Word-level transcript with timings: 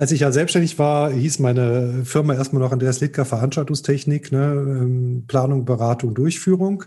Als 0.00 0.12
ich 0.12 0.20
ja 0.20 0.32
selbstständig 0.32 0.78
war, 0.78 1.12
hieß 1.12 1.40
meine 1.40 2.06
Firma 2.06 2.32
erstmal 2.32 2.62
noch 2.62 2.72
Andreas 2.72 3.00
Littker 3.00 3.26
Veranstaltungstechnik, 3.26 4.32
ne, 4.32 4.52
ähm, 4.56 5.24
Planung, 5.28 5.66
Beratung, 5.66 6.14
Durchführung. 6.14 6.84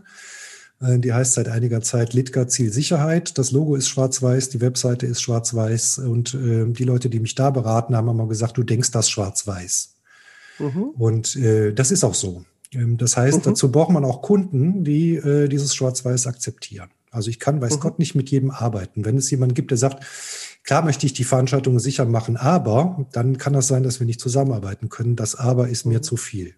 Äh, 0.82 0.98
die 0.98 1.14
heißt 1.14 1.34
seit 1.34 1.48
einiger 1.48 1.82
Zeit 1.82 2.16
Litka 2.16 2.48
Zielsicherheit. 2.48 3.38
Das 3.38 3.52
Logo 3.52 3.76
ist 3.76 3.88
schwarz-weiß, 3.88 4.50
die 4.50 4.62
Webseite 4.62 5.06
ist 5.06 5.22
schwarz-weiß 5.22 6.00
und 6.00 6.34
äh, 6.34 6.66
die 6.66 6.86
Leute, 6.86 7.12
die 7.12 7.20
mich 7.20 7.36
da 7.36 7.52
beraten, 7.52 7.96
haben 7.96 8.10
immer 8.10 8.28
gesagt, 8.28 8.58
du 8.58 8.64
denkst 8.64 8.90
das 8.90 9.12
schwarz-weiß. 9.12 9.94
Mhm. 10.58 10.84
Und 10.98 11.36
äh, 11.36 11.72
das 11.72 11.92
ist 11.92 12.04
auch 12.04 12.16
so. 12.16 12.46
Ähm, 12.72 12.98
das 12.98 13.16
heißt, 13.16 13.38
mhm. 13.38 13.44
dazu 13.44 13.72
braucht 13.72 13.92
man 13.92 14.06
auch 14.06 14.24
Kunden, 14.24 14.84
die 14.84 15.18
äh, 15.18 15.48
dieses 15.50 15.76
Schwarz-Weiß 15.76 16.26
akzeptieren. 16.26 16.90
Also 17.12 17.30
ich 17.30 17.40
kann, 17.40 17.62
weiß 17.62 17.76
mhm. 17.76 17.80
Gott, 17.80 18.00
nicht 18.00 18.16
mit 18.16 18.32
jedem 18.32 18.50
arbeiten. 18.50 19.06
Wenn 19.06 19.18
es 19.18 19.30
jemanden 19.30 19.54
gibt, 19.54 19.70
der 19.70 19.78
sagt, 19.78 20.04
klar 20.64 20.84
möchte 20.84 21.06
ich 21.06 21.14
die 21.14 21.24
Veranstaltung 21.24 21.80
sicher 21.80 22.06
machen, 22.06 22.38
aber 22.38 23.06
dann 23.12 23.38
kann 23.38 23.54
das 23.54 23.68
sein, 23.68 23.84
dass 23.84 24.00
wir 24.00 24.08
nicht 24.08 24.20
zusammenarbeiten 24.20 24.90
können. 24.90 25.16
Das 25.16 25.36
aber 25.36 25.68
ist 25.70 25.86
mir 25.86 26.00
mhm. 26.00 26.04
zu 26.04 26.18
viel. 26.18 26.56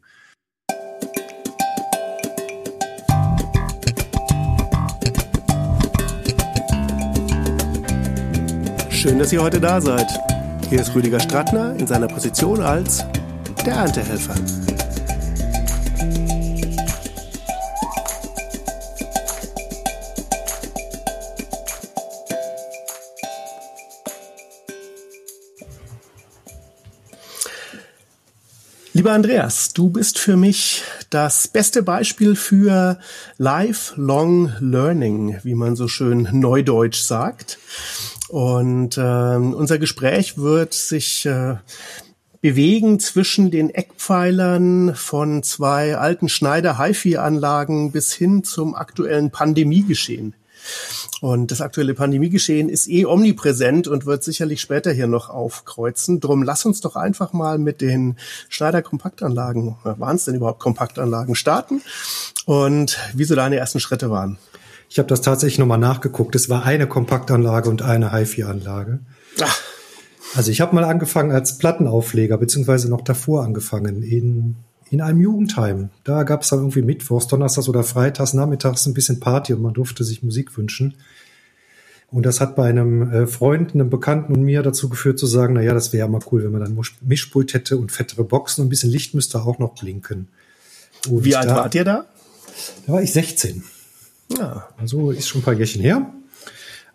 Schön, 8.90 9.20
dass 9.20 9.32
ihr 9.32 9.42
heute 9.42 9.60
da 9.60 9.80
seid. 9.80 10.08
Hier 10.70 10.82
ist 10.82 10.96
Rüdiger 10.96 11.20
Strattner 11.20 11.76
in 11.78 11.86
seiner 11.86 12.08
Position 12.08 12.62
als 12.62 13.06
der 13.66 13.76
Erntehelfer. 13.76 14.34
Lieber 28.96 29.12
Andreas, 29.12 29.74
du 29.74 29.90
bist 29.90 30.20
für 30.20 30.38
mich 30.38 30.84
das 31.10 31.50
beste 31.50 31.84
Beispiel 31.84 32.38
für 32.38 32.98
Lifelong 33.38 34.54
Learning, 34.62 35.38
wie 35.44 35.54
man 35.54 35.76
so 35.76 35.90
schön 35.90 36.30
neudeutsch 36.32 37.02
sagt. 37.02 37.60
Und 38.30 38.98
äh, 38.98 39.02
unser 39.02 39.80
Gespräch 39.80 40.38
wird 40.38 40.74
sich 40.74 41.26
äh, 41.26 41.56
bewegen 42.40 43.02
zwischen 43.02 43.52
den 43.52 43.70
Eckpfeilern 43.70 44.96
von 44.96 45.44
zwei 45.44 45.98
alten 45.98 46.30
Schneider-HiFi-Anlagen 46.30 47.92
bis 47.92 48.14
hin 48.14 48.46
zum 48.46 48.76
aktuellen 48.76 49.30
Pandemiegeschehen. 49.30 50.36
Und 51.22 51.52
das 51.52 51.62
aktuelle 51.62 51.94
Pandemiegeschehen 51.94 52.70
ist 52.70 52.88
eh 52.88 53.06
omnipräsent 53.06 53.88
und 53.88 54.06
wird 54.06 54.24
sicherlich 54.24 54.62
später 54.62 54.92
hier 54.92 55.08
noch 55.08 55.30
aufkreuzen. 55.30 56.20
Drum 56.20 56.44
lass 56.44 56.66
uns 56.66 56.82
doch 56.82 56.96
einfach 56.96 57.34
mal 57.34 57.58
mit 57.58 57.82
den 57.82 58.18
Schneider 58.50 58.82
Kompaktanlagen, 58.82 59.76
waren 59.84 60.16
es 60.16 60.26
denn 60.26 60.36
überhaupt 60.36 60.60
Kompaktanlagen, 60.60 61.36
starten 61.36 61.82
und 62.46 62.98
wie 63.14 63.24
so 63.24 63.36
deine 63.36 63.58
ersten 63.58 63.80
Schritte 63.80 64.10
waren. 64.10 64.38
Ich 64.90 65.00
habe 65.00 65.08
das 65.10 65.22
tatsächlich 65.22 65.60
nochmal 65.60 65.78
nachgeguckt. 65.78 66.36
Es 66.36 66.50
war 66.50 66.64
eine 66.64 66.88
Kompaktanlage 66.88 67.70
und 67.70 67.82
eine 67.82 68.12
HiFi-Anlage. 68.12 69.00
Also 70.36 70.52
ich 70.52 70.62
habe 70.62 70.76
mal 70.76 70.84
angefangen 70.84 71.32
als 71.32 71.58
Plattenaufleger, 71.58 72.38
beziehungsweise 72.38 72.90
noch 72.90 73.02
davor 73.02 73.44
angefangen 73.44 74.04
in, 74.04 74.58
in 74.96 75.02
einem 75.02 75.20
Jugendheim. 75.20 75.90
Da 76.06 76.24
gab 76.24 76.44
es 76.44 76.50
dann 76.50 76.60
irgendwie 76.60 76.82
Mittwochs, 76.82 77.28
Donnerstags 77.28 77.68
oder 77.68 77.84
Freitags, 77.84 78.34
Nachmittags 78.34 78.86
ein 78.86 78.94
bisschen 78.94 79.20
Party 79.20 79.54
und 79.54 79.62
man 79.62 79.74
durfte 79.74 80.06
sich 80.06 80.24
Musik 80.24 80.58
wünschen. 80.58 80.96
Und 82.12 82.26
das 82.26 82.40
hat 82.40 82.56
bei 82.56 82.70
einem 82.70 83.12
äh, 83.12 83.28
Freund, 83.28 83.74
einem 83.74 83.90
Bekannten 83.90 84.34
und 84.34 84.44
mir 84.44 84.64
dazu 84.64 84.88
geführt 84.88 85.20
zu 85.20 85.26
sagen, 85.26 85.56
na 85.56 85.62
ja, 85.62 85.74
das 85.74 85.92
wäre 85.92 86.06
ja 86.06 86.08
mal 86.08 86.22
cool, 86.32 86.46
wenn 86.46 86.54
man 86.54 86.62
dann 86.62 86.80
Mischpult 87.02 87.54
hätte 87.54 87.78
und 87.78 87.92
fettere 87.92 88.24
Boxen 88.24 88.62
und 88.62 88.68
ein 88.68 88.70
bisschen 88.70 88.90
Licht 88.90 89.14
müsste 89.14 89.42
auch 89.42 89.60
noch 89.60 89.76
blinken. 89.76 90.30
Und 91.10 91.26
Wie 91.26 91.36
alt 91.36 91.50
da, 91.50 91.58
wart 91.58 91.76
ihr 91.76 91.84
da? 91.84 92.06
Da 92.88 92.94
war 92.94 93.02
ich 93.02 93.12
16. 93.12 93.64
Ja, 94.38 94.70
also 94.78 95.12
ist 95.12 95.28
schon 95.28 95.42
ein 95.42 95.44
paar 95.44 95.56
Jährchen 95.56 95.82
her. 95.82 96.10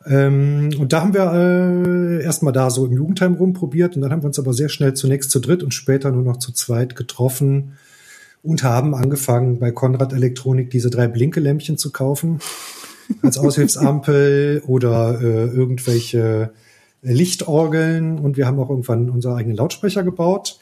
Ähm, 0.07 0.71
und 0.79 0.95
da 0.95 1.03
haben 1.03 1.13
wir 1.13 1.33
äh, 1.35 2.25
erstmal 2.25 2.55
da 2.55 2.71
so 2.71 2.87
im 2.87 2.93
Jugendheim 2.95 3.35
rumprobiert 3.35 3.95
und 3.95 4.01
dann 4.01 4.11
haben 4.11 4.23
wir 4.23 4.29
uns 4.29 4.39
aber 4.39 4.55
sehr 4.55 4.71
schnell 4.71 4.95
zunächst 4.95 5.31
zu 5.31 5.39
dritt 5.41 5.63
und 5.63 5.75
später 5.75 6.11
nur 6.11 6.23
noch 6.23 6.39
zu 6.39 6.53
zweit 6.53 6.97
getroffen 6.97 7.77
und 8.43 8.63
haben 8.63 8.95
angefangen 8.95 9.59
bei 9.59 9.71
Konrad 9.71 10.13
Elektronik 10.13 10.71
diese 10.71 10.91
drei 10.91 11.09
Blinkelämpchen 11.09 11.79
zu 11.79 11.93
kaufen 11.93 12.41
als 13.23 13.39
Aushilfsampel 13.39 14.63
oder 14.67 15.21
äh, 15.21 15.47
irgendwelche 15.47 16.53
Lichtorgeln 17.03 18.19
und 18.19 18.37
wir 18.37 18.47
haben 18.47 18.59
auch 18.59 18.71
irgendwann 18.71 19.11
unsere 19.11 19.35
eigenen 19.37 19.57
Lautsprecher 19.57 20.03
gebaut. 20.03 20.59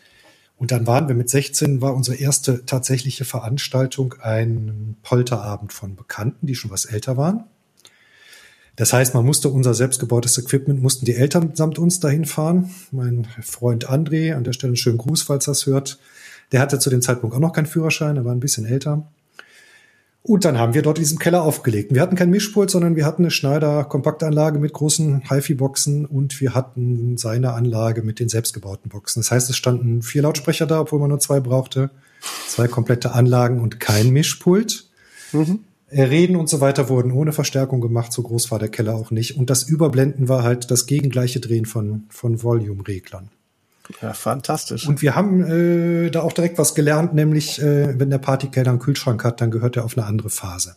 Und 0.57 0.73
dann 0.73 0.89
waren 0.89 1.07
wir 1.07 1.15
mit 1.15 1.31
16, 1.31 1.81
war 1.81 1.95
unsere 1.95 2.17
erste 2.17 2.67
tatsächliche 2.67 3.25
Veranstaltung 3.25 4.15
ein 4.21 4.97
Polterabend 5.03 5.73
von 5.73 5.95
Bekannten, 5.95 6.47
die 6.47 6.57
schon 6.57 6.73
was 6.73 6.85
älter 6.85 7.17
waren. 7.17 7.45
Das 8.75 8.93
heißt, 8.93 9.15
man 9.15 9.25
musste 9.25 9.49
unser 9.49 9.75
selbstgebautes 9.75 10.39
Equipment, 10.39 10.83
mussten 10.83 11.05
die 11.05 11.15
Eltern 11.15 11.55
samt 11.55 11.79
uns 11.79 12.01
dahin 12.01 12.25
fahren. 12.25 12.71
Mein 12.91 13.27
Freund 13.43 13.89
André, 13.89 14.35
an 14.35 14.45
der 14.45 14.53
Stelle 14.53 14.71
einen 14.71 14.77
schönen 14.77 14.99
Gruß, 14.99 15.23
falls 15.23 15.47
das 15.47 15.67
hört, 15.67 15.99
der 16.53 16.61
hatte 16.61 16.79
zu 16.79 16.91
dem 16.91 17.03
Zeitpunkt 17.03 17.35
auch 17.35 17.41
noch 17.41 17.53
keinen 17.53 17.67
Führerschein, 17.67 18.17
er 18.17 18.25
war 18.25 18.33
ein 18.33 18.41
bisschen 18.41 18.67
älter. 18.67 19.07
Und 20.23 20.45
dann 20.45 20.59
haben 20.59 20.75
wir 20.75 20.83
dort 20.83 20.99
diesen 20.99 21.19
Keller 21.19 21.43
aufgelegt. 21.43 21.95
Wir 21.95 22.03
hatten 22.03 22.17
kein 22.17 22.29
Mischpult, 22.29 22.71
sondern 22.71 22.97
wir 22.97 23.07
hatten 23.07 23.23
eine 23.23 23.31
Schneider-Kompaktanlage 23.31 24.59
mit 24.59 24.75
großen 24.75 25.23
HiFi-Boxen 25.29 26.05
und 26.05 26.41
wir 26.41 26.55
hatten 26.55 27.17
seine 27.17 27.55
Anlage 27.55 28.03
mit 28.03 28.21
den 28.21 28.29
selbstgebauten 28.29 28.91
Boxen. 28.91 29.21
Das 29.21 29.31
heißt, 29.31 29.49
es 29.49 29.57
standen 29.57 30.03
vier 30.03 30.23
Lautsprecher 30.23 30.67
da, 30.67 30.81
obwohl 30.81 30.99
man 30.99 31.09
nur 31.09 31.21
zwei 31.21 31.41
brauchte, 31.41 31.91
zwei 32.47 32.69
komplette 32.69 33.13
Anlagen 33.13 33.61
und 33.61 33.81
kein 33.81 34.11
Mischpult. 34.11 34.89
Mhm. 35.33 35.61
Reden 35.91 36.37
und 36.37 36.51
so 36.51 36.61
weiter 36.61 36.91
wurden 36.91 37.13
ohne 37.13 37.33
Verstärkung 37.33 37.81
gemacht, 37.81 38.13
so 38.13 38.23
groß 38.23 38.51
war 38.51 38.59
der 38.59 38.69
Keller 38.69 38.97
auch 38.97 39.11
nicht. 39.11 39.39
Und 39.39 39.49
das 39.49 39.63
Überblenden 39.63 40.29
war 40.29 40.43
halt 40.43 40.71
das 40.71 40.85
gegengleiche 40.87 41.41
Drehen 41.41 41.65
von, 41.65 42.05
von 42.11 42.43
Volume-Reglern. 42.43 43.31
Ja, 44.03 44.13
fantastisch. 44.13 44.87
Und 44.87 45.03
wir 45.03 45.15
haben 45.15 45.43
äh, 45.43 46.11
da 46.11 46.23
auch 46.23 46.33
direkt 46.33 46.59
was 46.59 46.75
gelernt, 46.75 47.15
nämlich 47.15 47.61
äh, 47.61 47.99
wenn 47.99 48.11
der 48.11 48.19
Partykeller 48.19 48.71
einen 48.71 48.79
Kühlschrank 48.79 49.25
hat, 49.25 49.41
dann 49.41 49.51
gehört 49.51 49.77
er 49.77 49.85
auf 49.85 49.97
eine 49.97 50.07
andere 50.07 50.31
Phase. 50.31 50.77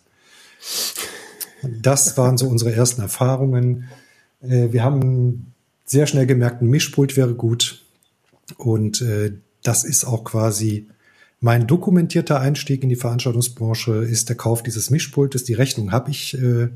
Das 1.63 2.17
waren 2.17 2.37
so 2.37 2.47
unsere 2.47 2.73
ersten 2.73 3.01
Erfahrungen. 3.01 3.89
Äh, 4.41 4.71
wir 4.71 4.83
haben 4.83 5.53
sehr 5.85 6.07
schnell 6.07 6.25
gemerkt, 6.25 6.61
ein 6.61 6.69
Mischpult 6.69 7.17
wäre 7.17 7.33
gut. 7.33 7.83
Und 8.57 9.01
äh, 9.01 9.33
das 9.61 9.83
ist 9.83 10.05
auch 10.05 10.23
quasi 10.23 10.87
mein 11.41 11.67
dokumentierter 11.67 12.39
Einstieg 12.39 12.83
in 12.83 12.89
die 12.89 12.95
Veranstaltungsbranche, 12.95 13.93
ist 13.95 14.29
der 14.29 14.37
Kauf 14.37 14.63
dieses 14.63 14.89
Mischpultes. 14.89 15.43
Die 15.43 15.53
Rechnung 15.53 15.91
habe 15.91 16.11
ich 16.11 16.37
äh, 16.41 16.69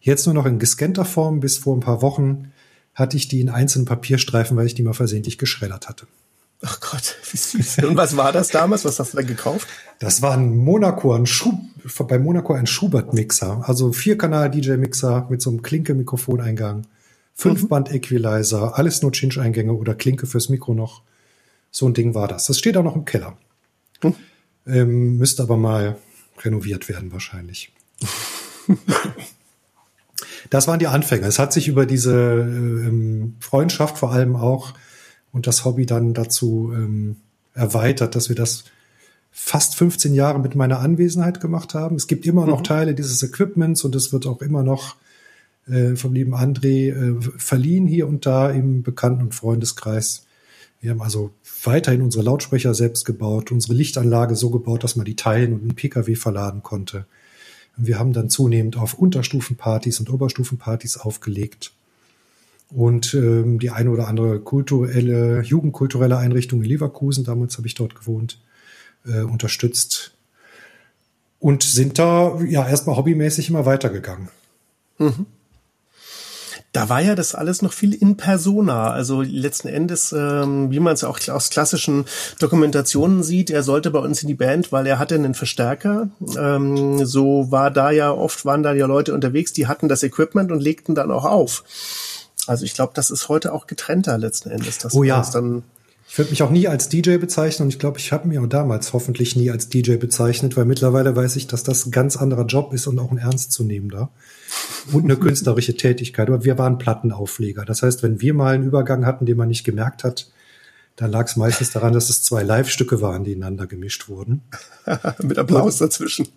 jetzt 0.00 0.26
nur 0.26 0.34
noch 0.34 0.46
in 0.46 0.58
gescannter 0.58 1.04
Form 1.04 1.40
bis 1.40 1.58
vor 1.58 1.76
ein 1.76 1.80
paar 1.80 2.02
Wochen 2.02 2.50
hatte 2.96 3.16
ich 3.16 3.28
die 3.28 3.40
in 3.40 3.50
einzelnen 3.50 3.84
Papierstreifen, 3.84 4.56
weil 4.56 4.66
ich 4.66 4.74
die 4.74 4.82
mal 4.82 4.94
versehentlich 4.94 5.38
geschreddert 5.38 5.88
hatte. 5.88 6.06
Ach 6.62 6.80
Gott, 6.80 7.16
wie 7.30 7.36
süß. 7.36 7.84
Und 7.84 7.96
was 7.96 8.16
war 8.16 8.32
das 8.32 8.48
damals? 8.48 8.84
Was 8.84 8.98
hast 8.98 9.12
du 9.12 9.18
da 9.18 9.22
gekauft? 9.22 9.68
Das 9.98 10.22
war 10.22 10.32
ein 10.32 10.56
Monaco, 10.56 11.14
ein 11.14 11.26
Schub, 11.26 11.54
bei 12.08 12.18
Monaco 12.18 12.54
ein 12.54 12.66
Schubert-Mixer. 12.66 13.62
Also 13.68 13.92
Vierkanal-DJ-Mixer 13.92 15.28
mit 15.30 15.42
so 15.42 15.50
einem 15.50 15.62
Klinke-Mikrofoneingang. 15.62 16.86
Fünfband-Equalizer, 17.34 18.78
alles 18.78 19.02
nur 19.02 19.12
Cinch-Eingänge 19.12 19.74
oder 19.74 19.94
Klinke 19.94 20.26
fürs 20.26 20.48
Mikro 20.48 20.72
noch. 20.72 21.02
So 21.70 21.86
ein 21.86 21.92
Ding 21.92 22.14
war 22.14 22.28
das. 22.28 22.46
Das 22.46 22.58
steht 22.58 22.78
auch 22.78 22.82
noch 22.82 22.96
im 22.96 23.04
Keller. 23.04 23.36
Mhm. 24.02 24.14
Ähm, 24.66 25.18
müsste 25.18 25.42
aber 25.42 25.58
mal 25.58 25.98
renoviert 26.42 26.88
werden 26.88 27.12
wahrscheinlich. 27.12 27.72
das 30.50 30.68
waren 30.68 30.78
die 30.78 30.86
Anfänge. 30.86 31.26
Es 31.26 31.38
hat 31.38 31.52
sich 31.52 31.68
über 31.68 31.86
diese 31.86 32.14
ähm, 32.14 33.36
Freundschaft 33.40 33.98
vor 33.98 34.12
allem 34.12 34.36
auch 34.36 34.74
und 35.32 35.46
das 35.46 35.64
Hobby 35.64 35.86
dann 35.86 36.14
dazu 36.14 36.72
ähm, 36.74 37.16
erweitert, 37.54 38.14
dass 38.14 38.28
wir 38.28 38.36
das 38.36 38.64
fast 39.30 39.74
15 39.76 40.14
Jahre 40.14 40.38
mit 40.38 40.54
meiner 40.54 40.80
Anwesenheit 40.80 41.40
gemacht 41.40 41.74
haben. 41.74 41.96
Es 41.96 42.06
gibt 42.06 42.24
immer 42.26 42.46
noch 42.46 42.60
mhm. 42.60 42.64
Teile 42.64 42.94
dieses 42.94 43.22
Equipments 43.22 43.84
und 43.84 43.94
es 43.94 44.12
wird 44.12 44.26
auch 44.26 44.40
immer 44.40 44.62
noch 44.62 44.96
äh, 45.68 45.94
vom 45.96 46.14
lieben 46.14 46.34
André 46.34 46.92
äh, 46.92 47.20
verliehen 47.36 47.86
hier 47.86 48.08
und 48.08 48.24
da 48.24 48.50
im 48.50 48.82
Bekannten- 48.82 49.24
und 49.24 49.34
Freundeskreis. 49.34 50.24
Wir 50.80 50.90
haben 50.90 51.02
also 51.02 51.30
weiterhin 51.64 52.02
unsere 52.02 52.24
Lautsprecher 52.24 52.72
selbst 52.72 53.04
gebaut, 53.04 53.50
unsere 53.50 53.74
Lichtanlage 53.74 54.36
so 54.36 54.50
gebaut, 54.50 54.84
dass 54.84 54.96
man 54.96 55.04
die 55.04 55.16
teilen 55.16 55.52
und 55.52 55.62
einen 55.62 55.74
Pkw 55.74 56.14
verladen 56.14 56.62
konnte. 56.62 57.06
Wir 57.76 57.98
haben 57.98 58.12
dann 58.12 58.30
zunehmend 58.30 58.76
auf 58.76 58.94
Unterstufenpartys 58.94 60.00
und 60.00 60.10
Oberstufenpartys 60.10 60.96
aufgelegt 60.96 61.72
und 62.70 63.14
ähm, 63.14 63.58
die 63.58 63.70
eine 63.70 63.90
oder 63.90 64.08
andere 64.08 64.40
kulturelle, 64.40 65.42
jugendkulturelle 65.42 66.16
Einrichtung 66.18 66.62
in 66.62 66.68
Leverkusen, 66.68 67.24
damals 67.24 67.56
habe 67.58 67.66
ich 67.66 67.74
dort 67.74 67.94
gewohnt, 67.94 68.40
äh, 69.06 69.20
unterstützt 69.20 70.16
und 71.38 71.62
sind 71.62 71.98
da 71.98 72.40
ja 72.40 72.66
erstmal 72.66 72.96
hobbymäßig 72.96 73.50
immer 73.50 73.66
weitergegangen. 73.66 74.28
Mhm. 74.98 75.26
Da 76.76 76.90
war 76.90 77.00
ja 77.00 77.14
das 77.14 77.34
alles 77.34 77.62
noch 77.62 77.72
viel 77.72 77.94
in 77.94 78.18
persona. 78.18 78.90
Also 78.90 79.22
letzten 79.22 79.68
Endes, 79.68 80.12
ähm, 80.12 80.70
wie 80.70 80.78
man 80.78 80.92
es 80.92 81.04
auch 81.04 81.18
aus 81.28 81.48
klassischen 81.48 82.04
Dokumentationen 82.38 83.22
sieht, 83.22 83.48
er 83.48 83.62
sollte 83.62 83.90
bei 83.90 83.98
uns 83.98 84.20
in 84.20 84.28
die 84.28 84.34
Band, 84.34 84.72
weil 84.72 84.86
er 84.86 84.98
hatte 84.98 85.14
einen 85.14 85.32
Verstärker. 85.32 86.10
Ähm, 86.36 87.06
so 87.06 87.50
war 87.50 87.70
da 87.70 87.90
ja 87.92 88.12
oft 88.12 88.44
waren 88.44 88.62
da 88.62 88.74
ja 88.74 88.84
Leute 88.84 89.14
unterwegs, 89.14 89.54
die 89.54 89.66
hatten 89.66 89.88
das 89.88 90.02
Equipment 90.02 90.52
und 90.52 90.60
legten 90.60 90.94
dann 90.94 91.10
auch 91.10 91.24
auf. 91.24 91.64
Also 92.46 92.66
ich 92.66 92.74
glaube, 92.74 92.92
das 92.94 93.08
ist 93.08 93.30
heute 93.30 93.54
auch 93.54 93.66
getrennter 93.66 94.18
letzten 94.18 94.50
Endes. 94.50 94.78
oh 94.92 95.02
ja. 95.02 95.26
Dann 95.32 95.62
ich 96.08 96.18
würde 96.18 96.30
mich 96.30 96.42
auch 96.42 96.50
nie 96.50 96.68
als 96.68 96.88
DJ 96.88 97.16
bezeichnen 97.16 97.64
und 97.64 97.68
ich 97.74 97.78
glaube, 97.78 97.98
ich 97.98 98.12
habe 98.12 98.28
mir 98.28 98.40
auch 98.42 98.46
damals 98.46 98.92
hoffentlich 98.92 99.36
nie 99.36 99.50
als 99.50 99.68
DJ 99.68 99.96
bezeichnet, 99.96 100.56
weil 100.56 100.64
mittlerweile 100.64 101.14
weiß 101.14 101.36
ich, 101.36 101.46
dass 101.46 101.62
das 101.62 101.84
ein 101.84 101.90
ganz 101.90 102.16
anderer 102.16 102.46
Job 102.46 102.72
ist 102.72 102.86
und 102.86 102.98
auch 102.98 103.10
ein 103.10 103.18
ernstzunehmender 103.18 104.10
und 104.92 105.04
eine 105.04 105.16
künstlerische 105.18 105.76
Tätigkeit. 105.76 106.28
Aber 106.28 106.44
wir 106.44 106.58
waren 106.58 106.78
Plattenaufleger. 106.78 107.64
Das 107.64 107.82
heißt, 107.82 108.02
wenn 108.02 108.20
wir 108.20 108.34
mal 108.34 108.54
einen 108.54 108.64
Übergang 108.64 109.04
hatten, 109.04 109.26
den 109.26 109.36
man 109.36 109.48
nicht 109.48 109.64
gemerkt 109.64 110.04
hat, 110.04 110.30
dann 110.96 111.10
lag 111.10 111.26
es 111.26 111.36
meistens 111.36 111.72
daran, 111.72 111.92
dass 111.92 112.08
es 112.08 112.22
zwei 112.22 112.42
Live-Stücke 112.42 113.02
waren, 113.02 113.22
die 113.22 113.32
ineinander 113.32 113.66
gemischt 113.66 114.08
wurden. 114.08 114.40
Mit 115.22 115.38
Applaus 115.38 115.76
dazwischen. 115.76 116.28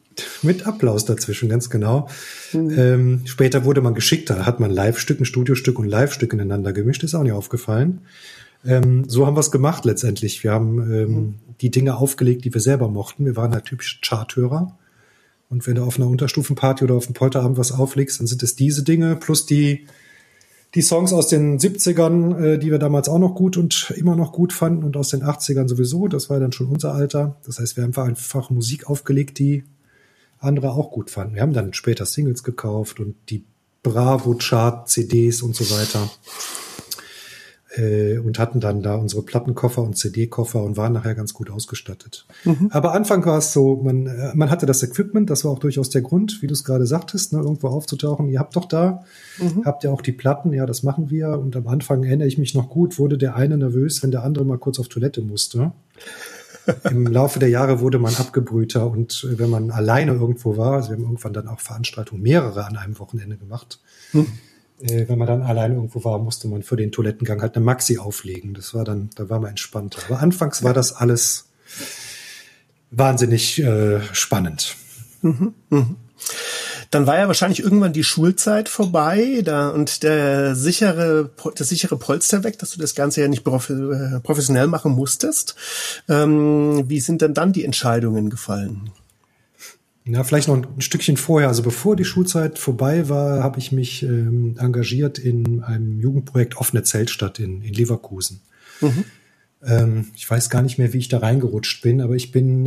Mit 0.42 0.68
Applaus 0.68 1.06
dazwischen, 1.06 1.48
ganz 1.48 1.70
genau. 1.70 2.10
Mhm. 2.52 2.78
Ähm, 2.78 3.22
später 3.24 3.64
wurde 3.64 3.80
man 3.80 3.94
geschickter. 3.94 4.46
Hat 4.46 4.60
man 4.60 4.72
Live-Stück, 4.72 5.22
ein 5.22 5.26
Studiostück 5.26 5.80
und 5.80 5.88
Live-Stück 5.88 6.34
ineinander 6.34 6.74
gemischt. 6.74 7.04
Ist 7.04 7.16
auch 7.16 7.24
nicht 7.24 7.32
aufgefallen. 7.32 8.02
Ähm, 8.66 9.08
so 9.08 9.26
haben 9.26 9.36
wir 9.36 9.42
es 9.42 9.52
gemacht 9.52 9.86
letztendlich. 9.86 10.44
Wir 10.44 10.52
haben 10.52 10.80
ähm, 10.80 11.12
mhm. 11.12 11.36
die 11.62 11.72
Dinge 11.72 11.98
aufgelegt, 11.98 12.46
die 12.46 12.54
wir 12.54 12.62
selber 12.62 12.90
mochten. 12.90 13.26
Wir 13.26 13.36
waren 13.36 13.54
halt 13.54 13.66
typisch 13.66 14.02
Charthörer. 14.02 14.78
Und 15.50 15.66
wenn 15.66 15.76
du 15.76 15.84
auf 15.84 15.98
einer 15.98 16.08
Unterstufenparty 16.08 16.84
oder 16.84 16.96
auf 16.96 17.08
einem 17.08 17.14
Polterabend 17.14 17.58
was 17.58 17.72
auflegst, 17.72 18.20
dann 18.20 18.28
sind 18.28 18.44
es 18.44 18.56
diese 18.56 18.84
Dinge 18.84 19.16
plus 19.16 19.46
die, 19.46 19.88
die 20.76 20.82
Songs 20.82 21.12
aus 21.12 21.28
den 21.28 21.58
70ern, 21.58 22.38
äh, 22.40 22.58
die 22.60 22.70
wir 22.70 22.80
damals 22.80 23.10
auch 23.10 23.18
noch 23.18 23.34
gut 23.34 23.58
und 23.58 23.92
immer 23.96 24.16
noch 24.16 24.32
gut 24.32 24.54
fanden 24.54 24.84
und 24.84 24.98
aus 24.98 25.10
den 25.10 25.24
80ern 25.24 25.68
sowieso. 25.68 26.08
Das 26.08 26.30
war 26.30 26.40
dann 26.40 26.52
schon 26.52 26.68
unser 26.68 26.94
Alter. 26.94 27.38
Das 27.46 27.60
heißt, 27.60 27.78
wir 27.78 27.84
haben 27.84 27.96
einfach 27.96 28.50
Musik 28.50 28.90
aufgelegt, 28.90 29.40
die 29.40 29.64
andere 30.38 30.72
auch 30.72 30.92
gut 30.92 31.10
fanden. 31.10 31.36
Wir 31.36 31.42
haben 31.42 31.54
dann 31.54 31.74
später 31.74 32.06
Singles 32.06 32.44
gekauft 32.44 33.00
und 33.00 33.16
die 33.30 33.46
Bravo 33.82 34.36
Chart 34.36 34.88
CDs 34.90 35.42
und 35.42 35.56
so 35.56 35.70
weiter 35.72 36.10
äh, 37.76 38.18
und 38.18 38.40
hatten 38.40 38.60
dann 38.60 38.82
da 38.82 38.96
unsere 38.96 39.22
Plattenkoffer 39.22 39.82
und 39.82 39.98
CD-Koffer 39.98 40.64
und 40.64 40.78
waren 40.78 40.94
nachher 40.94 41.16
ganz 41.16 41.34
gut 41.34 41.50
ausgestattet. 41.50 42.26
Mhm. 42.44 42.70
Aber 42.72 42.94
Anfang 42.94 43.26
war 43.26 43.38
es 43.38 43.54
so, 43.54 43.78
man, 43.78 44.08
äh, 44.08 44.32
man 44.34 44.50
hatte 44.50 44.66
das 44.66 44.82
Equipment, 44.84 45.30
das 45.30 45.46
war 45.46 45.52
auch 45.52 45.60
durchaus 45.60 45.90
der 45.90 46.02
Grund, 46.02 46.42
wie 46.42 46.48
du 46.48 46.54
es 46.54 46.64
gerade 46.64 46.86
sagtest, 46.86 47.34
ne, 47.34 47.40
irgendwo 47.40 47.68
aufzutauchen. 47.68 48.30
Ihr 48.30 48.40
habt 48.40 48.56
doch 48.56 48.66
da, 48.66 49.04
mhm. 49.38 49.66
habt 49.66 49.84
ihr 49.84 49.92
auch 49.92 50.02
die 50.02 50.12
Platten, 50.12 50.54
ja, 50.54 50.66
das 50.66 50.84
machen 50.84 51.10
wir. 51.10 51.40
Und 51.40 51.56
am 51.56 51.68
Anfang 51.68 52.04
erinnere 52.04 52.28
ich 52.28 52.38
mich 52.38 52.56
noch 52.56 52.70
gut, 52.70 52.98
wurde 52.98 53.18
der 53.18 53.36
eine 53.36 53.58
nervös, 53.58 54.02
wenn 54.04 54.12
der 54.12 54.24
andere 54.24 54.46
mal 54.46 54.58
kurz 54.58 54.80
auf 54.80 54.88
Toilette 54.88 55.22
musste. 55.22 55.72
Im 56.90 57.08
Laufe 57.08 57.40
der 57.40 57.50
Jahre 57.50 57.80
wurde 57.80 58.00
man 58.00 58.16
abgebrühter 58.16 58.90
und 58.90 59.28
äh, 59.30 59.40
wenn 59.40 59.50
man 59.50 59.72
alleine 59.72 60.14
irgendwo 60.14 60.58
war, 60.58 60.74
also 60.74 60.90
wir 60.90 60.98
haben 60.98 61.04
irgendwann 61.04 61.34
dann 61.34 61.48
auch 61.48 61.60
Veranstaltungen 61.60 62.22
mehrere 62.22 62.66
an 62.66 62.78
einem 62.78 62.98
Wochenende 63.00 63.38
gemacht, 63.38 63.80
mhm 64.14 64.28
wenn 64.82 65.18
man 65.18 65.28
dann 65.28 65.42
allein 65.42 65.74
irgendwo 65.74 66.04
war, 66.04 66.20
musste 66.20 66.48
man 66.48 66.64
für 66.64 66.78
den 66.78 66.92
Toilettengang 66.92 67.42
halt 67.42 67.56
eine 67.56 67.66
Maxi 67.66 67.98
auflegen. 67.98 68.54
Das 68.54 68.74
war 68.74 68.86
dann, 68.86 69.10
da 69.16 69.30
war 69.30 69.40
man 69.40 69.52
entspannter. 69.52 70.02
Aber 70.08 70.20
anfangs 70.20 70.64
war 70.64 70.74
das 70.74 70.94
alles 70.94 71.50
wahnsinnig 72.92 73.60
äh, 73.60 74.02
spannend. 74.14 74.76
Mhm, 75.22 75.54
mh. 75.70 75.88
Dann 76.92 77.06
war 77.06 77.18
ja 77.18 77.28
wahrscheinlich 77.28 77.62
irgendwann 77.62 77.94
die 77.94 78.04
Schulzeit 78.04 78.68
vorbei 78.68 79.42
da 79.44 79.70
und 79.70 80.02
der 80.02 80.56
sichere, 80.56 81.30
das 81.56 81.70
sichere 81.70 81.98
Polster 81.98 82.44
weg, 82.44 82.58
dass 82.58 82.72
du 82.72 82.80
das 82.80 82.96
Ganze 82.96 83.22
ja 83.22 83.28
nicht 83.28 83.46
äh, 83.46 84.20
professionell 84.22 84.68
machen 84.68 84.94
musstest. 84.94 85.56
Ähm, 86.08 86.90
wie 86.90 87.00
sind 87.00 87.22
denn 87.22 87.36
dann 87.36 87.54
die 87.54 87.64
Entscheidungen 87.64 88.32
gefallen? 88.32 88.90
Ja, 90.12 90.24
vielleicht 90.24 90.48
noch 90.48 90.56
ein 90.56 90.82
Stückchen 90.82 91.18
vorher. 91.18 91.50
Also 91.50 91.62
bevor 91.62 91.96
die 91.96 92.06
Schulzeit 92.06 92.58
vorbei 92.58 93.10
war, 93.10 93.44
habe 93.44 93.60
ich 93.60 93.72
mich 93.72 94.04
ähm, 94.04 94.56
engagiert 94.58 95.20
in 95.20 95.64
einem 95.64 96.00
Jugendprojekt 96.00 96.58
Offene 96.58 96.84
Zeltstadt 96.84 97.40
in, 97.40 97.62
in 97.62 97.74
Leverkusen. 97.74 98.42
Mhm. 98.82 99.06
Ähm, 99.64 100.08
ich 100.16 100.30
weiß 100.30 100.50
gar 100.50 100.62
nicht 100.62 100.78
mehr, 100.78 100.94
wie 100.94 100.98
ich 100.98 101.10
da 101.10 101.20
reingerutscht 101.20 101.84
bin, 101.84 102.02
aber 102.02 102.16
ich 102.16 102.32
bin 102.32 102.66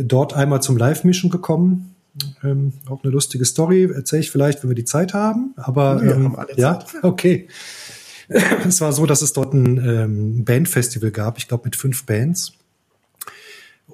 äh, 0.00 0.04
dort 0.04 0.34
einmal 0.34 0.62
zum 0.62 0.76
Live-Mischen 0.76 1.30
gekommen. 1.30 1.94
Ähm, 2.42 2.72
auch 2.88 3.04
eine 3.04 3.12
lustige 3.12 3.44
Story, 3.44 3.90
erzähle 3.92 4.20
ich 4.20 4.30
vielleicht, 4.30 4.62
wenn 4.62 4.70
wir 4.70 4.74
die 4.74 4.84
Zeit 4.84 5.14
haben. 5.14 5.52
Aber 5.56 6.02
wir 6.02 6.14
ähm, 6.14 6.36
haben 6.36 6.48
ja, 6.56 6.78
okay. 7.02 7.48
es 8.66 8.80
war 8.80 8.92
so, 8.92 9.04
dass 9.04 9.22
es 9.22 9.32
dort 9.32 9.52
ein 9.52 9.76
ähm, 9.78 10.44
Bandfestival 10.44 11.10
gab, 11.10 11.38
ich 11.38 11.48
glaube 11.48 11.64
mit 11.64 11.76
fünf 11.76 12.06
Bands. 12.06 12.52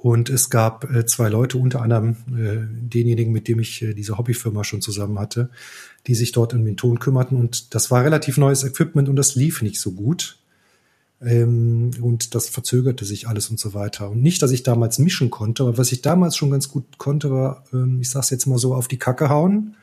Und 0.04 0.28
es 0.28 0.50
gab 0.50 0.94
äh, 0.94 1.06
zwei 1.06 1.30
Leute, 1.30 1.56
unter 1.56 1.80
anderem 1.80 2.16
äh, 2.28 2.66
denjenigen, 2.68 3.32
mit 3.32 3.48
dem 3.48 3.58
ich 3.58 3.80
äh, 3.80 3.94
diese 3.94 4.18
Hobbyfirma 4.18 4.62
schon 4.62 4.82
zusammen 4.82 5.18
hatte, 5.18 5.48
die 6.06 6.14
sich 6.14 6.30
dort 6.30 6.52
um 6.52 6.62
den 6.62 6.76
Ton 6.76 6.98
kümmerten. 6.98 7.38
Und 7.38 7.74
das 7.74 7.90
war 7.90 8.04
relativ 8.04 8.36
neues 8.36 8.64
Equipment 8.64 9.08
und 9.08 9.16
das 9.16 9.34
lief 9.34 9.62
nicht 9.62 9.80
so 9.80 9.92
gut. 9.92 10.36
Ähm, 11.22 11.92
und 12.02 12.34
das 12.34 12.50
verzögerte 12.50 13.06
sich 13.06 13.28
alles 13.28 13.48
und 13.48 13.58
so 13.58 13.72
weiter. 13.72 14.10
Und 14.10 14.20
nicht, 14.20 14.42
dass 14.42 14.50
ich 14.50 14.62
damals 14.62 14.98
mischen 14.98 15.30
konnte, 15.30 15.62
aber 15.62 15.78
was 15.78 15.90
ich 15.90 16.02
damals 16.02 16.36
schon 16.36 16.50
ganz 16.50 16.68
gut 16.68 16.98
konnte, 16.98 17.30
war, 17.30 17.64
ähm, 17.72 18.00
ich 18.02 18.10
sag's 18.10 18.28
jetzt 18.28 18.44
mal 18.44 18.58
so, 18.58 18.74
auf 18.74 18.88
die 18.88 18.98
Kacke 18.98 19.30
hauen 19.30 19.74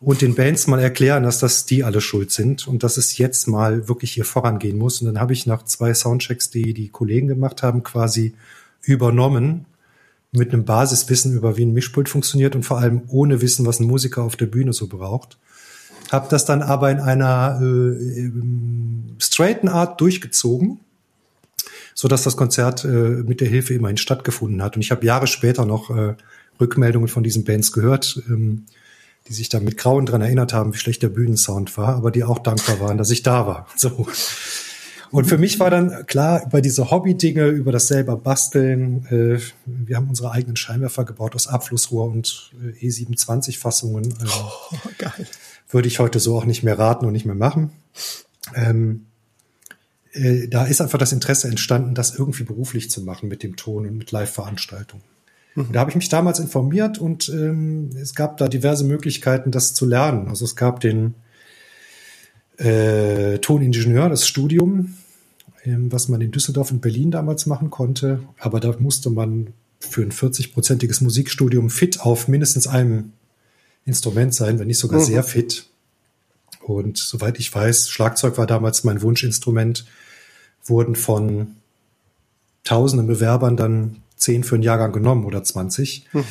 und 0.00 0.20
den 0.20 0.34
Bands 0.34 0.66
mal 0.66 0.80
erklären, 0.80 1.22
dass 1.22 1.38
das 1.38 1.64
die 1.64 1.84
alle 1.84 2.00
schuld 2.00 2.32
sind 2.32 2.66
und 2.66 2.82
dass 2.82 2.96
es 2.96 3.18
jetzt 3.18 3.46
mal 3.46 3.86
wirklich 3.86 4.10
hier 4.10 4.24
vorangehen 4.24 4.78
muss. 4.78 5.00
Und 5.00 5.06
dann 5.06 5.20
habe 5.20 5.32
ich 5.32 5.46
nach 5.46 5.62
zwei 5.62 5.94
Soundchecks, 5.94 6.50
die 6.50 6.74
die 6.74 6.88
Kollegen 6.88 7.28
gemacht 7.28 7.62
haben, 7.62 7.84
quasi 7.84 8.34
übernommen 8.82 9.66
mit 10.32 10.52
einem 10.52 10.64
Basiswissen 10.64 11.34
über 11.34 11.56
wie 11.56 11.64
ein 11.64 11.72
Mischpult 11.72 12.08
funktioniert 12.08 12.54
und 12.54 12.64
vor 12.64 12.78
allem 12.78 13.02
ohne 13.08 13.40
Wissen, 13.40 13.66
was 13.66 13.80
ein 13.80 13.86
Musiker 13.86 14.22
auf 14.22 14.36
der 14.36 14.46
Bühne 14.46 14.72
so 14.72 14.86
braucht. 14.86 15.38
Hab 16.10 16.28
das 16.30 16.44
dann 16.44 16.62
aber 16.62 16.90
in 16.90 17.00
einer 17.00 17.60
äh, 17.62 18.30
straighten 19.18 19.68
Art 19.68 20.00
durchgezogen, 20.00 20.80
so 21.94 22.08
dass 22.08 22.22
das 22.22 22.36
Konzert 22.36 22.84
äh, 22.84 22.88
mit 22.88 23.40
der 23.40 23.48
Hilfe 23.48 23.74
immerhin 23.74 23.96
stattgefunden 23.96 24.62
hat. 24.62 24.76
Und 24.76 24.82
ich 24.82 24.90
habe 24.90 25.04
Jahre 25.04 25.26
später 25.26 25.66
noch 25.66 25.90
äh, 25.90 26.14
Rückmeldungen 26.60 27.08
von 27.08 27.22
diesen 27.22 27.44
Bands 27.44 27.72
gehört, 27.72 28.22
ähm, 28.28 28.64
die 29.28 29.34
sich 29.34 29.48
da 29.48 29.60
mit 29.60 29.76
Grauen 29.76 30.06
dran 30.06 30.22
erinnert 30.22 30.54
haben, 30.54 30.72
wie 30.72 30.78
schlecht 30.78 31.02
der 31.02 31.10
Bühnensound 31.10 31.76
war, 31.76 31.96
aber 31.96 32.10
die 32.10 32.24
auch 32.24 32.38
dankbar 32.38 32.80
waren, 32.80 32.98
dass 32.98 33.10
ich 33.10 33.22
da 33.22 33.46
war. 33.46 33.66
So. 33.76 34.06
Und 35.10 35.26
für 35.26 35.38
mich 35.38 35.58
war 35.58 35.70
dann 35.70 36.06
klar, 36.06 36.44
über 36.46 36.60
diese 36.60 36.90
Hobby-Dinge, 36.90 37.46
über 37.48 37.72
das 37.72 37.88
selber 37.88 38.16
basteln, 38.16 39.06
äh, 39.06 39.40
wir 39.64 39.96
haben 39.96 40.08
unsere 40.08 40.32
eigenen 40.32 40.56
Scheinwerfer 40.56 41.04
gebaut 41.04 41.34
aus 41.34 41.46
Abflussrohr 41.46 42.10
und 42.10 42.52
äh, 42.62 42.86
E27-Fassungen. 42.86 44.10
Äh, 44.10 44.26
oh, 44.26 44.76
geil. 44.98 45.26
Würde 45.70 45.88
ich 45.88 45.98
heute 45.98 46.20
so 46.20 46.36
auch 46.36 46.44
nicht 46.44 46.62
mehr 46.62 46.78
raten 46.78 47.06
und 47.06 47.12
nicht 47.12 47.26
mehr 47.26 47.34
machen. 47.34 47.72
Ähm, 48.54 49.06
äh, 50.12 50.48
da 50.48 50.64
ist 50.64 50.80
einfach 50.80 50.98
das 50.98 51.12
Interesse 51.12 51.48
entstanden, 51.48 51.94
das 51.94 52.14
irgendwie 52.14 52.44
beruflich 52.44 52.90
zu 52.90 53.02
machen 53.02 53.28
mit 53.28 53.42
dem 53.42 53.56
Ton 53.56 53.86
und 53.86 53.96
mit 53.96 54.10
Live-Veranstaltungen. 54.10 55.04
Mhm. 55.54 55.72
Da 55.72 55.80
habe 55.80 55.90
ich 55.90 55.96
mich 55.96 56.08
damals 56.08 56.38
informiert 56.38 56.98
und 56.98 57.28
ähm, 57.28 57.90
es 58.00 58.14
gab 58.14 58.36
da 58.36 58.48
diverse 58.48 58.84
Möglichkeiten, 58.84 59.50
das 59.50 59.74
zu 59.74 59.86
lernen. 59.86 60.28
Also 60.28 60.44
es 60.44 60.56
gab 60.56 60.80
den 60.80 61.14
äh, 62.58 63.38
Toningenieur, 63.38 64.08
das 64.08 64.26
Studium, 64.26 64.94
ähm, 65.64 65.90
was 65.90 66.08
man 66.08 66.20
in 66.20 66.30
Düsseldorf 66.30 66.70
und 66.70 66.80
Berlin 66.80 67.10
damals 67.10 67.46
machen 67.46 67.70
konnte. 67.70 68.20
Aber 68.38 68.60
da 68.60 68.74
musste 68.78 69.10
man 69.10 69.54
für 69.80 70.02
ein 70.02 70.12
40-prozentiges 70.12 71.02
Musikstudium 71.02 71.70
fit 71.70 72.00
auf 72.00 72.28
mindestens 72.28 72.66
einem 72.66 73.12
Instrument 73.84 74.34
sein, 74.34 74.58
wenn 74.58 74.66
nicht 74.66 74.78
sogar 74.78 75.00
mhm. 75.00 75.04
sehr 75.04 75.22
fit. 75.22 75.66
Und 76.60 76.98
soweit 76.98 77.38
ich 77.38 77.54
weiß, 77.54 77.88
Schlagzeug 77.88 78.36
war 78.36 78.46
damals 78.46 78.84
mein 78.84 79.00
Wunschinstrument, 79.00 79.86
wurden 80.64 80.96
von 80.96 81.54
tausenden 82.64 83.06
Bewerbern 83.06 83.56
dann 83.56 84.02
zehn 84.16 84.44
für 84.44 84.56
einen 84.56 84.64
Jahrgang 84.64 84.92
genommen 84.92 85.24
oder 85.24 85.42
20. 85.42 86.06
Mhm. 86.12 86.24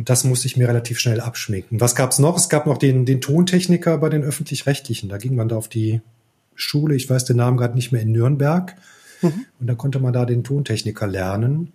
Und 0.00 0.08
das 0.08 0.24
musste 0.24 0.46
ich 0.46 0.56
mir 0.56 0.66
relativ 0.66 0.98
schnell 0.98 1.20
abschminken. 1.20 1.78
Was 1.78 1.94
gab 1.94 2.12
es 2.12 2.18
noch? 2.18 2.34
Es 2.34 2.48
gab 2.48 2.64
noch 2.64 2.78
den, 2.78 3.04
den 3.04 3.20
Tontechniker 3.20 3.98
bei 3.98 4.08
den 4.08 4.22
öffentlich-rechtlichen. 4.22 5.10
Da 5.10 5.18
ging 5.18 5.34
man 5.34 5.50
da 5.50 5.56
auf 5.56 5.68
die 5.68 6.00
Schule, 6.54 6.94
ich 6.94 7.10
weiß 7.10 7.26
den 7.26 7.36
Namen 7.36 7.58
gerade 7.58 7.74
nicht 7.74 7.92
mehr, 7.92 8.00
in 8.00 8.10
Nürnberg. 8.10 8.76
Mhm. 9.20 9.44
Und 9.60 9.66
da 9.66 9.74
konnte 9.74 9.98
man 9.98 10.14
da 10.14 10.24
den 10.24 10.42
Tontechniker 10.42 11.06
lernen. 11.06 11.74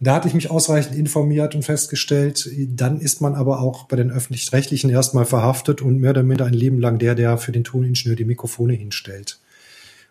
Da 0.00 0.14
hatte 0.14 0.26
ich 0.26 0.32
mich 0.32 0.50
ausreichend 0.50 0.96
informiert 0.96 1.54
und 1.54 1.66
festgestellt, 1.66 2.48
dann 2.68 2.98
ist 2.98 3.20
man 3.20 3.34
aber 3.34 3.60
auch 3.60 3.88
bei 3.88 3.96
den 3.96 4.10
öffentlich-rechtlichen 4.10 4.88
erstmal 4.88 5.26
verhaftet 5.26 5.82
und 5.82 6.00
mehr 6.00 6.12
oder 6.12 6.22
minder 6.22 6.46
ein 6.46 6.54
Leben 6.54 6.80
lang 6.80 6.98
der, 6.98 7.14
der 7.14 7.36
für 7.36 7.52
den 7.52 7.64
Toningenieur 7.64 8.16
die 8.16 8.24
Mikrofone 8.24 8.72
hinstellt. 8.72 9.38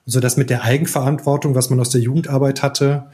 So 0.06 0.20
dass 0.20 0.38
mit 0.38 0.52
der 0.52 0.66
Eigenverantwortung, 0.66 1.56
was 1.56 1.72
man 1.72 1.80
aus 1.80 1.90
der 1.90 2.02
Jugendarbeit 2.02 2.62
hatte, 2.62 3.08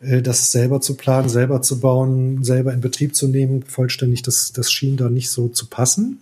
das 0.00 0.52
selber 0.52 0.80
zu 0.80 0.96
planen, 0.96 1.28
selber 1.28 1.60
zu 1.60 1.80
bauen, 1.80 2.44
selber 2.44 2.72
in 2.72 2.80
Betrieb 2.80 3.16
zu 3.16 3.26
nehmen, 3.28 3.64
vollständig, 3.64 4.22
das, 4.22 4.52
das 4.52 4.70
schien 4.70 4.96
da 4.96 5.08
nicht 5.08 5.30
so 5.30 5.48
zu 5.48 5.66
passen. 5.66 6.20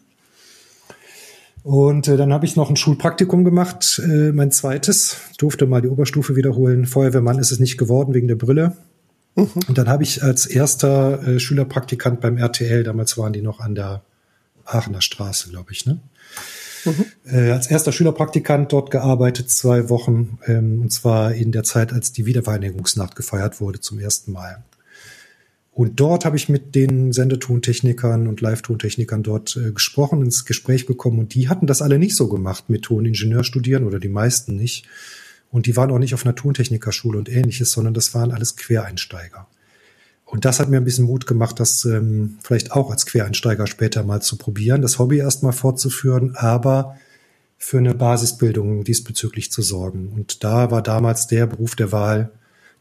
Und 1.62 2.06
äh, 2.06 2.16
dann 2.16 2.33
habe 2.33 2.47
ich 2.47 2.54
noch 2.54 2.71
ein 2.71 2.76
Schulpraktikum 2.76 3.45
gemacht, 3.45 4.00
äh, 4.04 4.30
mein 4.30 4.52
zweites, 4.52 5.16
durfte 5.37 5.66
mal 5.66 5.83
die 5.83 5.88
Oberstufe 5.88 6.37
wiederholen. 6.37 6.87
Feuerwehrmann 6.87 7.40
ist 7.40 7.50
es 7.50 7.59
nicht 7.59 7.76
geworden 7.76 8.14
wegen 8.14 8.28
der 8.28 8.37
Brille. 8.37 8.76
Mhm. 9.35 9.50
Und 9.66 9.76
dann 9.76 9.88
habe 9.88 10.04
ich 10.04 10.23
als 10.23 10.47
erster 10.47 11.26
äh, 11.26 11.40
Schülerpraktikant 11.40 12.21
beim 12.21 12.37
RTL, 12.37 12.85
damals 12.85 13.18
waren 13.18 13.33
die 13.33 13.42
noch 13.42 13.59
an 13.59 13.75
der 13.75 14.02
Aachener 14.64 15.02
Straße, 15.02 15.50
glaube 15.50 15.73
ich, 15.73 15.87
ne? 15.87 15.99
Mhm. 16.87 17.05
Äh, 17.31 17.50
als 17.50 17.66
erster 17.66 17.93
Schülerpraktikant 17.93 18.73
dort 18.73 18.90
gearbeitet, 18.90 19.50
zwei 19.50 19.88
Wochen, 19.88 20.38
ähm, 20.47 20.81
und 20.81 20.93
zwar 20.93 21.35
in 21.35 21.52
der 21.52 21.64
Zeit, 21.64 21.93
als 21.93 22.12
die 22.12 22.26
Wiedervereinigungsnacht 22.26 23.16
gefeiert 23.16 23.61
wurde 23.61 23.81
zum 23.81 23.99
ersten 23.99 24.33
Mal. 24.33 24.64
Und 25.73 26.00
dort 26.00 26.25
habe 26.25 26.38
ich 26.38 26.49
mit 26.49 26.75
den 26.75 27.12
Sendetontechnikern 27.12 28.28
und 28.28 28.40
Live-Tontechnikern 28.40 29.23
dort 29.23 29.57
äh, 29.57 29.73
gesprochen, 29.73 30.23
ins 30.23 30.47
Gespräch 30.47 30.87
gekommen 30.87 31.19
und 31.19 31.35
die 31.35 31.50
hatten 31.50 31.66
das 31.66 31.83
alle 31.83 31.99
nicht 31.99 32.16
so 32.16 32.28
gemacht 32.28 32.71
mit 32.71 32.83
Toningenieur 32.83 33.45
studieren 33.45 33.85
oder 33.85 33.99
die 33.99 34.09
meisten 34.09 34.57
nicht. 34.57 34.87
Und 35.50 35.66
die 35.66 35.76
waren 35.76 35.90
auch 35.90 35.99
nicht 35.99 36.14
auf 36.14 36.25
einer 36.25 36.35
Tontechnikerschule 36.35 37.19
und 37.19 37.28
ähnliches, 37.28 37.73
sondern 37.73 37.93
das 37.93 38.14
waren 38.14 38.33
alles 38.33 38.57
Quereinsteiger. 38.57 39.47
Und 40.26 40.45
das 40.45 40.61
hat 40.61 40.68
mir 40.68 40.76
ein 40.76 40.85
bisschen 40.85 41.06
Mut 41.06 41.26
gemacht, 41.26 41.59
das 41.61 41.85
ähm, 41.87 42.38
vielleicht 42.42 42.73
auch 42.73 42.90
als 42.90 43.06
Quereinsteiger 43.06 43.66
später 43.66 44.02
mal 44.02 44.21
zu 44.21 44.37
probieren, 44.37 44.83
das 44.83 44.99
Hobby 44.99 45.18
erstmal 45.18 45.52
fortzuführen, 45.52 46.37
aber 46.37 46.97
für 47.56 47.78
eine 47.78 47.95
Basisbildung 47.95 48.85
diesbezüglich 48.85 49.50
zu 49.50 49.62
sorgen. 49.62 50.12
Und 50.14 50.45
da 50.45 50.71
war 50.71 50.83
damals 50.83 51.26
der 51.26 51.47
Beruf 51.47 51.75
der 51.75 51.90
Wahl 51.90 52.30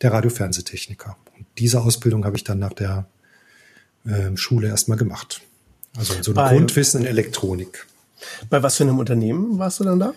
der 0.01 0.11
Radiofernsehtechniker 0.11 1.15
diese 1.57 1.81
Ausbildung 1.81 2.25
habe 2.25 2.37
ich 2.37 2.43
dann 2.43 2.59
nach 2.59 2.73
der 2.73 3.07
äh, 4.05 4.35
Schule 4.35 4.67
erstmal 4.67 4.97
gemacht. 4.97 5.41
Also 5.97 6.13
so 6.21 6.31
ein 6.31 6.35
Bei, 6.35 6.49
Grundwissen 6.49 7.01
in 7.01 7.07
Elektronik. 7.07 7.87
Bei 8.49 8.61
was 8.63 8.77
für 8.77 8.83
einem 8.83 8.99
Unternehmen 8.99 9.57
warst 9.59 9.79
du 9.79 9.83
dann 9.83 9.99
da? 9.99 10.13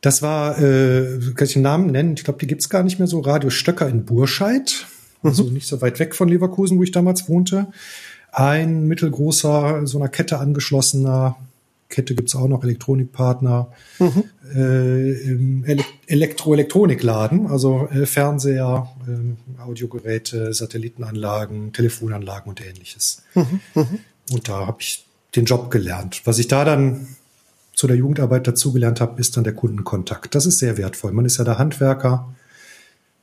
Das 0.00 0.22
war, 0.22 0.58
äh, 0.60 1.18
kann 1.34 1.46
ich 1.46 1.54
den 1.54 1.62
Namen 1.62 1.90
nennen? 1.90 2.14
Ich 2.16 2.24
glaube, 2.24 2.38
die 2.38 2.46
gibt's 2.46 2.68
gar 2.68 2.82
nicht 2.82 2.98
mehr 2.98 3.08
so. 3.08 3.20
Radio 3.20 3.50
Stöcker 3.50 3.88
in 3.88 4.04
Burscheid. 4.04 4.86
Also 5.22 5.44
mhm. 5.44 5.54
nicht 5.54 5.66
so 5.66 5.80
weit 5.80 5.98
weg 5.98 6.14
von 6.14 6.28
Leverkusen, 6.28 6.78
wo 6.78 6.82
ich 6.82 6.92
damals 6.92 7.28
wohnte. 7.28 7.68
Ein 8.30 8.86
mittelgroßer, 8.86 9.86
so 9.86 9.98
einer 9.98 10.08
Kette 10.08 10.38
angeschlossener 10.38 11.36
Kette 11.88 12.14
gibt's 12.14 12.34
auch 12.34 12.48
noch, 12.48 12.62
Elektronikpartner, 12.64 13.72
mhm. 13.98 14.24
äh, 14.54 15.76
Elektro-Elektronikladen, 16.06 17.46
also 17.46 17.88
äh, 17.88 18.04
Fernseher, 18.04 18.88
äh, 19.06 19.62
Audiogeräte, 19.62 20.52
Satellitenanlagen, 20.52 21.72
Telefonanlagen 21.72 22.50
und 22.50 22.64
ähnliches. 22.64 23.22
Mhm. 23.34 23.60
Mhm. 23.74 23.98
Und 24.32 24.48
da 24.48 24.66
habe 24.66 24.78
ich 24.80 25.06
den 25.34 25.46
Job 25.46 25.70
gelernt. 25.70 26.22
Was 26.24 26.38
ich 26.38 26.48
da 26.48 26.64
dann 26.64 27.08
zu 27.74 27.86
der 27.86 27.96
Jugendarbeit 27.96 28.46
dazugelernt 28.46 29.00
habe, 29.00 29.18
ist 29.20 29.36
dann 29.36 29.44
der 29.44 29.54
Kundenkontakt. 29.54 30.34
Das 30.34 30.46
ist 30.46 30.58
sehr 30.58 30.76
wertvoll. 30.76 31.12
Man 31.12 31.24
ist 31.24 31.38
ja 31.38 31.44
der 31.44 31.58
Handwerker. 31.58 32.34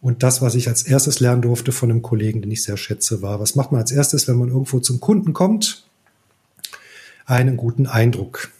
Und 0.06 0.22
das, 0.22 0.40
was 0.42 0.54
ich 0.54 0.68
als 0.68 0.84
erstes 0.84 1.20
lernen 1.20 1.42
durfte 1.42 1.72
von 1.72 1.90
einem 1.90 2.04
Kollegen, 2.04 2.44
den 2.44 2.52
ich 2.52 2.62
sehr 2.62 2.78
schätze, 2.78 3.24
war, 3.24 3.40
was 3.40 3.56
macht 3.56 3.72
man 3.72 3.82
als 3.82 3.92
erstes, 3.92 4.28
wenn 4.28 4.38
man 4.38 4.50
irgendwo 4.50 4.80
zum 4.80 5.00
Kunden 5.00 5.34
kommt? 5.34 5.88
Einen 7.26 7.58
guten 7.58 7.88
Eindruck 7.88 8.52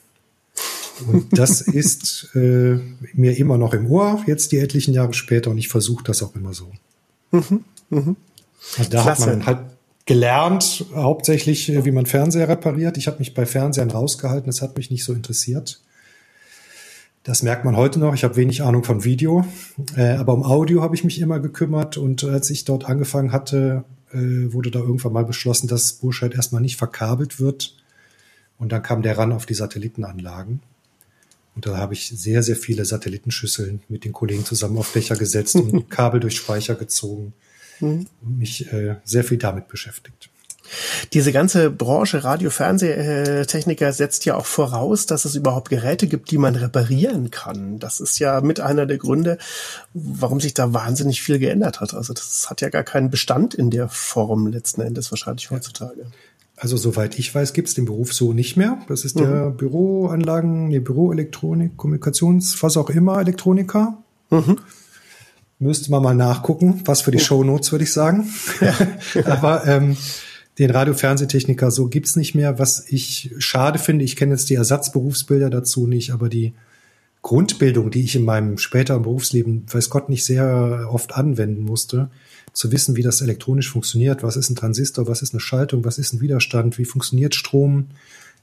und 1.08 1.38
das 1.38 1.62
ist 1.62 2.30
äh, 2.36 2.80
mir 3.14 3.38
immer 3.38 3.58
noch 3.58 3.74
im 3.74 3.90
Ohr, 3.92 4.24
jetzt 4.28 4.52
die 4.52 4.58
etlichen 4.58 4.94
Jahre 4.94 5.14
später, 5.14 5.52
und 5.52 5.58
ich 5.58 5.68
versuche 5.68 6.04
das 6.04 6.24
auch 6.24 6.36
immer 6.36 6.54
so. 6.54 6.72
Mhm, 7.32 7.64
mh. 7.90 8.16
Also 8.78 8.90
da 8.90 9.04
Klasse. 9.04 9.22
hat 9.22 9.28
man 9.28 9.46
halt 9.46 9.60
gelernt, 10.06 10.86
hauptsächlich, 10.96 11.70
äh, 11.70 11.86
wie 11.86 11.92
man 11.92 12.06
Fernseher 12.06 12.50
repariert. 12.50 12.98
Ich 12.98 13.08
habe 13.08 13.20
mich 13.20 13.34
bei 13.34 13.46
Fernsehern 13.46 13.92
rausgehalten, 13.92 14.48
das 14.48 14.62
hat 14.62 14.78
mich 14.78 14.90
nicht 14.90 15.04
so 15.04 15.14
interessiert. 15.14 15.80
Das 17.26 17.42
merkt 17.42 17.66
man 17.66 17.76
heute 17.76 18.00
noch. 18.00 18.14
Ich 18.14 18.24
habe 18.24 18.36
wenig 18.36 18.62
Ahnung 18.62 18.84
von 18.84 19.04
Video, 19.04 19.48
äh, 19.98 20.12
aber 20.12 20.36
um 20.36 20.44
Audio 20.44 20.84
habe 20.84 20.94
ich 20.94 21.04
mich 21.04 21.20
immer 21.20 21.40
gekümmert. 21.40 21.98
Und 21.98 22.24
als 22.24 22.52
ich 22.52 22.66
dort 22.66 22.86
angefangen 22.86 23.32
hatte, 23.32 23.84
äh, 24.14 24.54
wurde 24.54 24.70
da 24.70 24.78
irgendwann 24.78 25.14
mal 25.14 25.26
beschlossen, 25.26 25.68
dass 25.68 25.94
Burscheid 25.94 26.36
erstmal 26.36 26.62
nicht 26.62 26.78
verkabelt 26.78 27.40
wird. 27.40 27.76
Und 28.60 28.72
dann 28.72 28.84
kam 28.84 29.02
der 29.02 29.18
ran 29.18 29.32
auf 29.32 29.48
die 29.48 29.56
Satellitenanlagen. 29.56 30.62
Und 31.56 31.66
da 31.66 31.78
habe 31.78 31.96
ich 31.96 32.10
sehr, 32.10 32.44
sehr 32.44 32.56
viele 32.56 32.86
Satellitenschüsseln 32.86 33.82
mit 33.90 34.06
den 34.06 34.14
Kollegen 34.14 34.46
zusammen 34.46 34.78
auf 34.78 34.92
Dächer 34.92 35.16
gesetzt 35.16 35.56
und 35.56 35.90
Kabel 35.90 36.20
durch 36.20 36.36
Speicher 36.36 36.76
gezogen 36.76 37.34
mhm. 37.80 38.06
und 38.22 38.38
mich 38.38 38.72
äh, 38.72 38.98
sehr 39.04 39.24
viel 39.24 39.40
damit 39.40 39.68
beschäftigt. 39.68 40.30
Diese 41.14 41.32
ganze 41.32 41.70
Branche 41.70 42.24
Radio-Fernsehtechniker 42.24 43.94
setzt 43.94 44.26
ja 44.26 44.36
auch 44.36 44.46
voraus, 44.46 45.06
dass 45.06 45.26
es 45.26 45.36
überhaupt 45.36 45.70
Geräte 45.70 46.08
gibt, 46.08 46.32
die 46.32 46.38
man 46.38 46.56
reparieren 46.56 47.32
kann. 47.32 47.80
Das 47.80 48.00
ist 48.00 48.20
ja 48.20 48.42
mit 48.42 48.60
einer 48.60 48.86
der 48.86 48.98
Gründe, 48.98 49.38
warum 49.94 50.40
sich 50.40 50.54
da 50.54 50.74
wahnsinnig 50.74 51.22
viel 51.22 51.40
geändert 51.40 51.82
hat. 51.82 51.94
Also 51.94 52.14
das 52.14 52.50
hat 52.50 52.62
ja 52.62 52.70
gar 52.70 52.84
keinen 52.84 53.10
Bestand 53.10 53.54
in 53.54 53.70
der 53.70 53.90
Form 53.90 54.48
letzten 54.48 54.82
Endes 54.82 55.12
wahrscheinlich 55.12 55.52
heutzutage. 55.52 56.06
Also 56.58 56.78
soweit 56.78 57.20
ich 57.20 57.34
weiß, 57.36 57.54
gibt 57.54 57.68
es 57.68 57.74
den 57.74 57.86
Beruf 57.86 58.14
so 58.14 58.32
nicht 58.32 58.56
mehr. 58.56 58.78
Das 58.88 59.04
ist 59.04 59.18
mhm. 59.18 59.22
der 59.22 59.50
Büroanlagen, 59.52 60.70
nee, 60.70 60.80
Büroelektronik, 60.80 61.76
Kommunikations, 61.76 62.62
was 62.64 62.78
auch 62.78 62.90
immer, 62.90 63.20
Elektroniker. 63.20 63.98
Mhm. 64.30 64.58
Müsste 65.60 65.92
man 65.92 66.04
mal 66.04 66.16
nachgucken, 66.16 66.82
was 66.86 67.02
für 67.02 67.12
die 67.12 67.20
Show 67.20 67.44
Notes 67.44 67.72
würde 67.72 67.84
ich 67.84 67.94
sagen. 67.94 68.30
Ja. 68.62 68.74
Aber 69.26 69.66
ähm, 69.68 69.98
den 70.58 70.72
Radio-Fernsehtechniker 70.72 71.70
so 71.70 71.88
gibt's 71.88 72.16
nicht 72.16 72.34
mehr, 72.34 72.60
was 72.60 72.86
ich 72.90 73.34
schade 73.40 73.78
finde. 73.80 74.06
Ich 74.06 74.16
kenne 74.16 74.34
jetzt 74.34 74.50
die 74.50 74.56
Ersatzberufsbilder 74.56 75.50
dazu 75.50 75.86
nicht, 75.86 76.12
aber 76.12 76.30
die 76.30 76.54
Grundbildung, 77.22 77.92
die 77.92 78.04
ich 78.04 78.16
in 78.16 78.24
meinem 78.24 78.58
späteren 78.58 79.02
Berufsleben, 79.02 79.66
weiß 79.68 79.90
Gott, 79.90 80.10
nicht 80.10 80.24
sehr 80.24 80.88
oft 80.92 81.16
anwenden 81.16 81.64
musste, 81.64 82.10
zu 82.54 82.72
wissen, 82.72 82.96
wie 82.96 83.02
das 83.02 83.22
elektronisch 83.22 83.70
funktioniert. 83.70 84.24
Was 84.24 84.38
ist 84.38 84.50
ein 84.50 84.56
Transistor? 84.56 85.08
Was 85.08 85.22
ist 85.22 85.34
eine 85.34 85.42
Schaltung? 85.42 85.84
Was 85.84 85.98
ist 85.98 86.14
ein 86.14 86.22
Widerstand? 86.22 86.78
Wie 86.78 86.86
funktioniert 86.86 87.36
Strom? 87.36 87.88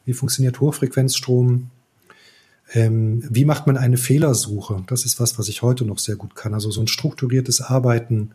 Wie 0.05 0.13
funktioniert 0.13 0.61
Hochfrequenzstrom? 0.61 1.71
Ähm, 2.75 3.25
wie 3.31 3.45
macht 3.45 3.67
man 3.67 3.77
eine 3.77 3.97
Fehlersuche? 3.97 4.83
Das 4.87 5.05
ist 5.05 5.21
was, 5.21 5.39
was 5.39 5.49
ich 5.49 5.63
heute 5.63 5.85
noch 5.85 5.99
sehr 5.99 6.17
gut 6.17 6.35
kann. 6.35 6.53
Also 6.53 6.71
so 6.71 6.81
ein 6.81 6.89
strukturiertes 6.89 7.61
Arbeiten, 7.61 8.33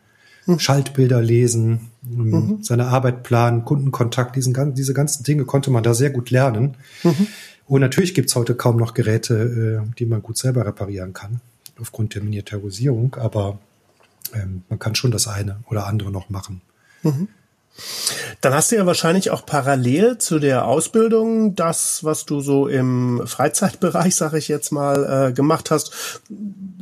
mhm. 0.47 0.59
Schaltbilder 0.59 1.21
lesen, 1.21 1.91
ähm, 2.03 2.29
mhm. 2.29 2.63
seine 2.63 2.87
Arbeit 2.87 3.23
planen, 3.23 3.65
Kundenkontakt, 3.65 4.35
diesen, 4.35 4.73
diese 4.73 4.93
ganzen 4.93 5.23
Dinge 5.23 5.45
konnte 5.45 5.69
man 5.69 5.83
da 5.83 5.93
sehr 5.93 6.09
gut 6.09 6.31
lernen. 6.31 6.75
Mhm. 7.03 7.27
Und 7.67 7.81
natürlich 7.81 8.13
gibt's 8.13 8.35
heute 8.35 8.55
kaum 8.55 8.77
noch 8.77 8.93
Geräte, 8.93 9.83
äh, 9.85 9.95
die 9.99 10.05
man 10.05 10.21
gut 10.21 10.37
selber 10.37 10.65
reparieren 10.65 11.13
kann, 11.13 11.41
aufgrund 11.79 12.15
der 12.15 12.23
Miniaturisierung. 12.23 13.15
Aber 13.15 13.59
ähm, 14.33 14.63
man 14.69 14.79
kann 14.79 14.95
schon 14.95 15.11
das 15.11 15.27
eine 15.27 15.59
oder 15.69 15.85
andere 15.85 16.11
noch 16.11 16.29
machen. 16.29 16.61
Mhm. 17.03 17.27
Dann 18.41 18.53
hast 18.53 18.71
du 18.71 18.75
ja 18.75 18.85
wahrscheinlich 18.85 19.31
auch 19.31 19.45
parallel 19.45 20.17
zu 20.17 20.39
der 20.39 20.65
Ausbildung 20.65 21.55
das, 21.55 22.03
was 22.03 22.25
du 22.25 22.39
so 22.41 22.67
im 22.67 23.23
Freizeitbereich, 23.25 24.15
sage 24.15 24.37
ich 24.37 24.47
jetzt 24.47 24.71
mal, 24.71 25.29
äh, 25.29 25.33
gemacht 25.33 25.71
hast, 25.71 26.21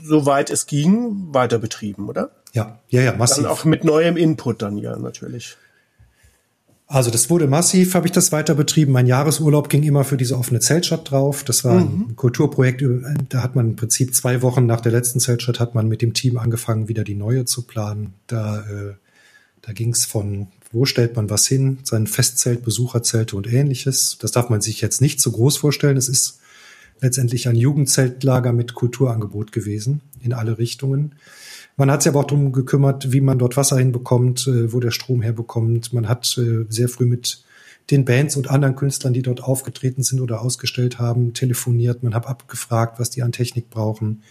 soweit 0.01 0.49
es 0.49 0.65
ging, 0.65 1.33
weiter 1.33 1.59
betrieben, 1.59 2.09
oder? 2.09 2.31
Ja, 2.53 2.79
ja, 2.89 3.01
ja, 3.01 3.15
massiv. 3.15 3.43
Dann 3.43 3.51
auch 3.51 3.65
mit 3.65 3.83
neuem 3.83 4.17
Input 4.17 4.61
dann 4.61 4.77
ja 4.77 4.97
natürlich. 4.97 5.57
Also 6.87 7.09
das 7.09 7.31
wurde 7.31 7.47
massiv, 7.47 7.95
habe 7.95 8.05
ich 8.05 8.11
das 8.11 8.31
weiter 8.31 8.53
betrieben. 8.53 8.91
Mein 8.91 9.07
Jahresurlaub 9.07 9.69
ging 9.69 9.81
immer 9.81 10.03
für 10.03 10.17
diese 10.17 10.37
offene 10.37 10.59
Zeltstadt 10.59 11.09
drauf. 11.09 11.43
Das 11.43 11.63
war 11.63 11.79
mhm. 11.79 12.09
ein 12.09 12.15
Kulturprojekt, 12.15 12.83
da 13.29 13.41
hat 13.41 13.55
man 13.55 13.71
im 13.71 13.75
Prinzip 13.75 14.13
zwei 14.13 14.43
Wochen 14.43 14.67
nach 14.67 14.81
der 14.81 14.91
letzten 14.91 15.19
Zeltstadt 15.19 15.59
hat 15.59 15.73
man 15.73 15.87
mit 15.87 16.03
dem 16.03 16.13
Team 16.13 16.37
angefangen, 16.37 16.87
wieder 16.87 17.03
die 17.03 17.15
neue 17.15 17.45
zu 17.45 17.63
planen. 17.63 18.13
Da, 18.27 18.59
äh, 18.59 18.93
da 19.63 19.73
ging 19.73 19.93
es 19.93 20.05
von, 20.05 20.47
wo 20.75 20.84
stellt 20.84 21.15
man 21.15 21.29
was 21.29 21.48
hin, 21.48 21.79
sein 21.84 22.05
Festzelt, 22.05 22.63
Besucherzelte 22.63 23.38
und 23.38 23.51
ähnliches. 23.51 24.17
Das 24.20 24.32
darf 24.32 24.50
man 24.50 24.60
sich 24.60 24.82
jetzt 24.82 25.01
nicht 25.01 25.22
so 25.22 25.32
groß 25.32 25.58
vorstellen. 25.58 25.96
Es 25.96 26.10
ist 26.10 26.39
letztendlich 27.00 27.48
ein 27.48 27.55
Jugendzeltlager 27.55 28.51
mit 28.51 28.74
Kulturangebot 28.74 29.53
gewesen 29.53 30.01
in 30.22 30.34
alle 30.34 30.58
Richtungen. 30.58 31.15
Man 31.77 31.89
hat 31.89 32.03
sich 32.03 32.10
aber 32.10 32.20
auch 32.20 32.27
darum 32.27 32.51
gekümmert, 32.51 33.13
wie 33.13 33.22
man 33.22 33.39
dort 33.39 33.55
Wasser 33.55 33.77
hinbekommt, 33.77 34.48
äh, 34.48 34.74
wo 34.74 34.82
der 34.82 34.91
Strom 34.91 35.22
herbekommt. 35.22 35.94
Man 35.94 36.10
hat 36.10 36.38
äh, 36.38 36.65
sehr 36.67 36.89
früh 36.89 37.05
mit 37.05 37.44
den 37.89 38.03
Bands 38.03 38.36
und 38.36 38.50
anderen 38.50 38.75
Künstlern, 38.75 39.13
die 39.13 39.22
dort 39.22 39.44
aufgetreten 39.44 40.03
sind 40.03 40.20
oder 40.20 40.41
ausgestellt 40.41 41.00
haben, 41.00 41.34
telefoniert. 41.34 42.03
Man 42.03 42.13
hat 42.13 42.27
abgefragt, 42.27 43.00
was 43.00 43.12
die 43.12 43.24
an 43.24 43.32
Technik 43.32 43.70
brauchen. 43.70 44.24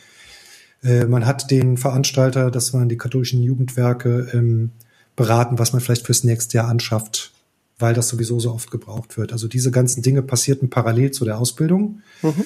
Äh, 0.83 1.07
man 1.07 1.25
hat 1.25 1.51
den 1.51 1.79
Veranstalter, 1.79 2.51
das 2.51 2.75
waren 2.75 2.91
die 2.91 2.99
katholischen 2.99 3.43
Jugendwerke, 3.43 4.29
ähm, 4.35 4.73
beraten, 5.17 5.59
was 5.59 5.73
man 5.73 5.81
vielleicht 5.81 6.07
fürs 6.07 6.25
nächste 6.25 6.59
Jahr 6.59 6.69
anschafft, 6.69 7.33
weil 7.79 7.95
das 7.95 8.09
sowieso 8.09 8.41
so 8.41 8.53
oft 8.53 8.71
gebraucht 8.71 9.17
wird. 9.17 9.33
Also 9.33 9.49
diese 9.49 9.71
ganzen 9.71 10.03
Dinge 10.03 10.23
passierten 10.23 10.71
parallel 10.71 11.11
zu 11.11 11.25
der 11.25 11.39
Ausbildung. 11.39 12.01
Mhm. 12.23 12.45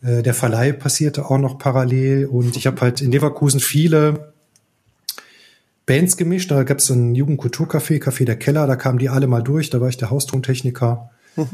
Der 0.00 0.34
Verleih 0.34 0.72
passierte 0.72 1.28
auch 1.28 1.38
noch 1.38 1.58
parallel 1.58 2.26
und 2.26 2.56
ich 2.56 2.68
habe 2.68 2.80
halt 2.80 3.00
in 3.00 3.10
Leverkusen 3.10 3.58
viele 3.58 4.32
Bands 5.86 6.16
gemischt. 6.16 6.52
Da 6.52 6.62
gab 6.62 6.78
es 6.78 6.86
so 6.86 6.94
ein 6.94 7.16
Jugendkulturcafé, 7.16 8.00
Café 8.00 8.24
der 8.24 8.36
Keller, 8.36 8.68
da 8.68 8.76
kamen 8.76 8.98
die 8.98 9.08
alle 9.08 9.26
mal 9.26 9.42
durch, 9.42 9.70
da 9.70 9.80
war 9.80 9.88
ich 9.88 9.96
der 9.96 10.10
Haustontechniker. 10.10 11.10
Mhm. 11.34 11.48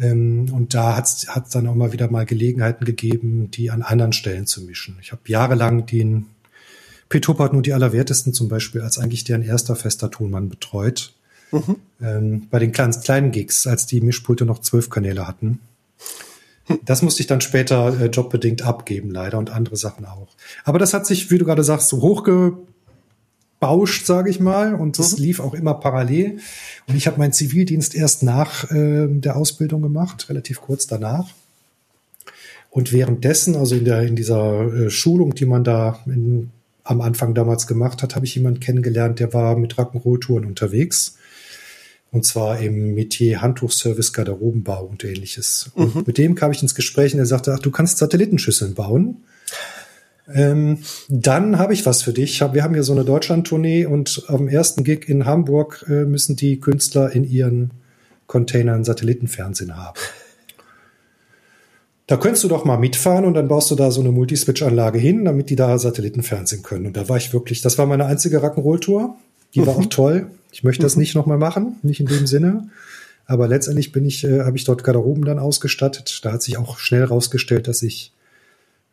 Ähm, 0.00 0.46
und 0.52 0.74
da 0.74 0.96
hat 0.96 1.06
es 1.06 1.50
dann 1.50 1.66
auch 1.68 1.74
mal 1.74 1.92
wieder 1.92 2.10
mal 2.10 2.26
Gelegenheiten 2.26 2.84
gegeben, 2.84 3.50
die 3.50 3.70
an 3.70 3.82
anderen 3.82 4.12
Stellen 4.12 4.46
zu 4.46 4.62
mischen. 4.62 4.98
Ich 5.00 5.12
habe 5.12 5.22
jahrelang 5.26 5.86
den 5.86 6.26
Petopert 7.08 7.52
und 7.52 7.66
die 7.66 7.72
Allerwertesten 7.72 8.32
zum 8.32 8.48
Beispiel 8.48 8.80
als 8.80 8.98
eigentlich 8.98 9.24
deren 9.24 9.42
erster 9.42 9.76
fester 9.76 10.10
Tonmann 10.10 10.48
betreut. 10.48 11.12
Mhm. 11.52 11.76
Ähm, 12.02 12.46
bei 12.50 12.58
den 12.58 12.72
kleinen, 12.72 13.00
kleinen 13.00 13.30
Gigs, 13.30 13.66
als 13.66 13.86
die 13.86 14.00
Mischpulte 14.00 14.44
noch 14.44 14.60
zwölf 14.60 14.90
Kanäle 14.90 15.26
hatten. 15.26 15.60
Das 16.84 17.02
musste 17.02 17.20
ich 17.20 17.28
dann 17.28 17.40
später 17.40 18.00
äh, 18.00 18.06
jobbedingt 18.06 18.62
abgeben, 18.62 19.10
leider, 19.10 19.38
und 19.38 19.50
andere 19.50 19.76
Sachen 19.76 20.04
auch. 20.04 20.28
Aber 20.64 20.80
das 20.80 20.94
hat 20.94 21.06
sich, 21.06 21.30
wie 21.30 21.38
du 21.38 21.44
gerade 21.44 21.62
sagst, 21.62 21.88
so 21.88 22.02
hochgebauscht, 22.02 24.04
sage 24.04 24.30
ich 24.30 24.40
mal, 24.40 24.74
und 24.74 24.98
es 24.98 25.16
mhm. 25.16 25.22
lief 25.22 25.40
auch 25.40 25.54
immer 25.54 25.74
parallel. 25.74 26.38
Und 26.88 26.96
ich 26.96 27.06
habe 27.06 27.18
meinen 27.18 27.32
Zivildienst 27.32 27.94
erst 27.94 28.24
nach 28.24 28.68
äh, 28.72 29.06
der 29.08 29.36
Ausbildung 29.36 29.82
gemacht, 29.82 30.28
relativ 30.28 30.60
kurz 30.60 30.88
danach. 30.88 31.28
Und 32.70 32.92
währenddessen, 32.92 33.54
also 33.54 33.76
in 33.76 33.84
der 33.84 34.02
in 34.02 34.16
dieser 34.16 34.74
äh, 34.74 34.90
Schulung, 34.90 35.34
die 35.34 35.46
man 35.46 35.62
da 35.62 36.00
in, 36.06 36.50
am 36.86 37.00
Anfang 37.00 37.34
damals 37.34 37.66
gemacht 37.66 38.02
hat, 38.02 38.14
habe 38.16 38.26
ich 38.26 38.34
jemanden 38.34 38.60
kennengelernt, 38.60 39.20
der 39.20 39.34
war 39.34 39.56
mit 39.56 39.74
Rock'n'Roll-Touren 39.74 40.44
unterwegs 40.46 41.16
und 42.10 42.24
zwar 42.24 42.58
im 42.60 42.94
Metier 42.94 43.42
Handtuchservice, 43.42 44.12
Garderobenbau 44.12 44.84
und 44.86 45.04
ähnliches. 45.04 45.70
Und 45.74 45.94
mhm. 45.94 46.02
mit 46.06 46.18
dem 46.18 46.34
kam 46.34 46.50
ich 46.50 46.62
ins 46.62 46.74
Gespräch 46.74 47.12
und 47.12 47.20
er 47.20 47.26
sagte, 47.26 47.52
ach, 47.52 47.58
du 47.58 47.70
kannst 47.70 47.98
Satellitenschüsseln 47.98 48.74
bauen. 48.74 49.24
Ähm, 50.32 50.78
dann 51.08 51.58
habe 51.58 51.74
ich 51.74 51.84
was 51.86 52.02
für 52.02 52.12
dich. 52.12 52.40
Wir 52.40 52.62
haben 52.64 52.74
hier 52.74 52.82
so 52.82 52.92
eine 52.92 53.04
Deutschland-Tournee 53.04 53.86
und 53.86 54.24
am 54.28 54.48
ersten 54.48 54.82
Gig 54.82 55.08
in 55.08 55.24
Hamburg 55.24 55.84
äh, 55.88 56.04
müssen 56.04 56.36
die 56.36 56.58
Künstler 56.58 57.12
in 57.12 57.24
ihren 57.24 57.72
Containern 58.26 58.84
Satellitenfernsehen 58.84 59.76
haben. 59.76 59.98
Da 62.06 62.16
könntest 62.16 62.44
du 62.44 62.48
doch 62.48 62.64
mal 62.64 62.76
mitfahren 62.76 63.24
und 63.24 63.34
dann 63.34 63.48
baust 63.48 63.70
du 63.70 63.74
da 63.74 63.90
so 63.90 64.00
eine 64.00 64.12
Multiswitch-Anlage 64.12 64.98
hin, 64.98 65.24
damit 65.24 65.50
die 65.50 65.56
da 65.56 65.76
Satellitenfernsehen 65.76 66.62
können. 66.62 66.86
Und 66.86 66.96
da 66.96 67.08
war 67.08 67.16
ich 67.16 67.32
wirklich, 67.32 67.62
das 67.62 67.78
war 67.78 67.86
meine 67.86 68.06
einzige 68.06 68.38
Rock'n'Roll-Tour. 68.38 69.16
Die 69.54 69.66
war 69.66 69.74
mhm. 69.74 69.80
auch 69.80 69.86
toll. 69.86 70.26
Ich 70.52 70.62
möchte 70.62 70.82
das 70.82 70.94
mhm. 70.94 71.00
nicht 71.00 71.14
nochmal 71.16 71.38
machen, 71.38 71.76
nicht 71.82 72.00
in 72.00 72.06
dem 72.06 72.26
Sinne. 72.26 72.68
Aber 73.26 73.48
letztendlich 73.48 73.90
bin 73.90 74.04
ich, 74.04 74.22
äh, 74.22 74.42
habe 74.42 74.56
ich 74.56 74.64
dort 74.64 74.84
Garderoben 74.84 75.24
dann 75.24 75.40
ausgestattet. 75.40 76.20
Da 76.22 76.32
hat 76.32 76.42
sich 76.42 76.58
auch 76.58 76.78
schnell 76.78 77.02
rausgestellt, 77.02 77.66
dass 77.66 77.82
ich 77.82 78.12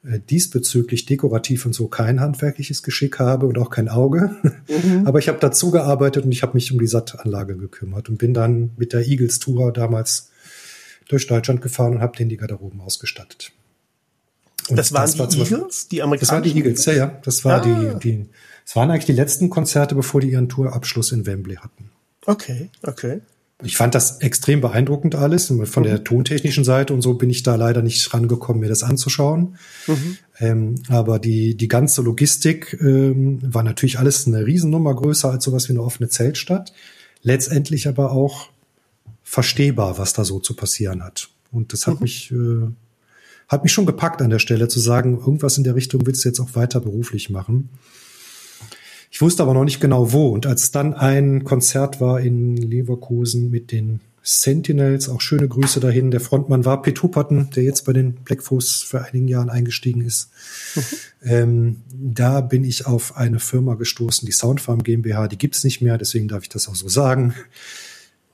äh, 0.03 0.19
diesbezüglich 0.29 1.05
dekorativ 1.05 1.67
und 1.67 1.73
so 1.73 1.87
kein 1.87 2.19
handwerkliches 2.19 2.81
Geschick 2.81 3.19
habe 3.19 3.45
und 3.45 3.59
auch 3.59 3.69
kein 3.69 3.89
Auge. 3.89 4.35
Mhm. 4.67 5.03
Aber 5.05 5.19
ich 5.19 5.27
habe 5.27 5.37
dazu 5.39 5.69
gearbeitet 5.69 6.25
und 6.25 6.31
ich 6.31 6.41
habe 6.41 6.55
mich 6.55 6.71
um 6.71 6.79
die 6.79 6.87
Sattanlage 6.87 7.55
gekümmert 7.55 8.09
und 8.09 8.17
bin 8.17 8.33
dann 8.33 8.71
mit 8.75 8.91
der 8.91 9.07
Eagles 9.07 9.37
Tour 9.37 9.71
damals 9.71 10.31
durch 11.07 11.27
Deutschland 11.27 11.61
gefahren 11.61 11.93
und 11.93 12.01
habe 12.01 12.15
denen 12.17 12.29
die 12.29 12.37
Garderoben 12.37 12.81
ausgestattet. 12.81 13.51
Und 14.69 14.77
das 14.77 14.93
waren 14.93 15.03
das 15.03 15.13
die 15.13 15.39
war 15.39 15.51
Eagles, 15.51 15.87
die 15.87 16.01
amerikanischen? 16.01 16.19
Das 16.19 16.31
waren 16.31 16.43
die 16.43 16.57
Eagles, 16.57 16.85
ja, 16.85 16.93
ja. 16.93 17.21
Das 17.23 17.45
war 17.45 17.65
ah. 17.65 17.95
die, 17.95 17.99
die, 17.99 18.25
es 18.65 18.75
waren 18.75 18.89
eigentlich 18.89 19.05
die 19.05 19.13
letzten 19.13 19.49
Konzerte, 19.49 19.95
bevor 19.95 20.21
die 20.21 20.31
ihren 20.31 20.49
Tourabschluss 20.49 21.11
in 21.11 21.25
Wembley 21.25 21.55
hatten. 21.55 21.89
Okay, 22.25 22.69
okay. 22.83 23.21
Ich 23.61 23.77
fand 23.77 23.95
das 23.95 24.19
extrem 24.19 24.61
beeindruckend 24.61 25.15
alles. 25.15 25.47
Von 25.47 25.83
mhm. 25.83 25.87
der 25.87 26.03
tontechnischen 26.03 26.63
Seite 26.63 26.93
und 26.93 27.01
so 27.01 27.13
bin 27.13 27.29
ich 27.29 27.43
da 27.43 27.55
leider 27.55 27.81
nicht 27.81 28.13
rangekommen, 28.13 28.61
mir 28.61 28.69
das 28.69 28.83
anzuschauen. 28.83 29.55
Mhm. 29.87 30.17
Ähm, 30.39 30.75
aber 30.89 31.19
die, 31.19 31.55
die 31.55 31.67
ganze 31.67 32.01
Logistik 32.01 32.77
ähm, 32.81 33.39
war 33.43 33.63
natürlich 33.63 33.99
alles 33.99 34.27
eine 34.27 34.45
Riesennummer 34.45 34.93
größer 34.95 35.29
als 35.31 35.45
sowas 35.45 35.69
wie 35.69 35.73
eine 35.73 35.83
offene 35.83 36.09
Zeltstadt. 36.09 36.73
Letztendlich 37.21 37.87
aber 37.87 38.11
auch 38.11 38.49
verstehbar, 39.23 39.97
was 39.97 40.13
da 40.13 40.25
so 40.25 40.39
zu 40.39 40.55
passieren 40.55 41.03
hat. 41.03 41.29
Und 41.51 41.73
das 41.73 41.87
hat 41.87 41.95
mhm. 41.95 42.01
mich, 42.01 42.31
äh, 42.31 42.67
hat 43.47 43.63
mich 43.63 43.71
schon 43.71 43.85
gepackt 43.85 44.21
an 44.21 44.29
der 44.29 44.39
Stelle 44.39 44.67
zu 44.67 44.79
sagen, 44.79 45.17
irgendwas 45.17 45.57
in 45.57 45.63
der 45.63 45.75
Richtung 45.75 46.05
willst 46.05 46.23
du 46.23 46.29
jetzt 46.29 46.39
auch 46.39 46.55
weiter 46.55 46.79
beruflich 46.79 47.29
machen. 47.29 47.69
Ich 49.11 49.21
wusste 49.21 49.43
aber 49.43 49.53
noch 49.53 49.63
nicht 49.63 49.79
genau 49.79 50.11
wo. 50.11 50.29
Und 50.29 50.47
als 50.47 50.71
dann 50.71 50.95
ein 50.95 51.43
Konzert 51.43 52.01
war 52.01 52.19
in 52.19 52.57
Leverkusen 52.57 53.51
mit 53.51 53.71
den 53.71 53.99
Sentinels, 54.23 55.09
auch 55.09 55.21
schöne 55.21 55.47
Grüße 55.47 55.81
dahin. 55.81 56.09
Der 56.09 56.21
Frontmann 56.21 56.65
war 56.65 56.81
Pete 56.81 57.03
Hupperton, 57.03 57.49
der 57.51 57.63
jetzt 57.63 57.83
bei 57.83 57.93
den 57.93 58.13
Blackfoes 58.13 58.81
für 58.81 59.03
einigen 59.03 59.27
Jahren 59.27 59.49
eingestiegen 59.49 60.01
ist. 60.01 60.31
Mhm. 60.75 60.81
Ähm, 61.25 61.81
da 61.93 62.41
bin 62.41 62.63
ich 62.63 62.85
auf 62.85 63.15
eine 63.15 63.39
Firma 63.39 63.75
gestoßen, 63.75 64.25
die 64.25 64.31
Soundfarm 64.31 64.83
GmbH. 64.83 65.27
Die 65.27 65.37
gibt's 65.37 65.63
nicht 65.63 65.81
mehr, 65.81 65.97
deswegen 65.97 66.27
darf 66.27 66.43
ich 66.43 66.49
das 66.49 66.67
auch 66.67 66.75
so 66.75 66.89
sagen. 66.89 67.33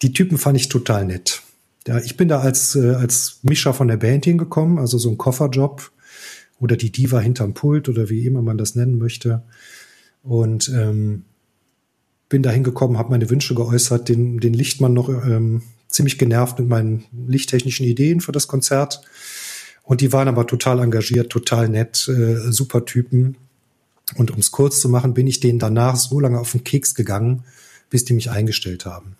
Die 0.01 0.13
Typen 0.13 0.37
fand 0.37 0.57
ich 0.57 0.69
total 0.69 1.05
nett. 1.05 1.41
Ja, 1.87 1.99
ich 1.99 2.17
bin 2.17 2.27
da 2.27 2.39
als, 2.39 2.75
äh, 2.75 2.93
als 2.93 3.39
Mischer 3.41 3.73
von 3.73 3.87
der 3.87 3.97
Band 3.97 4.25
hingekommen, 4.25 4.79
also 4.79 4.97
so 4.97 5.09
ein 5.09 5.17
Kofferjob 5.17 5.91
oder 6.59 6.77
die 6.77 6.91
Diva 6.91 7.19
hinterm 7.19 7.53
Pult 7.53 7.89
oder 7.89 8.09
wie 8.09 8.25
immer 8.25 8.41
man 8.41 8.57
das 8.57 8.75
nennen 8.75 8.97
möchte. 8.97 9.43
Und 10.23 10.69
ähm, 10.69 11.23
bin 12.27 12.43
da 12.43 12.51
hingekommen, 12.51 12.97
habe 12.97 13.09
meine 13.09 13.29
Wünsche 13.29 13.55
geäußert, 13.55 14.09
den, 14.09 14.39
den 14.39 14.53
Lichtmann 14.53 14.93
noch 14.93 15.09
ähm, 15.09 15.63
ziemlich 15.87 16.17
genervt 16.17 16.59
mit 16.59 16.67
meinen 16.67 17.05
lichttechnischen 17.27 17.85
Ideen 17.85 18.21
für 18.21 18.31
das 18.31 18.47
Konzert. 18.47 19.01
Und 19.83 20.01
die 20.01 20.13
waren 20.13 20.27
aber 20.27 20.45
total 20.45 20.79
engagiert, 20.79 21.31
total 21.31 21.67
nett, 21.67 22.07
äh, 22.07 22.51
super 22.51 22.85
Typen. 22.85 23.37
Und 24.15 24.31
um 24.31 24.39
es 24.39 24.51
kurz 24.51 24.79
zu 24.79 24.89
machen, 24.89 25.13
bin 25.13 25.27
ich 25.27 25.39
denen 25.39 25.59
danach 25.59 25.95
so 25.95 26.19
lange 26.19 26.39
auf 26.39 26.51
den 26.51 26.63
Keks 26.63 26.93
gegangen, 26.93 27.43
bis 27.89 28.05
die 28.05 28.13
mich 28.13 28.29
eingestellt 28.29 28.85
haben. 28.85 29.15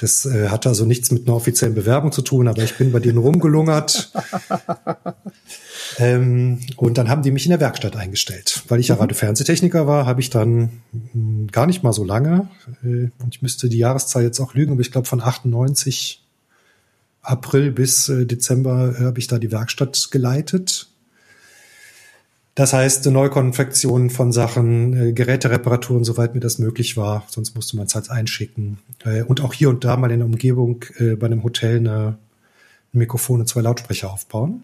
Das 0.00 0.24
äh, 0.26 0.48
hatte 0.48 0.68
also 0.70 0.86
nichts 0.86 1.10
mit 1.10 1.26
einer 1.26 1.36
offiziellen 1.36 1.74
Bewerbung 1.74 2.10
zu 2.10 2.22
tun, 2.22 2.48
aber 2.48 2.62
ich 2.62 2.76
bin 2.76 2.90
bei 2.92 3.00
denen 3.00 3.18
rumgelungert. 3.18 4.12
Ähm, 5.98 6.60
und 6.76 6.98
dann 6.98 7.08
haben 7.08 7.22
die 7.22 7.30
mich 7.30 7.46
in 7.46 7.50
der 7.50 7.60
Werkstatt 7.60 7.96
eingestellt. 7.96 8.62
Weil 8.68 8.80
ich 8.80 8.88
ja 8.88 8.94
mhm. 8.94 9.02
Radio-Fernsehtechniker 9.02 9.86
war, 9.86 10.06
habe 10.06 10.20
ich 10.20 10.30
dann 10.30 10.82
mh, 10.92 11.12
hm, 11.12 11.46
gar 11.48 11.66
nicht 11.66 11.82
mal 11.82 11.92
so 11.92 12.04
lange, 12.04 12.48
äh, 12.82 13.10
und 13.18 13.34
ich 13.34 13.42
müsste 13.42 13.68
die 13.68 13.78
Jahreszahl 13.78 14.22
jetzt 14.22 14.40
auch 14.40 14.54
lügen, 14.54 14.72
aber 14.72 14.80
ich 14.80 14.92
glaube 14.92 15.08
von 15.08 15.20
98 15.20 16.24
April 17.22 17.72
bis 17.72 18.08
äh, 18.08 18.24
Dezember 18.24 18.94
äh, 18.98 19.04
habe 19.04 19.18
ich 19.18 19.26
da 19.26 19.38
die 19.38 19.52
Werkstatt 19.52 20.08
geleitet. 20.10 20.89
Das 22.60 22.74
heißt, 22.74 23.06
Neukonfektion 23.06 24.10
von 24.10 24.32
Sachen, 24.32 24.92
äh, 24.92 25.12
Gerätereparaturen, 25.14 26.04
soweit 26.04 26.34
mir 26.34 26.42
das 26.42 26.58
möglich 26.58 26.94
war. 26.94 27.24
Sonst 27.30 27.54
musste 27.54 27.78
man 27.78 27.86
es 27.86 27.94
halt 27.94 28.10
einschicken. 28.10 28.76
Äh, 29.02 29.22
und 29.22 29.40
auch 29.40 29.54
hier 29.54 29.70
und 29.70 29.82
da 29.82 29.96
mal 29.96 30.10
in 30.10 30.18
der 30.18 30.26
Umgebung 30.26 30.84
äh, 30.98 31.16
bei 31.16 31.24
einem 31.24 31.42
Hotel 31.42 31.78
eine, 31.78 32.18
ein 32.92 32.98
Mikrofon 32.98 33.40
und 33.40 33.46
zwei 33.46 33.62
Lautsprecher 33.62 34.12
aufbauen. 34.12 34.62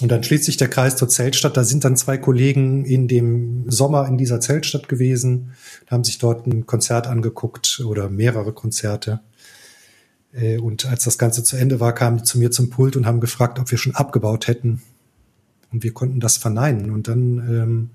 Und 0.00 0.10
dann 0.10 0.24
schließt 0.24 0.42
sich 0.42 0.56
der 0.56 0.66
Kreis 0.66 0.96
zur 0.96 1.08
Zeltstadt. 1.08 1.56
Da 1.56 1.62
sind 1.62 1.84
dann 1.84 1.96
zwei 1.96 2.18
Kollegen 2.18 2.84
in 2.84 3.06
dem 3.06 3.70
Sommer 3.70 4.08
in 4.08 4.18
dieser 4.18 4.40
Zeltstadt 4.40 4.88
gewesen, 4.88 5.52
haben 5.86 6.02
sich 6.02 6.18
dort 6.18 6.48
ein 6.48 6.66
Konzert 6.66 7.06
angeguckt 7.06 7.80
oder 7.86 8.10
mehrere 8.10 8.52
Konzerte. 8.52 9.20
Äh, 10.32 10.58
und 10.58 10.84
als 10.86 11.04
das 11.04 11.16
Ganze 11.16 11.44
zu 11.44 11.56
Ende 11.56 11.78
war, 11.78 11.92
kamen 11.92 12.16
die 12.16 12.24
zu 12.24 12.40
mir 12.40 12.50
zum 12.50 12.70
Pult 12.70 12.96
und 12.96 13.06
haben 13.06 13.20
gefragt, 13.20 13.60
ob 13.60 13.70
wir 13.70 13.78
schon 13.78 13.94
abgebaut 13.94 14.48
hätten. 14.48 14.82
Und 15.72 15.82
wir 15.82 15.92
konnten 15.92 16.20
das 16.20 16.36
verneinen. 16.36 16.90
Und 16.90 17.08
dann 17.08 17.38
ähm, 17.38 17.90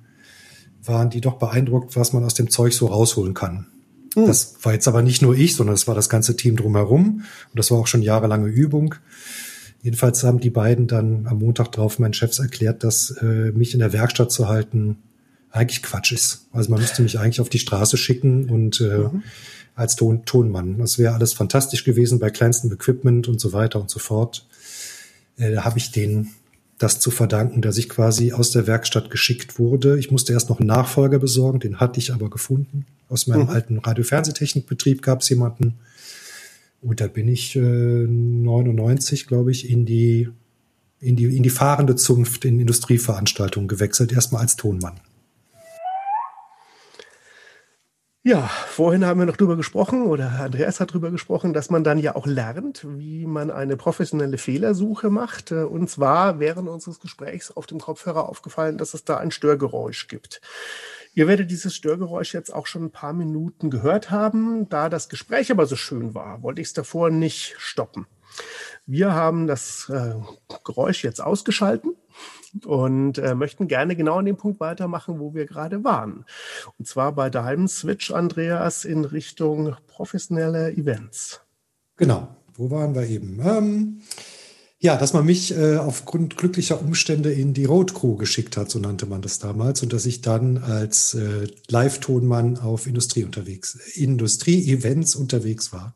waren 0.83 1.09
die 1.09 1.21
doch 1.21 1.37
beeindruckt, 1.37 1.95
was 1.95 2.13
man 2.13 2.23
aus 2.23 2.33
dem 2.33 2.49
Zeug 2.49 2.73
so 2.73 2.87
rausholen 2.87 3.33
kann. 3.33 3.67
Mhm. 4.15 4.27
Das 4.27 4.55
war 4.63 4.73
jetzt 4.73 4.87
aber 4.87 5.01
nicht 5.01 5.21
nur 5.21 5.35
ich, 5.35 5.55
sondern 5.55 5.75
es 5.75 5.87
war 5.87 5.95
das 5.95 6.09
ganze 6.09 6.35
Team 6.35 6.55
drumherum. 6.55 7.23
Und 7.49 7.57
das 7.57 7.71
war 7.71 7.77
auch 7.77 7.87
schon 7.87 8.01
jahrelange 8.01 8.47
Übung. 8.47 8.95
Jedenfalls 9.81 10.23
haben 10.23 10.39
die 10.39 10.49
beiden 10.49 10.87
dann 10.87 11.25
am 11.27 11.39
Montag 11.39 11.71
drauf 11.71 11.97
meinen 11.97 12.13
Chefs 12.13 12.39
erklärt, 12.39 12.83
dass 12.83 13.11
äh, 13.21 13.51
mich 13.51 13.73
in 13.73 13.79
der 13.79 13.93
Werkstatt 13.93 14.31
zu 14.31 14.47
halten 14.47 14.97
eigentlich 15.49 15.83
Quatsch 15.83 16.11
ist. 16.11 16.47
Also 16.51 16.71
man 16.71 16.79
müsste 16.79 17.01
mich 17.01 17.19
eigentlich 17.19 17.41
auf 17.41 17.49
die 17.49 17.59
Straße 17.59 17.97
schicken 17.97 18.49
und 18.49 18.79
äh, 18.79 18.99
mhm. 18.99 19.23
als 19.75 19.95
Ton 19.95 20.23
Tonmann. 20.25 20.77
Das 20.77 20.97
wäre 20.97 21.13
alles 21.13 21.33
fantastisch 21.33 21.83
gewesen 21.83 22.19
bei 22.19 22.29
kleinstem 22.29 22.71
Equipment 22.71 23.27
und 23.27 23.41
so 23.41 23.53
weiter 23.53 23.81
und 23.81 23.89
so 23.89 23.99
fort. 23.99 24.47
Äh, 25.37 25.51
da 25.51 25.65
habe 25.65 25.79
ich 25.79 25.91
denen 25.91 26.31
das 26.81 26.99
zu 26.99 27.11
verdanken, 27.11 27.61
dass 27.61 27.77
ich 27.77 27.89
quasi 27.89 28.33
aus 28.33 28.51
der 28.51 28.67
Werkstatt 28.67 29.09
geschickt 29.09 29.59
wurde. 29.59 29.99
Ich 29.99 30.11
musste 30.11 30.33
erst 30.33 30.49
noch 30.49 30.59
einen 30.59 30.67
Nachfolger 30.67 31.19
besorgen, 31.19 31.59
den 31.59 31.79
hatte 31.79 31.99
ich 31.99 32.13
aber 32.13 32.29
gefunden. 32.29 32.85
Aus 33.09 33.27
meinem 33.27 33.43
mhm. 33.43 33.49
alten 33.49 33.77
Radio-Fernsehtechnikbetrieb 33.77 35.01
gab 35.01 35.21
es 35.21 35.29
jemanden, 35.29 35.79
und 36.81 36.99
da 36.99 37.07
bin 37.07 37.27
ich 37.27 37.55
äh, 37.55 37.59
99, 37.59 39.27
glaube 39.27 39.51
ich, 39.51 39.69
in 39.69 39.85
die, 39.85 40.29
in, 40.99 41.15
die, 41.15 41.35
in 41.35 41.43
die 41.43 41.49
fahrende 41.51 41.95
Zunft 41.95 42.43
in 42.43 42.59
Industrieveranstaltungen 42.59 43.67
gewechselt, 43.67 44.11
erstmal 44.11 44.41
als 44.41 44.55
Tonmann. 44.55 44.99
Ja, 48.23 48.47
vorhin 48.67 49.03
haben 49.03 49.19
wir 49.19 49.25
noch 49.25 49.35
drüber 49.35 49.57
gesprochen 49.57 50.03
oder 50.03 50.29
Andreas 50.33 50.79
hat 50.79 50.93
drüber 50.93 51.09
gesprochen, 51.09 51.53
dass 51.53 51.71
man 51.71 51.83
dann 51.83 51.97
ja 51.97 52.15
auch 52.15 52.27
lernt, 52.27 52.85
wie 52.87 53.25
man 53.25 53.49
eine 53.49 53.77
professionelle 53.77 54.37
Fehlersuche 54.37 55.09
macht. 55.09 55.51
Und 55.51 55.89
zwar 55.89 56.39
während 56.39 56.69
unseres 56.69 56.99
Gesprächs 56.99 57.49
auf 57.49 57.65
dem 57.65 57.79
Kopfhörer 57.79 58.29
aufgefallen, 58.29 58.77
dass 58.77 58.93
es 58.93 59.05
da 59.05 59.17
ein 59.17 59.31
Störgeräusch 59.31 60.07
gibt. 60.07 60.39
Ihr 61.15 61.27
werdet 61.27 61.49
dieses 61.49 61.75
Störgeräusch 61.75 62.35
jetzt 62.35 62.53
auch 62.53 62.67
schon 62.67 62.85
ein 62.85 62.91
paar 62.91 63.13
Minuten 63.13 63.71
gehört 63.71 64.11
haben. 64.11 64.69
Da 64.69 64.87
das 64.87 65.09
Gespräch 65.09 65.49
aber 65.49 65.65
so 65.65 65.75
schön 65.75 66.13
war, 66.13 66.43
wollte 66.43 66.61
ich 66.61 66.67
es 66.67 66.73
davor 66.73 67.09
nicht 67.09 67.55
stoppen. 67.57 68.05
Wir 68.85 69.15
haben 69.15 69.47
das 69.47 69.89
äh, 69.89 70.13
Geräusch 70.63 71.03
jetzt 71.03 71.21
ausgeschalten 71.21 71.95
und 72.65 73.17
äh, 73.17 73.35
möchten 73.35 73.67
gerne 73.67 73.95
genau 73.95 74.19
an 74.19 74.25
dem 74.25 74.37
Punkt 74.37 74.59
weitermachen, 74.59 75.19
wo 75.19 75.33
wir 75.33 75.45
gerade 75.45 75.83
waren. 75.83 76.25
Und 76.77 76.87
zwar 76.87 77.13
bei 77.13 77.29
deinem 77.29 77.67
Switch, 77.67 78.11
Andreas, 78.11 78.85
in 78.85 79.05
Richtung 79.05 79.75
professionelle 79.87 80.71
Events. 80.71 81.41
Genau, 81.97 82.35
wo 82.53 82.71
waren 82.71 82.95
wir 82.95 83.07
eben? 83.07 83.39
Ähm, 83.43 84.01
ja, 84.79 84.97
dass 84.97 85.13
man 85.13 85.25
mich 85.25 85.55
äh, 85.55 85.77
aufgrund 85.77 86.37
glücklicher 86.37 86.81
Umstände 86.81 87.31
in 87.31 87.53
die 87.53 87.65
Road 87.65 87.93
Crew 87.93 88.15
geschickt 88.15 88.57
hat, 88.57 88.71
so 88.71 88.79
nannte 88.79 89.05
man 89.05 89.21
das 89.21 89.37
damals, 89.37 89.83
und 89.83 89.93
dass 89.93 90.07
ich 90.07 90.21
dann 90.21 90.57
als 90.57 91.13
äh, 91.13 91.47
Live-Tonmann 91.67 92.57
auf 92.57 92.87
Industrie 92.87 93.23
unterwegs, 93.23 93.75
Industrie-Events 93.95 95.15
unterwegs 95.15 95.71
war. 95.71 95.93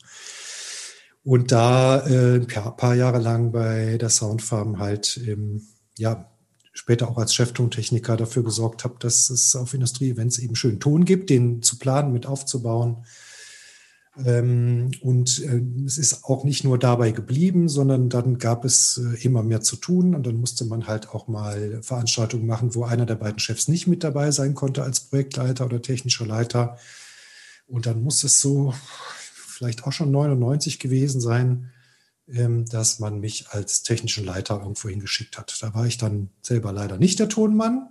Und 1.24 1.52
da 1.52 2.06
äh, 2.06 2.46
ja, 2.48 2.70
paar 2.70 2.94
Jahre 2.94 3.18
lang 3.18 3.52
bei 3.52 3.98
der 3.98 4.10
Soundfarm 4.10 4.78
halt 4.78 5.20
ähm, 5.26 5.64
ja 5.98 6.30
später 6.76 7.10
auch 7.10 7.18
als 7.18 7.34
Cheftontechniker 7.34 8.18
dafür 8.18 8.44
gesorgt 8.44 8.84
habe, 8.84 8.96
dass 9.00 9.30
es 9.30 9.56
auf 9.56 9.74
Industrie-Events 9.74 10.40
eben 10.40 10.56
schön 10.56 10.80
Ton 10.80 11.06
gibt, 11.06 11.30
den 11.30 11.62
zu 11.62 11.80
planen, 11.80 12.12
mit 12.12 12.28
aufzubauen. 12.28 13.06
Ähm, 14.24 14.92
und 15.02 15.42
äh, 15.44 15.62
es 15.86 15.98
ist 15.98 16.26
auch 16.26 16.44
nicht 16.44 16.64
nur 16.66 16.78
dabei 16.78 17.12
geblieben, 17.12 17.70
sondern 17.70 18.10
dann 18.10 18.38
gab 18.38 18.66
es 18.66 18.98
äh, 18.98 19.24
immer 19.24 19.42
mehr 19.42 19.62
zu 19.62 19.78
tun 19.78 20.16
und 20.16 20.28
dann 20.28 20.36
musste 20.36 20.66
man 20.66 20.86
halt 20.86 21.10
auch 21.10 21.28
mal 21.28 21.82
Veranstaltungen 21.82 22.46
machen, 22.46 22.76
wo 22.76 22.84
einer 22.84 23.06
der 23.06 23.16
beiden 23.16 23.40
Chefs 23.40 23.68
nicht 23.70 23.88
mit 23.88 24.04
dabei 24.04 24.32
sein 24.32 24.54
konnte 24.54 24.84
als 24.84 25.00
Projektleiter 25.00 25.66
oder 25.66 25.82
technischer 25.82 26.26
Leiter. 26.26 26.78
Und 27.68 27.86
dann 27.86 28.04
muss 28.04 28.24
es 28.24 28.42
so 28.42 28.74
vielleicht 29.34 29.86
auch 29.86 29.94
schon 29.94 30.12
99 30.12 30.80
gewesen 30.80 31.22
sein, 31.22 31.72
dass 32.28 33.00
man 33.00 33.20
mich 33.20 33.50
als 33.50 33.84
technischen 33.84 34.26
Leiter 34.26 34.60
irgendwo 34.60 34.90
hingeschickt 34.90 35.38
hat. 35.38 35.56
Da 35.62 35.76
war 35.76 35.86
ich 35.86 35.98
dann 35.98 36.30
selber 36.42 36.72
leider 36.72 36.98
nicht 36.98 37.20
der 37.20 37.30
Tonmann 37.30 37.90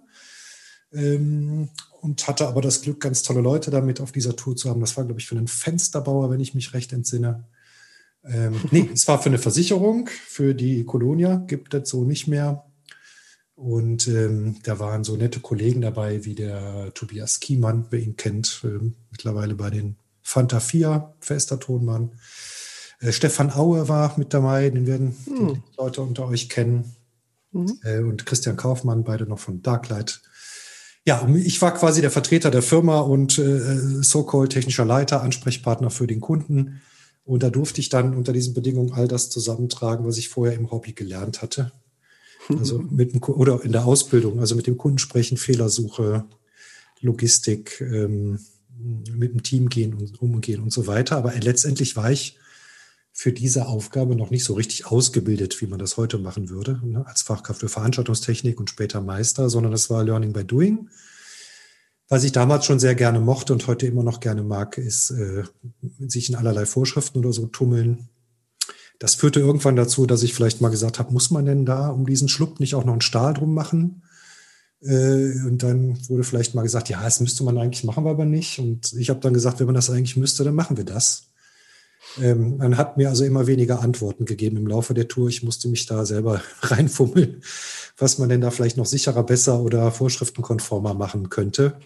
ähm, 0.93 1.69
und 2.01 2.27
hatte 2.27 2.49
aber 2.49 2.61
das 2.61 2.83
Glück, 2.83 3.01
ganz 3.01 3.23
tolle 3.23 3.41
Leute 3.41 3.71
damit 3.71 4.01
auf 4.01 4.13
dieser 4.13 4.37
Tour 4.37 4.57
zu 4.57 4.69
haben. 4.71 4.81
Das 4.81 4.97
war, 4.97 5.05
glaube 5.05 5.21
ich, 5.21 5.27
für 5.27 5.37
einen 5.37 5.49
Fensterbauer, 5.49 6.31
wenn 6.31 6.41
ich 6.41 6.55
mich 6.55 6.75
recht 6.75 6.93
entsinne. 6.93 7.45
Ähm, 8.25 8.61
nee, 8.71 8.89
es 8.93 9.07
war 9.09 9.23
für 9.23 9.29
eine 9.29 9.39
Versicherung, 9.39 10.09
für 10.09 10.55
die 10.55 10.85
Colonia, 10.85 11.37
gibt 11.37 11.75
es 11.75 11.89
so 11.89 12.05
nicht 12.05 12.27
mehr. 12.27 12.65
Und 13.57 14.09
ähm, 14.09 14.57
da 14.65 14.81
waren 14.81 15.05
so 15.05 15.17
nette 15.17 15.39
Kollegen 15.41 15.81
dabei, 15.81 16.25
wie 16.25 16.35
der 16.35 16.93
Tobias 16.95 17.39
Kiemann, 17.39 17.87
wer 17.91 18.01
ihn 18.01 18.17
kennt, 18.17 18.63
ähm, 18.65 18.97
mittlerweile 19.11 19.55
bei 19.55 19.71
den 19.71 19.97
Fanta 20.23 20.59
4, 20.59 21.15
fester 21.21 21.61
Tonmann. 21.61 22.13
Äh, 23.05 23.13
Stefan 23.13 23.53
Aue 23.53 23.89
war 23.89 24.15
mit 24.19 24.33
dabei, 24.33 24.71
den 24.71 24.87
werden 24.87 25.15
hm. 25.27 25.55
die 25.55 25.77
Leute 25.77 26.01
unter 26.01 26.27
euch 26.29 26.49
kennen. 26.49 26.95
Mhm. 27.53 27.79
Äh, 27.85 27.99
und 28.01 28.27
Christian 28.27 28.57
Kaufmann, 28.57 29.05
beide 29.05 29.27
noch 29.27 29.39
von 29.39 29.63
Darklight. 29.63 30.21
Ja, 31.07 31.29
ich 31.29 31.61
war 31.61 31.75
quasi 31.75 32.01
der 32.01 32.11
Vertreter 32.11 32.51
der 32.51 32.63
Firma 32.63 33.01
und 33.01 33.39
äh, 33.39 34.03
so-called 34.03 34.51
technischer 34.51 34.85
Leiter, 34.87 35.23
Ansprechpartner 35.23 35.91
für 35.91 36.07
den 36.07 36.21
Kunden. 36.21 36.81
Und 37.25 37.43
da 37.43 37.51
durfte 37.51 37.81
ich 37.81 37.91
dann 37.91 38.15
unter 38.15 38.33
diesen 38.33 38.55
Bedingungen 38.55 38.93
all 38.93 39.07
das 39.07 39.31
zusammentragen, 39.31 40.07
was 40.07 40.19
ich 40.19 40.29
vorher 40.29 40.57
im 40.57 40.71
Hobby 40.71 40.93
gelernt 40.93 41.43
hatte. 41.43 41.73
Also 42.59 42.79
mit 42.79 43.15
dem, 43.15 43.23
oder 43.23 43.65
in 43.65 43.73
der 43.73 43.87
Ausbildung, 43.87 44.39
also 44.39 44.55
mit 44.55 44.67
dem 44.67 44.77
Kunden 44.77 44.99
sprechen, 44.99 45.39
Fehlersuche, 45.39 46.27
Logistik, 47.01 47.81
ähm, 47.81 48.39
mit 49.17 49.33
dem 49.33 49.43
Team 49.43 49.71
gehen 49.71 49.95
und 49.95 50.21
umgehen 50.21 50.61
und 50.61 50.71
so 50.71 50.87
weiter. 50.87 51.17
Aber 51.17 51.33
letztendlich 51.33 51.97
war 51.97 52.11
ich 52.11 52.37
für 53.17 53.33
diese 53.33 53.67
Aufgabe 53.67 54.17
noch 54.17 54.31
nicht 54.31 54.43
so 54.43 54.55
richtig 54.55 54.87
ausgebildet, 54.87 55.61
wie 55.61 55.69
man 55.69 55.79
das 55.79 55.97
heute 55.97 56.19
machen 56.19 56.51
würde, 56.51 56.81
ne, 56.83 57.07
als 57.07 57.23
Fachkraft 57.23 57.61
für 57.61 57.69
Veranstaltungstechnik 57.69 58.59
und 58.59 58.69
später 58.69 59.01
Meister, 59.01 59.49
sondern 59.49 59.71
das 59.71 59.89
war 59.89 60.03
Learning 60.03 60.33
by 60.33 60.45
Doing. 60.45 60.91
Was 62.09 62.25
ich 62.25 62.33
damals 62.33 62.67
schon 62.67 62.81
sehr 62.81 62.97
gerne 62.97 63.21
mochte 63.21 63.53
und 63.53 63.69
heute 63.69 63.87
immer 63.87 64.03
noch 64.03 64.19
gerne 64.19 64.43
mag, 64.43 64.79
ist 64.79 65.13
äh, 65.13 65.45
sich 66.01 66.29
in 66.29 66.35
allerlei 66.35 66.67
Vorschriften 66.67 67.21
oder 67.21 67.33
so 67.33 67.47
tummeln. 67.47 68.09
Das 68.99 69.15
führte 69.15 69.39
irgendwann 69.39 69.77
dazu, 69.77 70.07
dass 70.07 70.25
ich 70.25 70.35
vielleicht 70.35 70.61
mal 70.61 70.71
gesagt 70.71 70.99
habe, 70.99 71.13
muss 71.13 71.31
man 71.31 71.47
denn 71.47 71.65
da 71.65 71.91
um 71.91 72.07
diesen 72.07 72.29
Schluck 72.29 72.59
nicht 72.59 72.75
auch 72.75 72.85
noch 72.85 72.93
einen 72.93 73.01
Stahl 73.01 73.33
drum 73.33 73.55
machen? 73.55 74.03
Äh, 74.81 75.41
und 75.47 75.63
dann 75.63 75.97
wurde 76.09 76.25
vielleicht 76.25 76.57
mal 76.57 76.63
gesagt, 76.63 76.89
ja, 76.89 77.01
das 77.01 77.21
müsste 77.21 77.45
man 77.45 77.59
eigentlich 77.59 77.85
machen, 77.85 78.09
aber 78.09 78.25
nicht. 78.25 78.59
Und 78.59 78.93
ich 78.95 79.09
habe 79.09 79.21
dann 79.21 79.35
gesagt, 79.35 79.61
wenn 79.61 79.67
man 79.67 79.77
das 79.77 79.89
eigentlich 79.89 80.17
müsste, 80.17 80.43
dann 80.43 80.57
machen 80.57 80.77
wir 80.77 80.85
das. 80.85 81.29
Ähm, 82.21 82.59
man 82.59 82.77
hat 82.77 82.97
mir 82.97 83.09
also 83.09 83.25
immer 83.25 83.47
weniger 83.47 83.81
Antworten 83.81 84.25
gegeben 84.25 84.57
im 84.57 84.67
Laufe 84.67 84.95
der 84.95 85.09
Tour. 85.09 85.29
Ich 85.29 85.43
musste 85.43 85.69
mich 85.69 85.87
da 85.87 86.05
selber 86.05 86.41
reinfummeln, 86.61 87.43
was 87.97 88.19
man 88.19 88.29
denn 88.29 88.41
da 88.41 88.51
vielleicht 88.51 88.77
noch 88.77 88.87
sicherer, 88.87 89.25
besser 89.25 89.61
oder 89.61 89.91
vorschriftenkonformer 89.91 90.95
machen 90.95 91.29
könnte. 91.29 91.79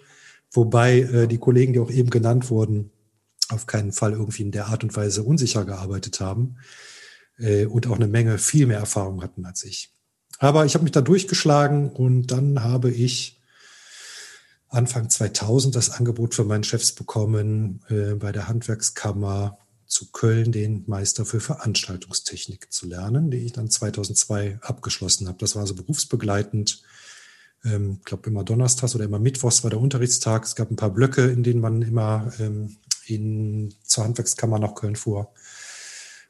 Wobei 0.50 1.00
äh, 1.00 1.28
die 1.28 1.38
Kollegen, 1.38 1.72
die 1.72 1.80
auch 1.80 1.90
eben 1.90 2.10
genannt 2.10 2.50
wurden, 2.50 2.90
auf 3.48 3.66
keinen 3.66 3.92
Fall 3.92 4.12
irgendwie 4.12 4.42
in 4.42 4.52
der 4.52 4.66
Art 4.66 4.84
und 4.84 4.94
Weise 4.96 5.22
unsicher 5.22 5.64
gearbeitet 5.64 6.20
haben 6.20 6.56
äh, 7.38 7.66
und 7.66 7.86
auch 7.86 7.96
eine 7.96 8.08
Menge 8.08 8.38
viel 8.38 8.66
mehr 8.66 8.78
Erfahrung 8.78 9.22
hatten 9.22 9.44
als 9.44 9.64
ich. 9.64 9.90
Aber 10.38 10.64
ich 10.64 10.74
habe 10.74 10.84
mich 10.84 10.92
da 10.92 11.00
durchgeschlagen 11.00 11.90
und 11.90 12.28
dann 12.28 12.62
habe 12.62 12.90
ich 12.90 13.40
Anfang 14.68 15.08
2000 15.08 15.74
das 15.74 15.90
Angebot 15.90 16.34
für 16.34 16.44
meinen 16.44 16.64
Chefs 16.64 16.92
bekommen, 16.92 17.80
äh, 17.88 18.14
bei 18.14 18.32
der 18.32 18.48
Handwerkskammer 18.48 19.58
zu 19.88 20.12
Köln 20.12 20.52
den 20.52 20.84
Meister 20.86 21.24
für 21.24 21.40
Veranstaltungstechnik 21.40 22.70
zu 22.70 22.86
lernen, 22.86 23.30
den 23.30 23.44
ich 23.44 23.52
dann 23.52 23.70
2002 23.70 24.58
abgeschlossen 24.60 25.26
habe. 25.26 25.38
Das 25.38 25.56
war 25.56 25.66
so 25.66 25.74
berufsbegleitend. 25.74 26.82
Ähm, 27.64 27.96
ich 27.98 28.04
glaube, 28.04 28.28
immer 28.28 28.44
donnerstags 28.44 28.94
oder 28.94 29.06
immer 29.06 29.18
mittwochs 29.18 29.64
war 29.64 29.70
der 29.70 29.80
Unterrichtstag. 29.80 30.44
Es 30.44 30.54
gab 30.54 30.70
ein 30.70 30.76
paar 30.76 30.90
Blöcke, 30.90 31.26
in 31.26 31.42
denen 31.42 31.60
man 31.60 31.82
immer 31.82 32.30
ähm, 32.38 32.76
in, 33.06 33.74
zur 33.82 34.04
Handwerkskammer 34.04 34.58
nach 34.58 34.74
Köln 34.74 34.94
fuhr. 34.94 35.32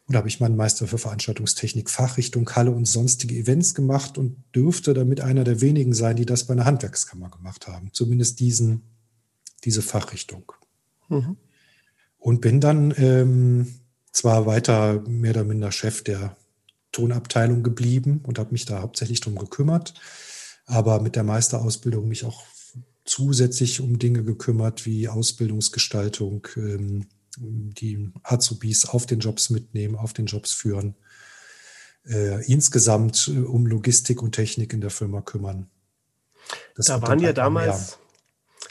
Und 0.07 0.15
da 0.15 0.19
habe 0.19 0.29
ich 0.29 0.41
meinen 0.41 0.57
Meister 0.57 0.87
für 0.87 0.97
Veranstaltungstechnik, 0.97 1.91
Fachrichtung 1.91 2.49
Halle 2.51 2.71
und 2.71 2.87
sonstige 2.87 3.35
Events 3.35 3.75
gemacht 3.75 4.17
und 4.17 4.43
dürfte 4.55 4.95
damit 4.95 5.21
einer 5.21 5.45
der 5.45 5.61
wenigen 5.61 5.93
sein, 5.93 6.17
die 6.17 6.25
das 6.25 6.45
bei 6.45 6.55
einer 6.55 6.65
Handwerkskammer 6.65 7.29
gemacht 7.29 7.67
haben. 7.67 7.91
Zumindest 7.93 8.41
diesen, 8.41 8.83
diese 9.65 9.83
Fachrichtung. 9.83 10.53
Mhm. 11.09 11.37
Und 12.19 12.41
bin 12.41 12.61
dann 12.61 12.93
ähm, 12.97 13.81
zwar 14.13 14.47
weiter 14.47 15.03
mehr 15.07 15.31
oder 15.31 15.45
minder 15.45 15.73
Chef 15.73 16.03
der 16.03 16.37
Tonabteilung 16.93 17.63
geblieben 17.63 18.21
und 18.27 18.39
habe 18.39 18.53
mich 18.53 18.65
da 18.65 18.83
hauptsächlich 18.83 19.21
drum 19.21 19.37
gekümmert, 19.37 19.95
aber 20.67 21.01
mit 21.01 21.17
der 21.17 21.23
Meisterausbildung 21.23 22.09
mich 22.09 22.25
auch 22.25 22.43
zusätzlich 23.05 23.81
um 23.81 23.99
Dinge 23.99 24.25
gekümmert 24.25 24.87
wie 24.87 25.09
Ausbildungsgestaltung, 25.09 26.47
ähm, 26.57 27.07
die 27.39 28.11
Azubis 28.23 28.85
auf 28.85 29.07
den 29.07 29.21
Jobs 29.21 29.51
mitnehmen, 29.51 29.95
auf 29.95 30.13
den 30.13 30.27
Jobs 30.27 30.53
führen, 30.53 30.97
äh, 32.07 32.45
insgesamt 32.47 33.29
äh, 33.29 33.39
um 33.41 33.67
Logistik 33.67 34.23
und 34.23 34.33
Technik 34.33 34.73
in 34.73 34.81
der 34.81 34.91
Firma 34.91 35.21
kümmern. 35.21 35.69
Das 36.75 36.87
da 36.87 37.01
waren 37.03 37.21
ja 37.21 37.33
damals, 37.33 37.99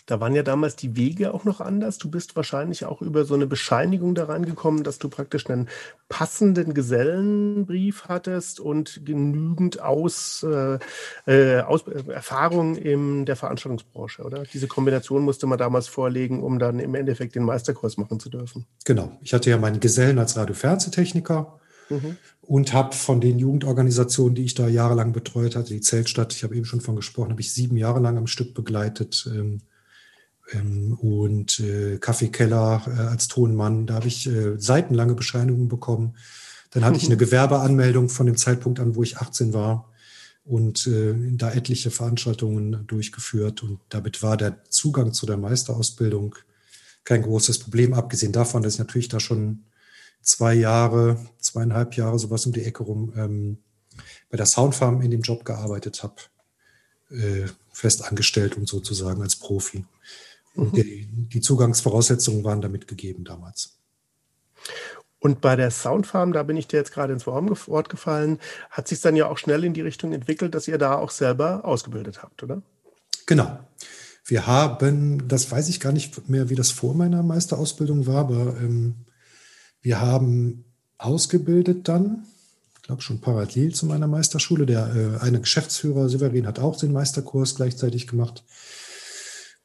da 0.08 0.22
waren 0.22 0.34
ja 0.34 0.42
damals 0.42 0.78
die 0.78 0.96
Wege 0.96 1.34
auch 1.34 1.44
noch 1.44 1.60
anders. 1.60 1.98
Du 1.98 2.10
bist 2.10 2.38
wahrscheinlich 2.38 2.86
auch 2.86 3.02
über 3.02 3.26
so 3.26 3.34
eine 3.34 3.46
Bescheinigung 3.46 4.16
da 4.16 4.24
reingekommen, 4.26 4.84
dass 4.84 5.00
du 5.00 5.10
praktisch 5.10 5.50
einen 5.50 5.68
passenden 6.08 6.74
Gesellenbrief 6.74 8.06
hattest 8.06 8.62
und 8.62 9.02
genügend 9.06 9.82
Aus, 9.82 10.44
äh, 10.44 10.80
äh 11.28 11.60
Aus 11.60 11.84
Erfahrung 12.08 12.78
in 12.78 13.26
der 13.26 13.36
Veranstaltungsbranche, 13.36 14.24
oder? 14.24 14.44
Diese 14.52 14.68
Kombination 14.68 15.24
musste 15.24 15.46
man 15.46 15.58
damals 15.58 15.90
vorlegen, 15.90 16.42
um 16.42 16.58
dann 16.58 16.80
im 16.80 16.96
Endeffekt 16.96 17.36
den 17.36 17.44
Meisterkurs 17.44 17.98
machen 17.98 18.22
zu 18.22 18.30
dürfen. 18.30 18.66
Genau. 18.86 19.12
Ich 19.22 19.34
hatte 19.34 19.50
ja 19.50 19.58
meinen 19.58 19.82
Gesellen 19.82 20.20
als 20.20 20.38
Radio-Fernsehtechniker. 20.38 21.60
Mhm. 21.90 22.18
Und 22.42 22.74
habe 22.74 22.96
von 22.96 23.20
den 23.20 23.40
Jugendorganisationen, 23.40 24.36
die 24.36 24.44
ich 24.44 24.54
da 24.54 24.70
jahrelang 24.70 25.12
betreut 25.12 25.58
hatte, 25.58 25.74
die 25.74 25.82
Zeltstadt, 25.82 26.34
ich 26.34 26.44
habe 26.46 26.56
eben 26.56 26.66
schon 26.66 26.80
von 26.80 26.96
gesprochen, 26.96 27.32
habe 27.32 27.42
ich 27.42 27.54
sieben 27.54 27.76
Jahre 27.76 28.00
lang 28.00 28.18
am 28.18 28.28
Stück 28.28 28.54
begleitet. 28.54 29.30
Ähm, 29.34 29.62
und 30.54 31.60
äh, 31.60 31.98
Kaffeekeller 31.98 32.82
äh, 32.88 33.02
als 33.02 33.28
Tonmann. 33.28 33.86
Da 33.86 33.96
habe 33.96 34.08
ich 34.08 34.28
äh, 34.28 34.58
seitenlange 34.58 35.16
Bescheinigungen 35.16 35.68
bekommen. 35.68 36.16
Dann 36.72 36.86
hatte 36.86 36.98
ich 36.98 37.06
eine 37.06 37.18
Gewerbeanmeldung 37.18 38.10
von 38.10 38.26
dem 38.26 38.38
Zeitpunkt 38.38 38.80
an, 38.80 38.96
wo 38.96 39.04
ich 39.04 39.18
18 39.18 39.54
war 39.54 39.92
und 40.46 40.88
äh, 40.88 41.14
da 41.34 41.52
etliche 41.52 41.92
Veranstaltungen 41.92 42.88
durchgeführt. 42.88 43.64
Und 43.64 43.80
damit 43.90 44.24
war 44.24 44.38
der 44.38 44.64
Zugang 44.70 45.14
zu 45.14 45.26
der 45.26 45.38
Meisterausbildung 45.38 46.36
kein 47.04 47.22
großes 47.22 47.60
Problem, 47.60 47.94
abgesehen 47.94 48.32
davon, 48.32 48.64
dass 48.64 48.74
ich 48.74 48.80
natürlich 48.80 49.08
da 49.08 49.20
schon 49.20 49.64
zwei 50.22 50.54
Jahre, 50.54 51.18
zweieinhalb 51.40 51.96
Jahre 51.96 52.20
sowas 52.20 52.46
um 52.46 52.54
die 52.54 52.64
Ecke 52.64 52.84
rum 52.84 53.14
ähm, 53.16 53.58
bei 54.30 54.38
der 54.38 54.46
Soundfarm 54.46 55.02
in 55.02 55.12
dem 55.12 55.22
Job 55.22 55.46
gearbeitet 55.46 56.04
habe, 56.04 56.16
äh, 57.10 57.48
fest 57.72 58.04
angestellt 58.06 58.58
und 58.58 58.68
sozusagen 58.68 59.22
als 59.22 59.36
Profi. 59.38 59.86
Mhm. 60.58 60.72
die, 60.74 61.08
die 61.34 61.42
Zugangsvoraussetzungen 61.42 62.44
waren 62.44 62.62
damit 62.62 62.88
gegeben 62.88 63.24
damals. 63.24 63.78
Und 65.20 65.42
bei 65.42 65.56
der 65.56 65.72
Soundfarm, 65.72 66.32
da 66.32 66.44
bin 66.44 66.58
ich 66.58 66.68
dir 66.68 66.78
jetzt 66.78 66.94
gerade 66.94 67.14
ins 67.14 67.26
Wort 67.26 67.90
gefallen, 67.90 68.40
hat 68.70 68.88
sich 68.88 69.02
dann 69.02 69.16
ja 69.16 69.28
auch 69.28 69.38
schnell 69.38 69.64
in 69.64 69.74
die 69.74 69.82
Richtung 69.82 70.14
entwickelt, 70.14 70.54
dass 70.54 70.68
ihr 70.68 70.78
da 70.78 70.96
auch 70.96 71.10
selber 71.10 71.66
ausgebildet 71.66 72.22
habt, 72.22 72.44
oder? 72.44 72.62
Genau. 73.26 73.60
Wir 74.26 74.46
haben, 74.46 75.28
das 75.28 75.50
weiß 75.50 75.70
ich 75.70 75.80
gar 75.80 75.92
nicht 75.92 76.30
mehr, 76.30 76.50
wie 76.50 76.56
das 76.56 76.70
vor 76.72 76.94
meiner 76.94 77.24
Meisterausbildung 77.24 78.06
war, 78.08 78.20
aber 78.20 78.58
ähm, 78.60 79.06
wir 79.82 80.02
haben 80.02 80.66
ausgebildet 80.98 81.88
dann, 81.88 82.26
ich 82.76 82.84
glaube 82.84 83.02
schon 83.02 83.22
parallel 83.22 83.74
zu 83.74 83.86
meiner 83.86 84.08
Meisterschule. 84.08 84.66
Der 84.66 84.94
äh, 84.96 85.24
eine 85.24 85.40
Geschäftsführer, 85.40 86.10
Severin, 86.10 86.46
hat 86.48 86.60
auch 86.60 86.78
den 86.78 86.92
Meisterkurs 86.92 87.56
gleichzeitig 87.56 88.08
gemacht. 88.08 88.44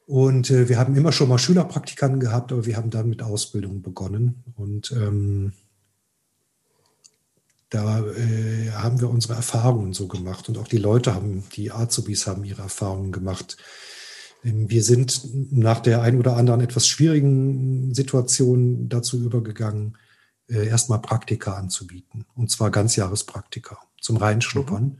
Und 0.06 0.50
äh, 0.50 0.68
wir 0.68 0.78
haben 0.78 0.96
immer 0.96 1.12
schon 1.12 1.28
mal 1.28 1.38
Schülerpraktikanten 1.38 2.20
gehabt, 2.20 2.52
aber 2.52 2.66
wir 2.66 2.76
haben 2.76 2.90
dann 2.90 3.08
mit 3.08 3.22
Ausbildung 3.22 3.82
begonnen. 3.82 4.42
Und 4.56 4.92
ähm, 4.92 5.52
da 7.70 8.00
äh, 8.00 8.70
haben 8.72 9.00
wir 9.00 9.08
unsere 9.08 9.34
Erfahrungen 9.34 9.92
so 9.92 10.08
gemacht. 10.08 10.48
Und 10.48 10.58
auch 10.58 10.68
die 10.68 10.78
Leute 10.78 11.14
haben, 11.14 11.44
die 11.54 11.72
Azubis 11.72 12.26
haben 12.26 12.44
ihre 12.44 12.62
Erfahrungen 12.62 13.12
gemacht. 13.12 13.56
Ähm, 14.44 14.68
wir 14.68 14.82
sind 14.82 15.52
nach 15.52 15.80
der 15.80 16.02
ein 16.02 16.18
oder 16.18 16.36
anderen 16.36 16.60
etwas 16.60 16.86
schwierigen 16.86 17.94
Situation 17.94 18.88
dazu 18.88 19.22
übergegangen, 19.22 19.96
äh, 20.48 20.66
erstmal 20.66 21.00
Praktika 21.00 21.54
anzubieten. 21.54 22.26
Und 22.34 22.50
zwar 22.50 22.70
Ganzjahrespraktika 22.70 23.78
zum 24.00 24.16
Reinschnuppern. 24.16 24.84
Mhm. 24.84 24.98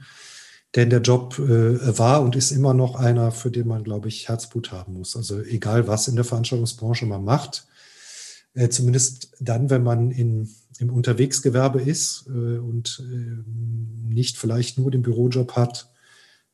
Denn 0.75 0.89
der 0.89 1.03
Job 1.03 1.39
äh, 1.39 1.99
war 1.99 2.23
und 2.23 2.35
ist 2.35 2.51
immer 2.51 2.73
noch 2.73 2.95
einer, 2.95 3.31
für 3.31 3.51
den 3.51 3.69
man, 3.69 3.85
glaube 3.85 4.09
ich, 4.09 4.29
Herzblut 4.29 4.73
haben 4.73 4.95
muss. 4.95 5.17
Also 5.17 5.41
egal, 5.41 5.87
was 5.87 6.09
in 6.09 6.17
der 6.17 6.25
Veranstaltungsbranche 6.25 7.05
man 7.05 7.25
macht, 7.25 7.67
äh, 8.55 8.69
zumindest 8.69 9.33
dann, 9.41 9.71
wenn 9.71 9.83
man 9.83 10.11
in, 10.11 10.49
im 10.79 10.91
Unterwegsgewerbe 10.91 11.81
ist 11.81 12.27
äh, 12.29 12.59
und 12.59 13.03
äh, 13.05 14.13
nicht 14.15 14.39
vielleicht 14.39 14.79
nur 14.79 14.91
den 14.91 15.03
Bürojob 15.03 15.57
hat, 15.57 15.91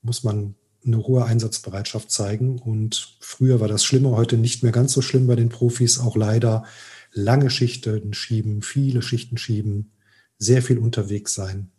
muss 0.03 0.25
man 0.25 0.55
eine 0.85 0.99
hohe 0.99 1.25
Einsatzbereitschaft 1.25 2.11
zeigen. 2.11 2.59
Und 2.59 3.17
früher 3.21 3.61
war 3.61 3.69
das 3.69 3.85
schlimmer, 3.85 4.13
heute 4.13 4.37
nicht 4.37 4.63
mehr 4.63 4.73
ganz 4.73 4.93
so 4.93 5.03
schlimm 5.03 5.27
bei 5.27 5.37
den 5.37 5.49
Profis. 5.49 5.99
Auch 5.99 6.17
leider 6.17 6.65
lange 7.13 7.51
Schichten 7.51 8.15
schieben, 8.15 8.63
viele 8.63 9.03
Schichten 9.03 9.39
schieben, 9.39 9.93
sehr 10.39 10.63
viel 10.63 10.79
unterwegs 10.79 11.35
sein. 11.35 11.71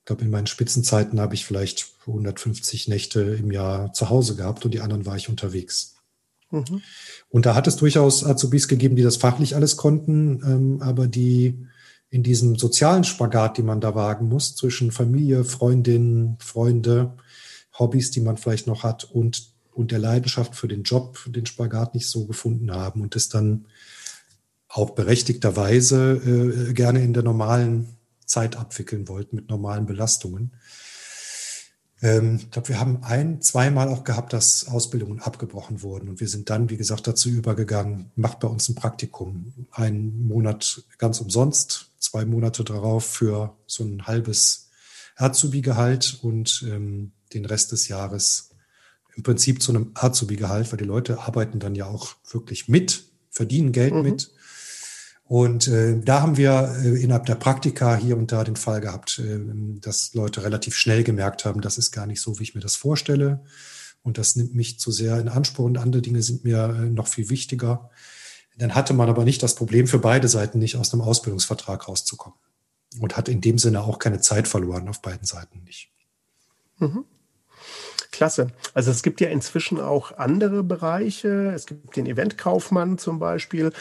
Ich 0.00 0.06
glaube, 0.06 0.24
in 0.24 0.30
meinen 0.30 0.46
Spitzenzeiten 0.46 1.20
habe 1.20 1.34
ich 1.34 1.44
vielleicht 1.44 1.92
150 2.06 2.88
Nächte 2.88 3.20
im 3.20 3.50
Jahr 3.50 3.92
zu 3.92 4.10
Hause 4.10 4.34
gehabt 4.34 4.64
und 4.64 4.72
die 4.72 4.80
anderen 4.80 5.06
war 5.06 5.16
ich 5.16 5.28
unterwegs. 5.28 5.96
Mhm. 6.50 6.82
Und 7.28 7.46
da 7.46 7.54
hat 7.54 7.66
es 7.66 7.76
durchaus 7.76 8.24
Azubis 8.24 8.66
gegeben, 8.66 8.96
die 8.96 9.02
das 9.02 9.16
fachlich 9.16 9.54
alles 9.54 9.76
konnten, 9.76 10.42
ähm, 10.44 10.82
aber 10.82 11.06
die 11.06 11.66
in 12.10 12.22
diesem 12.24 12.56
sozialen 12.56 13.04
Spagat, 13.04 13.56
die 13.56 13.62
man 13.62 13.80
da 13.80 13.94
wagen 13.94 14.28
muss, 14.28 14.56
zwischen 14.56 14.90
Familie, 14.90 15.44
Freundin, 15.44 16.36
Freunde, 16.40 17.14
Hobbys, 17.78 18.10
die 18.10 18.20
man 18.20 18.36
vielleicht 18.36 18.66
noch 18.66 18.82
hat 18.82 19.04
und, 19.04 19.52
und 19.72 19.92
der 19.92 20.00
Leidenschaft 20.00 20.56
für 20.56 20.66
den 20.66 20.82
Job, 20.82 21.20
den 21.26 21.46
Spagat 21.46 21.94
nicht 21.94 22.08
so 22.08 22.26
gefunden 22.26 22.72
haben 22.72 23.00
und 23.00 23.14
das 23.14 23.28
dann 23.28 23.66
auch 24.68 24.90
berechtigterweise 24.90 26.68
äh, 26.68 26.72
gerne 26.72 27.02
in 27.02 27.12
der 27.12 27.22
normalen 27.22 27.96
Zeit 28.30 28.56
abwickeln 28.56 29.08
wollten 29.08 29.36
mit 29.36 29.48
normalen 29.48 29.86
Belastungen. 29.86 30.52
Ähm, 32.02 32.36
ich 32.36 32.50
glaube, 32.50 32.68
wir 32.68 32.80
haben 32.80 33.02
ein, 33.02 33.42
zweimal 33.42 33.88
auch 33.88 34.04
gehabt, 34.04 34.32
dass 34.32 34.68
Ausbildungen 34.68 35.20
abgebrochen 35.20 35.82
wurden. 35.82 36.08
Und 36.08 36.20
wir 36.20 36.28
sind 36.28 36.48
dann, 36.48 36.70
wie 36.70 36.76
gesagt, 36.76 37.06
dazu 37.06 37.28
übergegangen, 37.28 38.10
macht 38.14 38.40
bei 38.40 38.48
uns 38.48 38.68
ein 38.68 38.74
Praktikum. 38.74 39.52
Einen 39.72 40.26
Monat 40.26 40.84
ganz 40.98 41.20
umsonst, 41.20 41.90
zwei 41.98 42.24
Monate 42.24 42.64
darauf 42.64 43.04
für 43.04 43.56
so 43.66 43.84
ein 43.84 44.06
halbes 44.06 44.70
Azubi-Gehalt 45.16 46.18
und 46.22 46.64
ähm, 46.66 47.12
den 47.34 47.44
Rest 47.44 47.72
des 47.72 47.88
Jahres 47.88 48.50
im 49.16 49.22
Prinzip 49.22 49.60
zu 49.60 49.72
einem 49.72 49.90
Azubi-Gehalt, 49.94 50.72
weil 50.72 50.78
die 50.78 50.84
Leute 50.84 51.20
arbeiten 51.20 51.58
dann 51.58 51.74
ja 51.74 51.86
auch 51.86 52.14
wirklich 52.30 52.68
mit, 52.68 53.04
verdienen 53.28 53.72
Geld 53.72 53.94
mhm. 53.94 54.02
mit. 54.02 54.30
Und 55.30 55.68
äh, 55.68 55.96
da 56.00 56.22
haben 56.22 56.36
wir 56.36 56.74
äh, 56.82 57.00
innerhalb 57.00 57.24
der 57.26 57.36
Praktika 57.36 57.94
hier 57.94 58.16
und 58.16 58.32
da 58.32 58.42
den 58.42 58.56
Fall 58.56 58.80
gehabt, 58.80 59.20
äh, 59.20 59.38
dass 59.80 60.12
Leute 60.12 60.42
relativ 60.42 60.74
schnell 60.74 61.04
gemerkt 61.04 61.44
haben, 61.44 61.60
das 61.60 61.78
ist 61.78 61.92
gar 61.92 62.04
nicht 62.06 62.20
so, 62.20 62.40
wie 62.40 62.42
ich 62.42 62.56
mir 62.56 62.60
das 62.60 62.74
vorstelle. 62.74 63.40
Und 64.02 64.18
das 64.18 64.34
nimmt 64.34 64.56
mich 64.56 64.80
zu 64.80 64.90
sehr 64.90 65.20
in 65.20 65.28
Anspruch 65.28 65.66
und 65.66 65.78
andere 65.78 66.02
Dinge 66.02 66.20
sind 66.20 66.42
mir 66.42 66.64
äh, 66.64 66.90
noch 66.90 67.06
viel 67.06 67.30
wichtiger. 67.30 67.90
Dann 68.58 68.74
hatte 68.74 68.92
man 68.92 69.08
aber 69.08 69.22
nicht 69.22 69.40
das 69.44 69.54
Problem 69.54 69.86
für 69.86 70.00
beide 70.00 70.26
Seiten 70.26 70.58
nicht 70.58 70.74
aus 70.74 70.92
einem 70.92 71.02
Ausbildungsvertrag 71.02 71.86
rauszukommen. 71.86 72.36
Und 72.98 73.16
hat 73.16 73.28
in 73.28 73.40
dem 73.40 73.56
Sinne 73.56 73.82
auch 73.84 74.00
keine 74.00 74.20
Zeit 74.20 74.48
verloren 74.48 74.88
auf 74.88 75.00
beiden 75.00 75.26
Seiten 75.26 75.62
nicht. 75.62 75.92
Mhm. 76.80 77.04
Klasse. 78.12 78.48
Also 78.74 78.90
es 78.90 79.04
gibt 79.04 79.20
ja 79.20 79.28
inzwischen 79.28 79.80
auch 79.80 80.18
andere 80.18 80.64
Bereiche. 80.64 81.52
Es 81.54 81.66
gibt 81.66 81.96
den 81.96 82.06
Eventkaufmann 82.06 82.98
zum 82.98 83.20
Beispiel. 83.20 83.72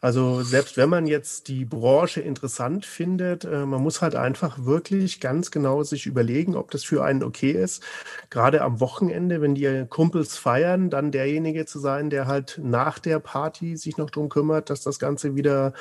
Also 0.00 0.42
selbst 0.42 0.76
wenn 0.76 0.88
man 0.88 1.06
jetzt 1.06 1.46
die 1.46 1.64
Branche 1.64 2.20
interessant 2.20 2.84
findet, 2.84 3.44
äh, 3.44 3.64
man 3.64 3.80
muss 3.80 4.02
halt 4.02 4.16
einfach 4.16 4.64
wirklich 4.64 5.20
ganz 5.20 5.52
genau 5.52 5.84
sich 5.84 6.06
überlegen, 6.06 6.56
ob 6.56 6.72
das 6.72 6.82
für 6.82 7.04
einen 7.04 7.22
okay 7.22 7.52
ist. 7.52 7.84
Gerade 8.28 8.62
am 8.62 8.80
Wochenende, 8.80 9.40
wenn 9.40 9.54
die 9.54 9.86
Kumpels 9.88 10.36
feiern, 10.36 10.90
dann 10.90 11.12
derjenige 11.12 11.64
zu 11.64 11.78
sein, 11.78 12.10
der 12.10 12.26
halt 12.26 12.60
nach 12.62 12.98
der 12.98 13.20
Party 13.20 13.76
sich 13.76 13.98
noch 13.98 14.10
drum 14.10 14.28
kümmert, 14.28 14.68
dass 14.68 14.82
das 14.82 14.98
Ganze 14.98 15.36
wieder 15.36 15.72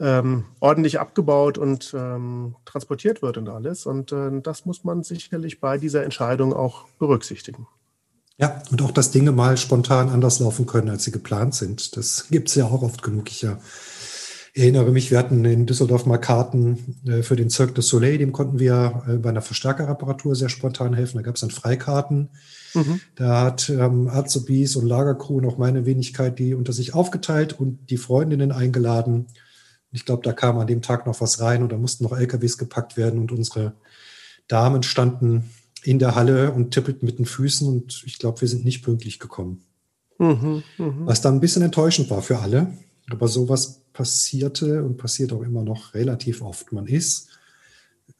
ähm, 0.00 0.44
ordentlich 0.58 0.98
abgebaut 0.98 1.56
und 1.56 1.94
ähm, 1.96 2.56
transportiert 2.64 3.22
wird 3.22 3.38
und 3.38 3.48
alles. 3.48 3.86
Und 3.86 4.10
äh, 4.10 4.40
das 4.42 4.66
muss 4.66 4.82
man 4.82 5.04
sicherlich 5.04 5.60
bei 5.60 5.78
dieser 5.78 6.02
Entscheidung 6.02 6.52
auch 6.52 6.86
berücksichtigen 6.98 7.43
berücksichtigen. 7.44 7.66
Ja, 8.36 8.62
und 8.70 8.82
auch, 8.82 8.90
dass 8.90 9.12
Dinge 9.12 9.30
mal 9.30 9.56
spontan 9.56 10.08
anders 10.08 10.40
laufen 10.40 10.66
können, 10.66 10.88
als 10.88 11.04
sie 11.04 11.12
geplant 11.12 11.54
sind. 11.54 11.96
Das 11.96 12.26
gibt 12.30 12.48
es 12.48 12.56
ja 12.56 12.64
auch 12.64 12.82
oft 12.82 13.02
genug. 13.02 13.30
Ich 13.30 13.42
ja, 13.42 13.60
erinnere 14.54 14.90
mich, 14.90 15.12
wir 15.12 15.18
hatten 15.18 15.44
in 15.44 15.66
Düsseldorf 15.66 16.04
mal 16.04 16.18
Karten 16.18 17.00
äh, 17.06 17.22
für 17.22 17.36
den 17.36 17.48
Cirque 17.48 17.74
du 17.74 17.80
Soleil, 17.82 18.18
dem 18.18 18.32
konnten 18.32 18.58
wir 18.58 19.04
äh, 19.06 19.16
bei 19.18 19.28
einer 19.28 19.42
Verstärkerreparatur 19.42 20.34
sehr 20.34 20.48
spontan 20.48 20.94
helfen. 20.94 21.18
Da 21.18 21.22
gab 21.22 21.36
es 21.36 21.42
dann 21.42 21.50
Freikarten. 21.50 22.30
Mhm. 22.74 23.00
Da 23.14 23.42
hat 23.42 23.68
ähm, 23.68 24.08
Azubis 24.08 24.74
und 24.74 24.86
Lagercrew 24.86 25.40
noch 25.40 25.56
meine 25.56 25.86
Wenigkeit 25.86 26.36
die 26.40 26.54
unter 26.54 26.72
sich 26.72 26.92
aufgeteilt 26.92 27.52
und 27.52 27.88
die 27.88 27.98
Freundinnen 27.98 28.50
eingeladen. 28.50 29.26
Ich 29.92 30.04
glaube, 30.04 30.22
da 30.24 30.32
kam 30.32 30.58
an 30.58 30.66
dem 30.66 30.82
Tag 30.82 31.06
noch 31.06 31.20
was 31.20 31.40
rein 31.40 31.62
und 31.62 31.70
da 31.70 31.76
mussten 31.76 32.02
noch 32.02 32.18
LKWs 32.18 32.58
gepackt 32.58 32.96
werden 32.96 33.20
und 33.20 33.30
unsere 33.30 33.74
Damen 34.48 34.82
standen 34.82 35.50
in 35.84 35.98
der 35.98 36.14
Halle 36.14 36.52
und 36.52 36.70
tippelten 36.70 37.06
mit 37.06 37.18
den 37.18 37.26
Füßen 37.26 37.68
und 37.68 38.02
ich 38.06 38.18
glaube, 38.18 38.40
wir 38.40 38.48
sind 38.48 38.64
nicht 38.64 38.82
pünktlich 38.82 39.18
gekommen. 39.18 39.64
Mhm, 40.18 40.62
mh. 40.78 40.94
Was 41.06 41.20
dann 41.20 41.34
ein 41.34 41.40
bisschen 41.40 41.62
enttäuschend 41.62 42.10
war 42.10 42.22
für 42.22 42.38
alle. 42.38 42.72
Aber 43.10 43.28
sowas 43.28 43.82
passierte 43.92 44.82
und 44.82 44.96
passiert 44.96 45.32
auch 45.32 45.42
immer 45.42 45.62
noch 45.62 45.92
relativ 45.92 46.40
oft. 46.40 46.72
Man 46.72 46.86
ist 46.86 47.28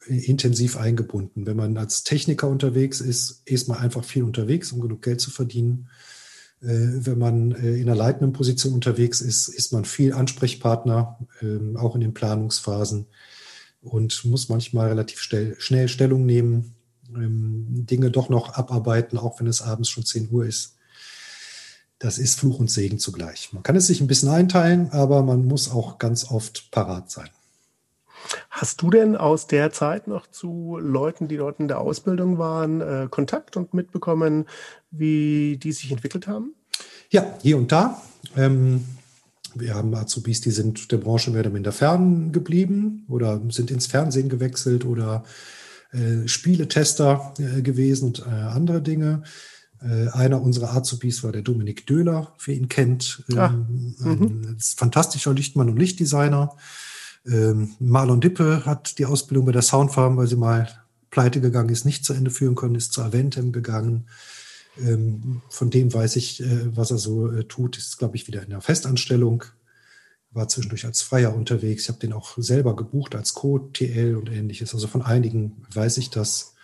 intensiv 0.05 0.77
eingebunden. 0.77 1.47
Wenn 1.47 1.57
man 1.57 1.77
als 1.77 2.03
Techniker 2.03 2.47
unterwegs 2.47 3.01
ist, 3.01 3.41
ist 3.45 3.67
man 3.67 3.79
einfach 3.79 4.03
viel 4.03 4.23
unterwegs, 4.23 4.71
um 4.71 4.81
genug 4.81 5.01
Geld 5.01 5.21
zu 5.21 5.31
verdienen. 5.31 5.89
Äh, 6.61 6.67
wenn 7.05 7.17
man 7.17 7.51
äh, 7.53 7.75
in 7.75 7.89
einer 7.89 7.95
leitenden 7.95 8.33
Position 8.33 8.73
unterwegs 8.73 9.21
ist, 9.21 9.47
ist 9.47 9.73
man 9.73 9.85
viel 9.85 10.13
Ansprechpartner, 10.13 11.19
ähm, 11.41 11.75
auch 11.77 11.95
in 11.95 12.01
den 12.01 12.13
Planungsphasen 12.13 13.07
und 13.81 14.23
muss 14.25 14.49
manchmal 14.49 14.89
relativ 14.89 15.19
schnell 15.19 15.87
Stellung 15.87 16.25
nehmen 16.25 16.74
Dinge 17.09 18.11
doch 18.11 18.29
noch 18.29 18.53
abarbeiten, 18.53 19.17
auch 19.17 19.39
wenn 19.39 19.47
es 19.47 19.61
abends 19.61 19.89
schon 19.89 20.05
10 20.05 20.29
Uhr 20.31 20.45
ist. 20.45 20.75
Das 21.99 22.17
ist 22.17 22.39
Fluch 22.39 22.59
und 22.59 22.69
Segen 22.69 22.99
zugleich. 22.99 23.53
Man 23.53 23.63
kann 23.63 23.75
es 23.75 23.87
sich 23.87 24.01
ein 24.01 24.07
bisschen 24.07 24.29
einteilen, 24.29 24.91
aber 24.91 25.23
man 25.23 25.45
muss 25.45 25.71
auch 25.71 25.97
ganz 25.97 26.29
oft 26.29 26.69
parat 26.71 27.09
sein. 27.09 27.29
Hast 28.49 28.81
du 28.81 28.89
denn 28.89 29.15
aus 29.15 29.47
der 29.47 29.71
Zeit 29.71 30.07
noch 30.07 30.27
zu 30.27 30.77
Leuten, 30.81 31.27
die 31.27 31.37
dort 31.37 31.59
in 31.59 31.67
der 31.67 31.79
Ausbildung 31.79 32.37
waren, 32.37 32.81
äh, 32.81 33.07
Kontakt 33.09 33.55
und 33.55 33.73
mitbekommen, 33.73 34.45
wie 34.91 35.57
die 35.57 35.71
sich 35.71 35.91
entwickelt 35.91 36.27
haben? 36.27 36.53
Ja, 37.11 37.37
hier 37.41 37.57
und 37.57 37.71
da. 37.71 38.01
Ähm, 38.35 38.85
wir 39.53 39.73
haben 39.73 39.93
Azubis, 39.95 40.41
die 40.41 40.51
sind 40.51 40.91
der 40.91 40.97
Branche 40.97 41.31
mehr 41.31 41.41
oder 41.41 41.49
minder 41.49 41.71
fern 41.71 42.31
geblieben 42.31 43.05
oder 43.07 43.41
sind 43.49 43.71
ins 43.71 43.87
Fernsehen 43.87 44.27
gewechselt 44.27 44.85
oder 44.85 45.23
äh, 45.95 46.27
Spieletester 46.27 47.33
äh, 47.39 47.61
gewesen 47.61 48.07
und 48.07 48.19
äh, 48.19 48.29
andere 48.29 48.81
Dinge. 48.81 49.23
Äh, 49.81 50.09
einer 50.09 50.41
unserer 50.41 50.75
Azubis 50.75 51.23
war 51.23 51.31
der 51.31 51.41
Dominik 51.41 51.85
Döhler, 51.87 52.33
wer 52.45 52.55
ihn 52.55 52.69
kennt. 52.69 53.23
Ah, 53.35 53.47
ähm, 53.53 53.95
ein 54.03 54.19
mhm. 54.19 54.57
fantastischer 54.59 55.33
Lichtmann 55.33 55.69
und 55.69 55.77
Lichtdesigner. 55.77 56.55
Ähm, 57.25 57.75
Marlon 57.79 58.21
Dippe 58.21 58.65
hat 58.65 58.97
die 58.99 59.05
Ausbildung 59.05 59.45
bei 59.45 59.51
der 59.51 59.61
Soundfarm, 59.61 60.17
weil 60.17 60.27
sie 60.27 60.35
mal 60.35 60.67
pleite 61.09 61.41
gegangen 61.41 61.69
ist, 61.69 61.85
nicht 61.85 62.05
zu 62.05 62.13
Ende 62.13 62.31
führen 62.31 62.55
können, 62.55 62.75
ist 62.75 62.93
zu 62.93 63.01
Aventem 63.01 63.51
gegangen. 63.51 64.05
Ähm, 64.77 65.41
von 65.49 65.69
dem 65.69 65.93
weiß 65.93 66.17
ich, 66.17 66.41
äh, 66.41 66.75
was 66.75 66.91
er 66.91 66.97
so 66.97 67.31
äh, 67.31 67.45
tut, 67.45 67.77
ist, 67.77 67.97
glaube 67.97 68.17
ich, 68.17 68.27
wieder 68.27 68.43
in 68.43 68.49
der 68.49 68.61
Festanstellung. 68.61 69.43
War 70.35 70.47
zwischendurch 70.47 70.85
als 70.85 71.01
Freier 71.01 71.33
unterwegs. 71.33 71.83
Ich 71.83 71.89
habe 71.89 71.99
den 71.99 72.13
auch 72.13 72.33
selber 72.37 72.75
gebucht 72.75 73.15
als 73.15 73.33
Co-TL 73.33 74.15
und 74.15 74.29
ähnliches. 74.29 74.73
Also 74.73 74.87
von 74.87 75.01
einigen 75.01 75.65
weiß 75.73 75.97
ich 75.97 76.09
das. 76.09 76.55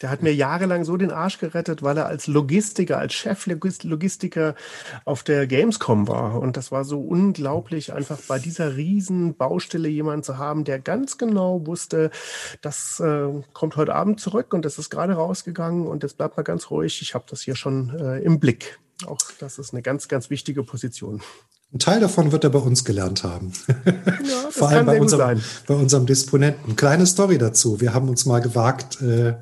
Der 0.00 0.10
hat 0.10 0.22
mir 0.22 0.32
jahrelang 0.32 0.84
so 0.84 0.96
den 0.96 1.10
Arsch 1.10 1.38
gerettet, 1.38 1.82
weil 1.82 1.96
er 1.96 2.06
als 2.06 2.28
Logistiker, 2.28 2.98
als 2.98 3.14
Chef-Logistiker 3.14 4.54
auf 5.04 5.24
der 5.24 5.48
Gamescom 5.48 6.06
war. 6.06 6.40
Und 6.40 6.56
das 6.56 6.70
war 6.70 6.84
so 6.84 7.00
unglaublich, 7.00 7.92
einfach 7.92 8.20
bei 8.28 8.38
dieser 8.38 8.76
riesen 8.76 9.34
Baustelle 9.34 9.88
jemanden 9.88 10.22
zu 10.22 10.38
haben, 10.38 10.62
der 10.62 10.78
ganz 10.78 11.18
genau 11.18 11.66
wusste, 11.66 12.12
das 12.62 13.00
äh, 13.00 13.28
kommt 13.52 13.74
heute 13.74 13.94
Abend 13.96 14.20
zurück 14.20 14.54
und 14.54 14.64
das 14.64 14.78
ist 14.78 14.90
gerade 14.90 15.14
rausgegangen 15.14 15.88
und 15.88 16.04
jetzt 16.04 16.16
bleibt 16.16 16.36
mal 16.36 16.44
ganz 16.44 16.70
ruhig. 16.70 17.02
Ich 17.02 17.14
habe 17.14 17.24
das 17.28 17.42
hier 17.42 17.56
schon 17.56 17.98
äh, 17.98 18.20
im 18.20 18.38
Blick. 18.38 18.78
Auch 19.06 19.18
das 19.40 19.58
ist 19.58 19.72
eine 19.72 19.82
ganz, 19.82 20.06
ganz 20.06 20.30
wichtige 20.30 20.62
Position. 20.62 21.22
Ein 21.72 21.78
Teil 21.80 22.00
davon 22.00 22.32
wird 22.32 22.44
er 22.44 22.50
bei 22.50 22.58
uns 22.58 22.84
gelernt 22.84 23.24
haben. 23.24 23.52
Ja, 24.24 24.50
Vor 24.50 24.68
allem 24.68 24.86
bei 24.86 25.00
unserem, 25.00 25.40
bei 25.66 25.74
unserem 25.74 26.06
Disponenten. 26.06 26.76
Kleine 26.76 27.06
Story 27.06 27.38
dazu. 27.38 27.80
Wir 27.80 27.94
haben 27.94 28.08
uns 28.08 28.26
mal 28.26 28.40
gewagt, 28.40 29.00
äh, 29.00 29.34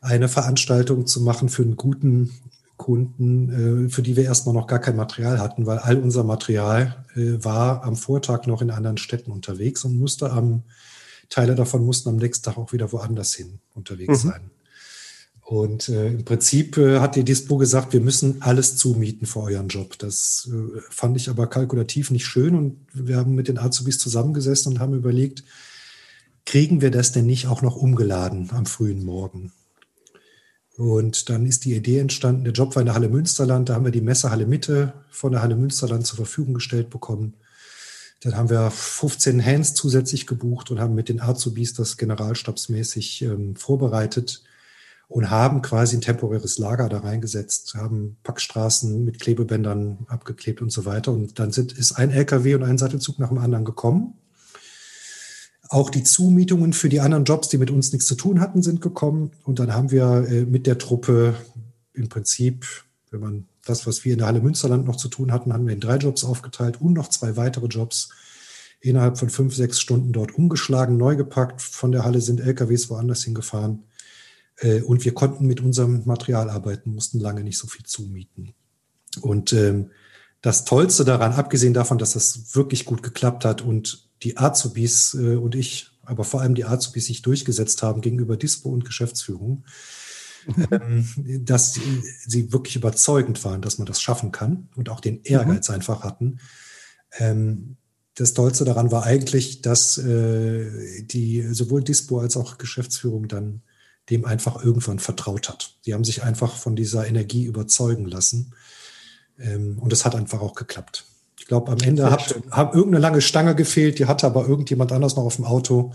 eine 0.00 0.28
Veranstaltung 0.28 1.06
zu 1.06 1.20
machen 1.20 1.48
für 1.48 1.62
einen 1.62 1.76
guten 1.76 2.30
Kunden, 2.76 3.86
äh, 3.86 3.88
für 3.88 4.02
die 4.02 4.16
wir 4.16 4.24
erstmal 4.24 4.54
noch 4.54 4.66
gar 4.66 4.78
kein 4.78 4.96
Material 4.96 5.38
hatten, 5.38 5.66
weil 5.66 5.78
all 5.78 5.98
unser 5.98 6.24
Material 6.24 7.04
äh, 7.14 7.42
war 7.44 7.84
am 7.84 7.96
Vortag 7.96 8.46
noch 8.46 8.62
in 8.62 8.70
anderen 8.70 8.96
Städten 8.96 9.30
unterwegs 9.30 9.84
und 9.84 9.96
musste 9.98 10.30
am, 10.30 10.64
Teile 11.28 11.54
davon 11.54 11.84
mussten 11.84 12.08
am 12.08 12.16
nächsten 12.16 12.44
Tag 12.44 12.58
auch 12.58 12.72
wieder 12.72 12.92
woanders 12.92 13.34
hin 13.34 13.60
unterwegs 13.74 14.24
mhm. 14.24 14.28
sein. 14.28 14.50
Und 15.52 15.90
äh, 15.90 16.06
im 16.06 16.24
Prinzip 16.24 16.78
äh, 16.78 17.00
hat 17.00 17.14
die 17.14 17.24
Dispo 17.24 17.58
gesagt, 17.58 17.92
wir 17.92 18.00
müssen 18.00 18.40
alles 18.40 18.78
zumieten 18.78 19.26
für 19.26 19.40
euren 19.40 19.68
Job. 19.68 19.98
Das 19.98 20.50
äh, 20.50 20.80
fand 20.88 21.18
ich 21.18 21.28
aber 21.28 21.46
kalkulativ 21.46 22.10
nicht 22.10 22.24
schön 22.24 22.54
und 22.54 22.78
wir 22.94 23.18
haben 23.18 23.34
mit 23.34 23.48
den 23.48 23.58
Azubis 23.58 23.98
zusammengesessen 23.98 24.72
und 24.72 24.80
haben 24.80 24.94
überlegt, 24.94 25.44
kriegen 26.46 26.80
wir 26.80 26.90
das 26.90 27.12
denn 27.12 27.26
nicht 27.26 27.48
auch 27.48 27.60
noch 27.60 27.76
umgeladen 27.76 28.48
am 28.52 28.64
frühen 28.64 29.04
Morgen? 29.04 29.52
Und 30.78 31.28
dann 31.28 31.44
ist 31.44 31.66
die 31.66 31.74
Idee 31.74 31.98
entstanden, 31.98 32.44
der 32.44 32.54
Job 32.54 32.74
war 32.74 32.80
in 32.80 32.86
der 32.86 32.94
Halle 32.94 33.10
Münsterland, 33.10 33.68
da 33.68 33.74
haben 33.74 33.84
wir 33.84 33.92
die 33.92 34.00
Messehalle 34.00 34.46
Mitte 34.46 34.94
von 35.10 35.32
der 35.32 35.42
Halle 35.42 35.56
Münsterland 35.56 36.06
zur 36.06 36.16
Verfügung 36.16 36.54
gestellt 36.54 36.88
bekommen. 36.88 37.34
Dann 38.22 38.38
haben 38.38 38.48
wir 38.48 38.70
15 38.70 39.44
Hands 39.44 39.74
zusätzlich 39.74 40.26
gebucht 40.26 40.70
und 40.70 40.80
haben 40.80 40.94
mit 40.94 41.10
den 41.10 41.20
Azubis 41.20 41.74
das 41.74 41.98
generalstabsmäßig 41.98 43.20
ähm, 43.20 43.54
vorbereitet 43.54 44.44
und 45.12 45.30
haben 45.30 45.60
quasi 45.60 45.96
ein 45.96 46.00
temporäres 46.00 46.56
Lager 46.56 46.88
da 46.88 46.98
reingesetzt, 46.98 47.74
haben 47.74 48.16
Packstraßen 48.22 49.04
mit 49.04 49.20
Klebebändern 49.20 50.06
abgeklebt 50.08 50.62
und 50.62 50.72
so 50.72 50.86
weiter. 50.86 51.12
Und 51.12 51.38
dann 51.38 51.52
sind, 51.52 51.72
ist 51.72 51.92
ein 51.92 52.10
LKW 52.10 52.54
und 52.54 52.62
ein 52.62 52.78
Sattelzug 52.78 53.18
nach 53.18 53.28
dem 53.28 53.36
anderen 53.36 53.66
gekommen. 53.66 54.14
Auch 55.68 55.90
die 55.90 56.02
Zumietungen 56.02 56.72
für 56.72 56.88
die 56.88 57.00
anderen 57.00 57.24
Jobs, 57.24 57.48
die 57.48 57.58
mit 57.58 57.70
uns 57.70 57.92
nichts 57.92 58.06
zu 58.06 58.14
tun 58.14 58.40
hatten, 58.40 58.62
sind 58.62 58.80
gekommen. 58.80 59.32
Und 59.44 59.58
dann 59.58 59.74
haben 59.74 59.90
wir 59.90 60.26
äh, 60.28 60.46
mit 60.46 60.66
der 60.66 60.78
Truppe 60.78 61.34
im 61.92 62.08
Prinzip, 62.08 62.66
wenn 63.10 63.20
man 63.20 63.44
das, 63.66 63.86
was 63.86 64.06
wir 64.06 64.14
in 64.14 64.18
der 64.18 64.28
Halle 64.28 64.40
Münsterland 64.40 64.86
noch 64.86 64.96
zu 64.96 65.08
tun 65.08 65.30
hatten, 65.30 65.52
haben 65.52 65.66
wir 65.66 65.74
in 65.74 65.80
drei 65.80 65.96
Jobs 65.96 66.24
aufgeteilt 66.24 66.80
und 66.80 66.94
noch 66.94 67.08
zwei 67.08 67.36
weitere 67.36 67.66
Jobs 67.66 68.08
innerhalb 68.80 69.18
von 69.18 69.28
fünf, 69.28 69.54
sechs 69.54 69.78
Stunden 69.78 70.12
dort 70.12 70.34
umgeschlagen, 70.34 70.96
neu 70.96 71.16
gepackt. 71.16 71.60
Von 71.60 71.92
der 71.92 72.02
Halle 72.02 72.22
sind 72.22 72.40
LKWs 72.40 72.88
woanders 72.88 73.24
hingefahren. 73.24 73.84
Äh, 74.62 74.80
und 74.82 75.04
wir 75.04 75.12
konnten 75.12 75.46
mit 75.46 75.60
unserem 75.60 76.02
Material 76.04 76.48
arbeiten, 76.48 76.94
mussten 76.94 77.20
lange 77.20 77.42
nicht 77.42 77.58
so 77.58 77.66
viel 77.66 77.84
zumieten. 77.84 78.54
Und 79.20 79.52
ähm, 79.52 79.90
das 80.40 80.64
Tollste 80.64 81.04
daran, 81.04 81.32
abgesehen 81.32 81.74
davon, 81.74 81.98
dass 81.98 82.14
das 82.14 82.54
wirklich 82.54 82.84
gut 82.84 83.02
geklappt 83.02 83.44
hat 83.44 83.62
und 83.62 84.08
die 84.22 84.38
Azubis 84.38 85.14
äh, 85.14 85.36
und 85.36 85.54
ich, 85.54 85.90
aber 86.04 86.24
vor 86.24 86.40
allem 86.40 86.54
die 86.54 86.64
Azubis 86.64 87.06
sich 87.06 87.22
durchgesetzt 87.22 87.82
haben 87.82 88.00
gegenüber 88.00 88.36
Dispo 88.36 88.70
und 88.70 88.84
Geschäftsführung, 88.84 89.64
ähm, 90.70 91.06
dass 91.44 91.74
sie, 91.74 92.02
sie, 92.26 92.52
wirklich 92.52 92.76
überzeugend 92.76 93.44
waren, 93.44 93.62
dass 93.62 93.78
man 93.78 93.86
das 93.86 94.00
schaffen 94.00 94.32
kann 94.32 94.68
und 94.74 94.88
auch 94.88 95.00
den 95.00 95.22
Ehrgeiz 95.22 95.68
mhm. 95.68 95.76
einfach 95.76 96.02
hatten. 96.02 96.38
Ähm, 97.18 97.76
das 98.14 98.34
Tollste 98.34 98.64
daran 98.64 98.90
war 98.90 99.04
eigentlich, 99.04 99.62
dass 99.62 99.96
äh, 99.98 101.02
die 101.04 101.42
sowohl 101.52 101.82
Dispo 101.82 102.18
als 102.18 102.36
auch 102.36 102.58
Geschäftsführung 102.58 103.28
dann 103.28 103.62
dem 104.12 104.24
einfach 104.24 104.62
irgendwann 104.62 104.98
vertraut 104.98 105.48
hat. 105.48 105.74
Sie 105.80 105.94
haben 105.94 106.04
sich 106.04 106.22
einfach 106.22 106.54
von 106.56 106.76
dieser 106.76 107.06
Energie 107.06 107.44
überzeugen 107.44 108.04
lassen. 108.04 108.54
Ähm, 109.40 109.78
und 109.78 109.92
es 109.92 110.04
hat 110.04 110.14
einfach 110.14 110.40
auch 110.40 110.54
geklappt. 110.54 111.04
Ich 111.38 111.46
glaube, 111.46 111.72
am 111.72 111.78
Ende 111.78 112.10
hat, 112.10 112.36
hat 112.50 112.74
irgendeine 112.74 113.00
lange 113.00 113.20
Stange 113.20 113.54
gefehlt, 113.54 113.98
die 113.98 114.06
hatte 114.06 114.26
aber 114.26 114.46
irgendjemand 114.46 114.92
anders 114.92 115.16
noch 115.16 115.24
auf 115.24 115.36
dem 115.36 115.44
Auto. 115.44 115.92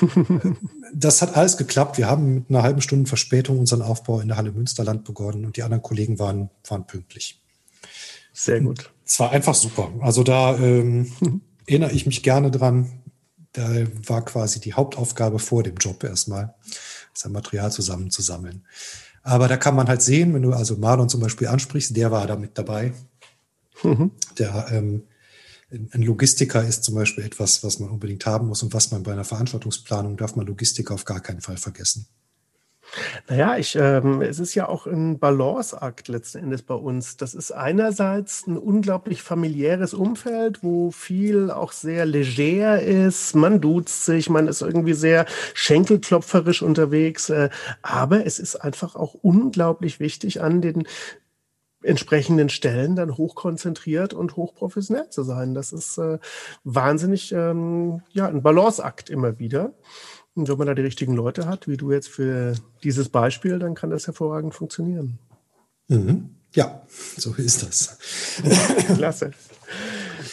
das 0.94 1.20
hat 1.20 1.36
alles 1.36 1.56
geklappt. 1.56 1.98
Wir 1.98 2.08
haben 2.08 2.34
mit 2.34 2.44
einer 2.48 2.62
halben 2.62 2.80
Stunde 2.80 3.08
Verspätung 3.08 3.58
unseren 3.58 3.82
Aufbau 3.82 4.20
in 4.20 4.28
der 4.28 4.36
Halle 4.36 4.52
Münsterland 4.52 5.04
begonnen 5.04 5.44
und 5.44 5.56
die 5.56 5.62
anderen 5.62 5.82
Kollegen 5.82 6.18
waren, 6.18 6.50
waren 6.66 6.86
pünktlich. 6.86 7.40
Sehr 8.32 8.60
gut. 8.60 8.90
Es 9.04 9.20
war 9.20 9.30
einfach 9.30 9.54
super. 9.54 9.92
Also 10.00 10.22
da 10.22 10.56
ähm, 10.56 11.12
erinnere 11.66 11.92
ich 11.92 12.06
mich 12.06 12.22
gerne 12.22 12.50
dran. 12.50 13.02
Da 13.52 13.68
war 14.06 14.24
quasi 14.24 14.60
die 14.60 14.72
Hauptaufgabe 14.72 15.38
vor 15.38 15.62
dem 15.62 15.76
Job 15.76 16.02
erstmal, 16.04 16.54
sein 17.14 17.32
Material 17.32 17.72
zusammenzusammeln. 17.72 18.66
Aber 19.22 19.48
da 19.48 19.56
kann 19.56 19.76
man 19.76 19.88
halt 19.88 20.02
sehen, 20.02 20.34
wenn 20.34 20.42
du 20.42 20.52
also 20.52 20.76
Marlon 20.76 21.08
zum 21.08 21.20
Beispiel 21.20 21.46
ansprichst, 21.46 21.96
der 21.96 22.10
war 22.10 22.26
da 22.26 22.36
mit 22.36 22.58
dabei. 22.58 22.92
Mhm. 23.82 24.10
Der 24.38 24.66
ähm, 24.70 25.04
ein 25.70 26.02
Logistiker 26.02 26.62
ist 26.66 26.84
zum 26.84 26.94
Beispiel 26.94 27.24
etwas, 27.24 27.64
was 27.64 27.78
man 27.78 27.88
unbedingt 27.88 28.26
haben 28.26 28.48
muss 28.48 28.62
und 28.62 28.74
was 28.74 28.90
man 28.90 29.02
bei 29.02 29.12
einer 29.12 29.24
Veranstaltungsplanung 29.24 30.16
darf 30.16 30.36
man 30.36 30.46
Logistiker 30.46 30.94
auf 30.94 31.04
gar 31.04 31.20
keinen 31.20 31.40
Fall 31.40 31.56
vergessen. 31.56 32.06
Naja, 33.28 33.56
ich, 33.56 33.76
ähm, 33.76 34.20
es 34.20 34.38
ist 34.38 34.54
ja 34.54 34.68
auch 34.68 34.86
ein 34.86 35.18
Balanceakt 35.18 36.08
letzten 36.08 36.38
Endes 36.38 36.62
bei 36.62 36.74
uns. 36.74 37.16
Das 37.16 37.34
ist 37.34 37.50
einerseits 37.50 38.46
ein 38.46 38.58
unglaublich 38.58 39.22
familiäres 39.22 39.94
Umfeld, 39.94 40.62
wo 40.62 40.90
viel 40.90 41.50
auch 41.50 41.72
sehr 41.72 42.04
leger 42.04 42.82
ist. 42.82 43.34
Man 43.34 43.60
duzt 43.60 44.04
sich, 44.04 44.28
man 44.28 44.46
ist 44.46 44.62
irgendwie 44.62 44.94
sehr 44.94 45.26
schenkelklopferisch 45.54 46.62
unterwegs. 46.62 47.30
Äh, 47.30 47.48
aber 47.80 48.26
es 48.26 48.38
ist 48.38 48.56
einfach 48.56 48.94
auch 48.94 49.14
unglaublich 49.14 49.98
wichtig, 50.00 50.42
an 50.42 50.60
den 50.60 50.86
entsprechenden 51.82 52.48
Stellen 52.48 52.96
dann 52.96 53.16
hochkonzentriert 53.16 54.14
und 54.14 54.36
hochprofessionell 54.36 55.10
zu 55.10 55.22
sein. 55.22 55.54
Das 55.54 55.72
ist 55.72 55.98
äh, 55.98 56.18
wahnsinnig 56.64 57.32
ähm, 57.32 58.02
ja, 58.10 58.26
ein 58.28 58.42
Balanceakt 58.42 59.10
immer 59.10 59.38
wieder. 59.38 59.72
Und 60.34 60.48
wenn 60.48 60.58
man 60.58 60.66
da 60.66 60.74
die 60.74 60.82
richtigen 60.82 61.14
Leute 61.14 61.46
hat, 61.46 61.68
wie 61.68 61.76
du 61.76 61.92
jetzt 61.92 62.08
für 62.08 62.54
dieses 62.82 63.08
Beispiel, 63.08 63.58
dann 63.58 63.74
kann 63.74 63.90
das 63.90 64.06
hervorragend 64.06 64.54
funktionieren. 64.54 65.18
Mhm. 65.88 66.30
Ja, 66.54 66.82
so 67.16 67.34
ist 67.34 67.62
das. 67.62 67.98
Klasse. 68.96 69.32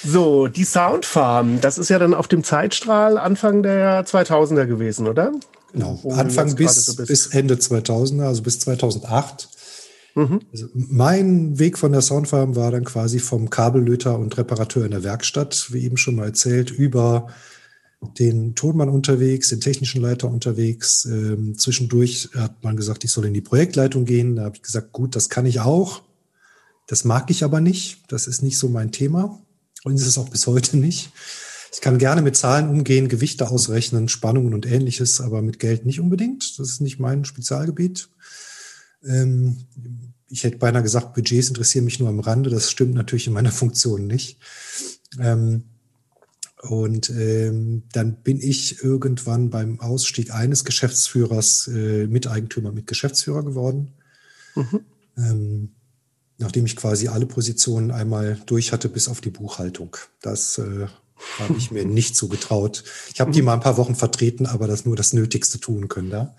So, 0.03 0.47
die 0.47 0.63
Soundfarm, 0.63 1.59
das 1.61 1.77
ist 1.77 1.89
ja 1.89 1.99
dann 1.99 2.13
auf 2.13 2.27
dem 2.27 2.43
Zeitstrahl 2.43 3.17
Anfang 3.17 3.63
der 3.63 4.05
2000er 4.05 4.65
gewesen, 4.65 5.07
oder? 5.07 5.31
Genau, 5.73 5.99
Anfang 6.11 6.55
bis, 6.55 6.85
so 6.85 7.05
bis 7.05 7.27
Ende 7.27 7.55
2000er, 7.55 8.23
also 8.23 8.41
bis 8.41 8.59
2008 8.59 9.49
Mhm. 10.15 10.41
Also 10.51 10.67
mein 10.73 11.59
Weg 11.59 11.77
von 11.77 11.91
der 11.91 12.01
Soundfarm 12.01 12.55
war 12.55 12.71
dann 12.71 12.83
quasi 12.83 13.19
vom 13.19 13.49
Kabellöter 13.49 14.17
und 14.17 14.37
Reparateur 14.37 14.85
in 14.85 14.91
der 14.91 15.03
Werkstatt, 15.03 15.67
wie 15.71 15.83
eben 15.83 15.97
schon 15.97 16.15
mal 16.15 16.25
erzählt, 16.25 16.71
über 16.71 17.27
den 18.01 18.55
Tonmann 18.55 18.89
unterwegs, 18.89 19.49
den 19.49 19.59
technischen 19.59 20.01
Leiter 20.01 20.29
unterwegs. 20.29 21.05
Ähm, 21.05 21.57
zwischendurch 21.57 22.29
hat 22.35 22.63
man 22.63 22.77
gesagt, 22.77 23.03
ich 23.03 23.11
soll 23.11 23.25
in 23.25 23.33
die 23.33 23.41
Projektleitung 23.41 24.05
gehen. 24.05 24.35
Da 24.35 24.45
habe 24.45 24.55
ich 24.55 24.61
gesagt, 24.61 24.91
gut, 24.93 25.15
das 25.15 25.29
kann 25.29 25.45
ich 25.45 25.59
auch. 25.59 26.01
Das 26.87 27.03
mag 27.03 27.29
ich 27.29 27.43
aber 27.43 27.59
nicht. 27.61 28.03
Das 28.07 28.27
ist 28.27 28.41
nicht 28.41 28.57
so 28.57 28.69
mein 28.69 28.91
Thema. 28.91 29.41
Und 29.83 29.95
ist 29.95 30.07
es 30.07 30.17
auch 30.17 30.29
bis 30.29 30.47
heute 30.47 30.77
nicht. 30.77 31.11
Ich 31.73 31.81
kann 31.81 31.99
gerne 31.99 32.21
mit 32.21 32.35
Zahlen 32.35 32.69
umgehen, 32.69 33.09
Gewichte 33.09 33.49
ausrechnen, 33.49 34.09
Spannungen 34.09 34.53
und 34.53 34.65
ähnliches, 34.65 35.21
aber 35.21 35.41
mit 35.41 35.59
Geld 35.59 35.85
nicht 35.85 35.99
unbedingt. 35.99 36.57
Das 36.57 36.69
ist 36.69 36.81
nicht 36.81 36.99
mein 36.99 37.25
Spezialgebiet. 37.25 38.09
Ähm, 39.03 39.57
ich 40.27 40.43
hätte 40.43 40.57
beinahe 40.57 40.83
gesagt, 40.83 41.13
Budgets 41.13 41.49
interessieren 41.49 41.85
mich 41.85 41.99
nur 41.99 42.09
am 42.09 42.19
Rande. 42.19 42.49
Das 42.49 42.71
stimmt 42.71 42.93
natürlich 42.93 43.27
in 43.27 43.33
meiner 43.33 43.51
Funktion 43.53 44.07
nicht. 44.07 44.39
Ähm, 45.19 45.65
und 46.61 47.09
ähm, 47.09 47.83
dann 47.93 48.21
bin 48.21 48.41
ich 48.41 48.83
irgendwann 48.83 49.49
beim 49.49 49.79
Ausstieg 49.79 50.33
eines 50.33 50.65
Geschäftsführers 50.65 51.67
äh, 51.67 52.05
Miteigentümer 52.07 52.71
mit 52.73 52.85
Geschäftsführer 52.85 53.43
geworden. 53.43 53.93
Mhm. 54.55 54.79
Ähm, 55.17 55.69
nachdem 56.37 56.65
ich 56.65 56.75
quasi 56.75 57.07
alle 57.07 57.25
Positionen 57.25 57.91
einmal 57.91 58.41
durch 58.45 58.73
hatte, 58.73 58.89
bis 58.89 59.07
auf 59.07 59.21
die 59.21 59.29
Buchhaltung. 59.29 59.95
Das 60.21 60.57
äh, 60.57 60.87
habe 61.37 61.55
ich 61.57 61.71
mir 61.71 61.85
nicht 61.87 62.17
so 62.17 62.27
getraut. 62.27 62.83
Ich 63.13 63.21
habe 63.21 63.31
die 63.31 63.41
mal 63.41 63.53
ein 63.53 63.61
paar 63.61 63.77
Wochen 63.77 63.95
vertreten, 63.95 64.45
aber 64.45 64.67
das 64.67 64.85
nur 64.85 64.97
das 64.97 65.13
Nötigste 65.13 65.61
tun 65.61 65.87
können 65.87 66.09
da. 66.09 66.35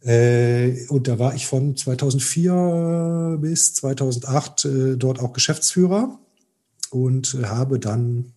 Äh, 0.00 0.86
und 0.88 1.08
da 1.08 1.18
war 1.18 1.34
ich 1.34 1.46
von 1.46 1.76
2004 1.76 3.38
bis 3.40 3.74
2008 3.74 4.64
äh, 4.64 4.96
dort 4.96 5.18
auch 5.18 5.32
Geschäftsführer 5.32 6.20
und 6.90 7.36
habe 7.42 7.80
dann 7.80 8.32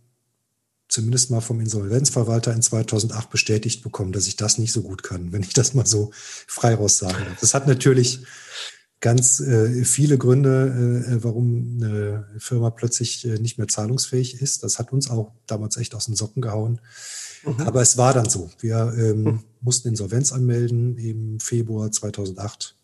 zumindest 0.87 1.31
mal 1.31 1.41
vom 1.41 1.59
Insolvenzverwalter 1.59 2.53
in 2.53 2.61
2008 2.61 3.29
bestätigt 3.29 3.83
bekommen, 3.83 4.11
dass 4.11 4.27
ich 4.27 4.35
das 4.35 4.57
nicht 4.57 4.71
so 4.71 4.81
gut 4.81 5.03
kann, 5.03 5.31
wenn 5.31 5.41
ich 5.41 5.53
das 5.53 5.73
mal 5.73 5.85
so 5.85 6.11
frei 6.47 6.75
raus 6.75 6.97
sage. 6.97 7.25
Das 7.41 7.53
hat 7.53 7.67
natürlich 7.67 8.21
ganz 9.01 9.39
äh, 9.39 9.83
viele 9.83 10.17
Gründe, 10.17 11.05
äh, 11.07 11.23
warum 11.23 11.77
eine 11.77 12.27
Firma 12.39 12.69
plötzlich 12.69 13.25
äh, 13.25 13.39
nicht 13.39 13.57
mehr 13.57 13.67
zahlungsfähig 13.67 14.41
ist. 14.41 14.63
Das 14.63 14.79
hat 14.79 14.91
uns 14.93 15.09
auch 15.09 15.31
damals 15.47 15.77
echt 15.77 15.95
aus 15.95 16.05
den 16.05 16.15
Socken 16.15 16.41
gehauen. 16.41 16.79
Mhm. 17.45 17.61
Aber 17.61 17.81
es 17.81 17.97
war 17.97 18.13
dann 18.13 18.29
so. 18.29 18.49
Wir 18.59 18.93
ähm, 18.97 19.23
mhm. 19.23 19.43
mussten 19.61 19.89
Insolvenz 19.89 20.31
anmelden 20.31 20.97
im 20.97 21.39
Februar 21.39 21.91
2008. 21.91 22.75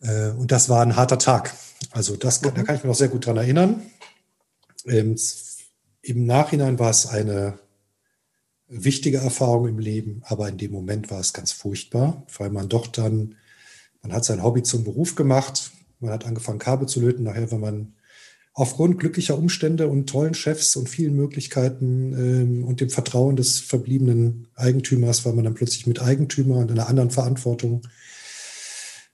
Äh, 0.00 0.30
und 0.30 0.52
das 0.52 0.68
war 0.68 0.82
ein 0.82 0.96
harter 0.96 1.18
Tag. 1.18 1.54
Also 1.90 2.16
das, 2.16 2.40
mhm. 2.42 2.54
da 2.54 2.62
kann 2.62 2.76
ich 2.76 2.82
mich 2.82 2.88
noch 2.88 2.94
sehr 2.94 3.08
gut 3.08 3.26
dran 3.26 3.36
erinnern. 3.36 3.82
Ähm, 4.86 5.16
Im 6.06 6.24
Nachhinein 6.24 6.78
war 6.78 6.90
es 6.90 7.06
eine 7.06 7.58
wichtige 8.68 9.18
Erfahrung 9.18 9.68
im 9.68 9.78
Leben, 9.78 10.22
aber 10.24 10.48
in 10.48 10.58
dem 10.58 10.72
Moment 10.72 11.10
war 11.10 11.20
es 11.20 11.32
ganz 11.32 11.52
furchtbar, 11.52 12.26
weil 12.38 12.50
man 12.50 12.68
doch 12.68 12.86
dann 12.86 13.36
man 14.06 14.14
hat 14.14 14.24
sein 14.24 14.44
Hobby 14.44 14.62
zum 14.62 14.84
Beruf 14.84 15.16
gemacht. 15.16 15.72
Man 15.98 16.12
hat 16.12 16.26
angefangen, 16.26 16.60
Kabel 16.60 16.86
zu 16.86 17.00
löten. 17.00 17.24
Nachher, 17.24 17.50
wenn 17.50 17.58
man 17.58 17.94
aufgrund 18.52 19.00
glücklicher 19.00 19.36
Umstände 19.36 19.88
und 19.88 20.06
tollen 20.08 20.34
Chefs 20.34 20.76
und 20.76 20.88
vielen 20.88 21.16
Möglichkeiten 21.16 22.12
ähm, 22.12 22.64
und 22.64 22.80
dem 22.80 22.88
Vertrauen 22.88 23.34
des 23.34 23.58
verbliebenen 23.58 24.46
Eigentümers 24.54 25.24
war 25.24 25.32
man 25.32 25.42
dann 25.42 25.54
plötzlich 25.54 25.88
mit 25.88 26.00
Eigentümer 26.00 26.58
und 26.58 26.70
einer 26.70 26.88
anderen 26.88 27.10
Verantwortung. 27.10 27.82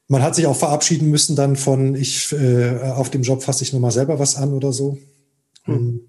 Man 0.09 0.23
hat 0.23 0.35
sich 0.37 0.45
auch 0.47 0.57
verabschieden 0.57 1.09
müssen 1.09 1.37
dann 1.37 1.57
von, 1.57 1.95
ich 1.95 2.31
äh, 2.33 2.81
auf 2.81 3.09
dem 3.09 3.23
Job 3.23 3.43
fasse 3.43 3.65
ich 3.65 3.73
nochmal 3.73 3.93
selber 3.93 4.19
was 4.19 4.37
an 4.37 4.53
oder 4.53 4.75
so. 4.75 4.99
Hm. 5.63 6.02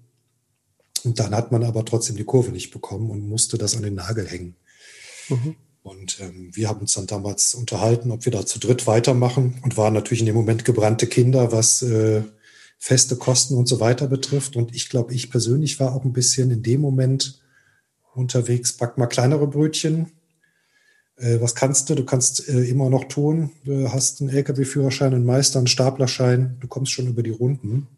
Und 1.04 1.18
dann 1.20 1.34
hat 1.34 1.52
man 1.52 1.64
aber 1.64 1.84
trotzdem 1.84 2.16
die 2.16 2.24
Kurve 2.24 2.50
nicht 2.50 2.70
bekommen 2.70 3.10
und 3.10 3.28
musste 3.28 3.58
das 3.58 3.76
an 3.76 3.82
den 3.82 3.94
Nagel 3.94 4.26
hängen. 4.26 4.56
Mhm. 5.28 5.56
Und 5.82 6.18
ähm, 6.20 6.50
wir 6.54 6.68
haben 6.68 6.80
uns 6.80 6.94
dann 6.94 7.06
damals 7.06 7.54
unterhalten, 7.54 8.10
ob 8.10 8.24
wir 8.24 8.32
da 8.32 8.46
zu 8.46 8.58
dritt 8.58 8.86
weitermachen 8.86 9.60
und 9.62 9.76
waren 9.76 9.92
natürlich 9.92 10.20
in 10.20 10.26
dem 10.26 10.34
Moment 10.34 10.64
gebrannte 10.64 11.06
Kinder, 11.06 11.52
was 11.52 11.82
äh, 11.82 12.22
feste 12.78 13.16
Kosten 13.16 13.54
und 13.54 13.66
so 13.66 13.80
weiter 13.80 14.06
betrifft. 14.06 14.56
Und 14.56 14.74
ich 14.74 14.88
glaube, 14.88 15.12
ich 15.12 15.30
persönlich 15.30 15.78
war 15.80 15.94
auch 15.94 16.04
ein 16.04 16.14
bisschen 16.14 16.50
in 16.50 16.62
dem 16.62 16.80
Moment 16.80 17.42
unterwegs, 18.14 18.72
back 18.72 18.96
mal 18.96 19.06
kleinere 19.06 19.46
Brötchen. 19.46 20.12
Äh, 21.16 21.40
was 21.40 21.54
kannst 21.54 21.90
du? 21.90 21.94
Du 21.94 22.04
kannst 22.04 22.48
äh, 22.48 22.64
immer 22.64 22.88
noch 22.88 23.04
tun. 23.04 23.50
Du 23.64 23.92
hast 23.92 24.20
einen 24.20 24.30
Lkw-Führerschein, 24.30 25.12
einen 25.12 25.26
Meister, 25.26 25.58
einen 25.58 25.66
Staplerschein. 25.66 26.56
Du 26.60 26.66
kommst 26.66 26.92
schon 26.92 27.08
über 27.08 27.22
die 27.22 27.30
Runden. 27.30 27.88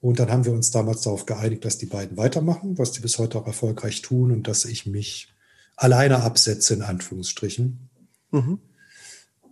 Und 0.00 0.18
dann 0.18 0.30
haben 0.30 0.44
wir 0.44 0.52
uns 0.52 0.70
damals 0.70 1.02
darauf 1.02 1.26
geeinigt, 1.26 1.64
dass 1.64 1.78
die 1.78 1.86
beiden 1.86 2.16
weitermachen, 2.16 2.78
was 2.78 2.92
die 2.92 3.00
bis 3.00 3.18
heute 3.18 3.38
auch 3.38 3.46
erfolgreich 3.46 4.00
tun 4.00 4.32
und 4.32 4.48
dass 4.48 4.64
ich 4.64 4.86
mich 4.86 5.28
alleine 5.76 6.22
absetze, 6.22 6.74
in 6.74 6.82
Anführungsstrichen. 6.82 7.90
Mhm. 8.30 8.58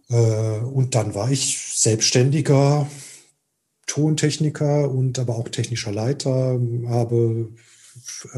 Äh, 0.09 0.59
und 0.61 0.94
dann 0.94 1.14
war 1.14 1.30
ich 1.30 1.59
selbstständiger 1.74 2.88
Tontechniker 3.86 4.90
und 4.90 5.18
aber 5.18 5.36
auch 5.36 5.49
technischer 5.49 5.92
Leiter, 5.92 6.61
habe 6.88 7.49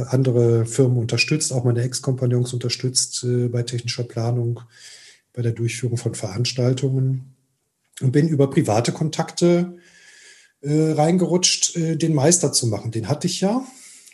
andere 0.06 0.64
Firmen 0.64 0.98
unterstützt, 0.98 1.52
auch 1.52 1.64
meine 1.64 1.82
Ex-Kompagnons 1.82 2.52
unterstützt 2.54 3.24
äh, 3.24 3.48
bei 3.48 3.62
technischer 3.62 4.04
Planung, 4.04 4.60
bei 5.32 5.42
der 5.42 5.52
Durchführung 5.52 5.96
von 5.96 6.14
Veranstaltungen 6.14 7.36
und 8.00 8.12
bin 8.12 8.28
über 8.28 8.48
private 8.48 8.92
Kontakte 8.92 9.76
äh, 10.62 10.92
reingerutscht, 10.92 11.76
äh, 11.76 11.96
den 11.96 12.14
Meister 12.14 12.52
zu 12.52 12.66
machen. 12.66 12.90
Den 12.90 13.08
hatte 13.08 13.26
ich 13.26 13.40
ja 13.40 13.64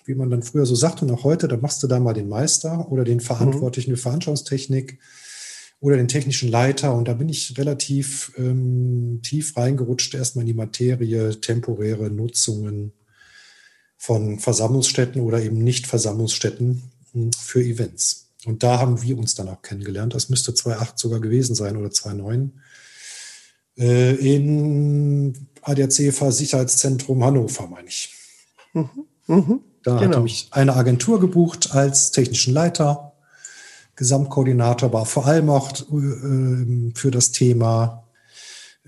wie 0.07 0.14
man 0.14 0.30
dann 0.30 0.42
früher 0.42 0.66
so 0.66 0.74
sagt 0.74 1.03
und 1.03 1.11
auch 1.11 1.24
heute, 1.24 1.49
dann 1.49 1.61
machst 1.61 1.82
du 1.82 1.86
da 1.86 1.99
mal 1.99 2.14
den 2.14 2.28
Meister 2.28 2.90
oder 2.90 3.05
den 3.05 3.20
Verantwortlichen 3.20 3.90
für 3.90 4.03
Veranstaltungstechnik 4.03 4.99
oder 5.80 5.97
den 5.97 6.09
technischen 6.09 6.51
Leiter. 6.51 6.94
Und 6.94 7.09
da 7.09 7.14
bin 7.14 7.28
ich 7.28 7.59
relativ 7.59 8.32
ähm, 8.38 9.20
tief 9.22 9.57
reingerutscht, 9.57 10.14
erstmal 10.14 10.44
in 10.44 10.49
die 10.49 10.55
Materie, 10.55 11.40
temporäre 11.40 12.11
Nutzungen 12.11 12.92
von 13.99 14.38
Versammlungsstätten 14.38 15.20
oder 15.20 15.42
eben 15.42 15.59
nicht 15.59 15.86
Versammlungsstätten 15.86 16.82
hm, 17.12 17.30
für 17.32 17.62
Events. 17.62 18.30
Und 18.44 18.62
da 18.62 18.78
haben 18.78 19.03
wir 19.03 19.18
uns 19.18 19.34
dann 19.34 19.49
auch 19.49 19.62
kennengelernt. 19.62 20.14
Das 20.14 20.28
müsste 20.28 20.55
2008 20.55 20.99
sogar 20.99 21.20
gewesen 21.20 21.57
sein 21.57 21.76
oder 21.76 21.90
2009. 21.90 22.53
Äh, 23.78 24.14
in 24.14 25.49
ADAC 25.66 26.12
Sicherheitszentrum 26.32 27.24
Hannover, 27.24 27.66
meine 27.68 27.88
ich. 27.88 28.14
Mhm. 28.72 28.88
Mhm. 29.26 29.60
Da 29.82 29.98
genau. 29.98 30.10
hatte 30.10 30.20
mich 30.20 30.48
eine 30.50 30.74
Agentur 30.74 31.20
gebucht 31.20 31.72
als 31.72 32.10
technischen 32.10 32.54
Leiter, 32.54 33.12
Gesamtkoordinator, 33.96 34.88
aber 34.90 35.06
vor 35.06 35.26
allem 35.26 35.50
auch 35.50 35.72
äh, 35.72 36.92
für 36.94 37.10
das 37.10 37.32
Thema, 37.32 38.04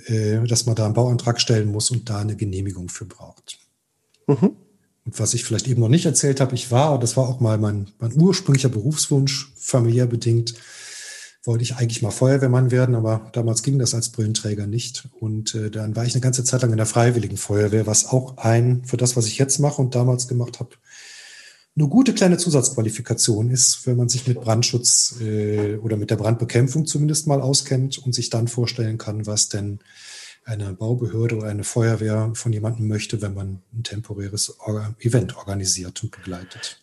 äh, 0.07 0.47
dass 0.47 0.67
man 0.67 0.77
da 0.77 0.85
einen 0.85 0.95
Bauantrag 0.95 1.41
stellen 1.41 1.71
muss 1.71 1.91
und 1.91 2.11
da 2.11 2.19
eine 2.19 2.37
Genehmigung 2.37 2.89
für 2.89 3.07
braucht. 3.07 3.59
Mhm. 4.27 4.57
Und 5.05 5.19
was 5.19 5.35
ich 5.35 5.45
vielleicht 5.45 5.67
eben 5.69 5.81
noch 5.81 5.89
nicht 5.89 6.05
erzählt 6.05 6.41
habe, 6.41 6.55
ich 6.55 6.71
war, 6.71 6.99
das 6.99 7.17
war 7.17 7.29
auch 7.29 7.41
mal 7.41 7.59
mein, 7.59 7.91
mein 7.99 8.21
ursprünglicher 8.21 8.69
Berufswunsch, 8.69 9.53
familiär 9.57 10.07
bedingt, 10.07 10.55
wollte 11.49 11.65
ich 11.65 11.77
eigentlich 11.77 12.03
mal 12.03 12.11
Feuerwehrmann 12.11 12.71
werden, 12.71 12.95
aber 12.95 13.29
damals 13.33 13.63
ging 13.63 13.79
das 13.79 13.95
als 13.95 14.11
Brillenträger 14.11 14.67
nicht. 14.67 15.09
Und 15.19 15.55
äh, 15.55 15.71
dann 15.71 15.97
war 15.97 16.05
ich 16.05 16.15
eine 16.15 16.21
ganze 16.21 16.45
Zeit 16.45 16.63
lang 16.63 16.71
in 16.71 16.77
der 16.77 16.87
Freiwilligen 16.87 17.39
Feuerwehr, 17.39 17.87
was 17.87 18.07
auch 18.07 18.37
ein, 18.37 18.85
für 18.85 18.99
das, 18.99 19.17
was 19.17 19.27
ich 19.27 19.39
jetzt 19.39 19.59
mache 19.59 19.83
und 19.83 19.95
damals 19.95 20.29
gemacht 20.29 20.61
habe, 20.61 20.77
eine 21.75 21.89
gute 21.89 22.13
kleine 22.13 22.39
Zusatzqualifikation 22.39 23.51
ist, 23.51 23.87
wenn 23.87 23.97
man 23.97 24.09
sich 24.09 24.27
mit 24.27 24.41
Brandschutz 24.41 25.17
äh, 25.21 25.77
oder 25.77 25.97
mit 25.97 26.11
der 26.11 26.17
Brandbekämpfung 26.17 26.87
zumindest 26.87 27.27
mal 27.27 27.41
auskennt 27.41 27.99
und 27.99 28.15
sich 28.15 28.31
dann 28.31 28.49
vorstellen 28.49 28.99
kann, 28.99 29.27
was 29.27 29.49
denn 29.49 29.79
eine 30.45 30.73
Baubehörde 30.73 31.37
oder 31.37 31.49
eine 31.49 31.65
Feuerwehr 31.65 32.33
von 32.35 32.53
jemandem 32.53 32.89
möchte, 32.89 33.23
wenn 33.23 33.35
man 33.35 33.63
ein 33.73 33.85
temporäres 33.85 34.57
Event 35.01 35.37
organisiert 35.37 36.03
und 36.03 36.11
begleitet. 36.11 36.81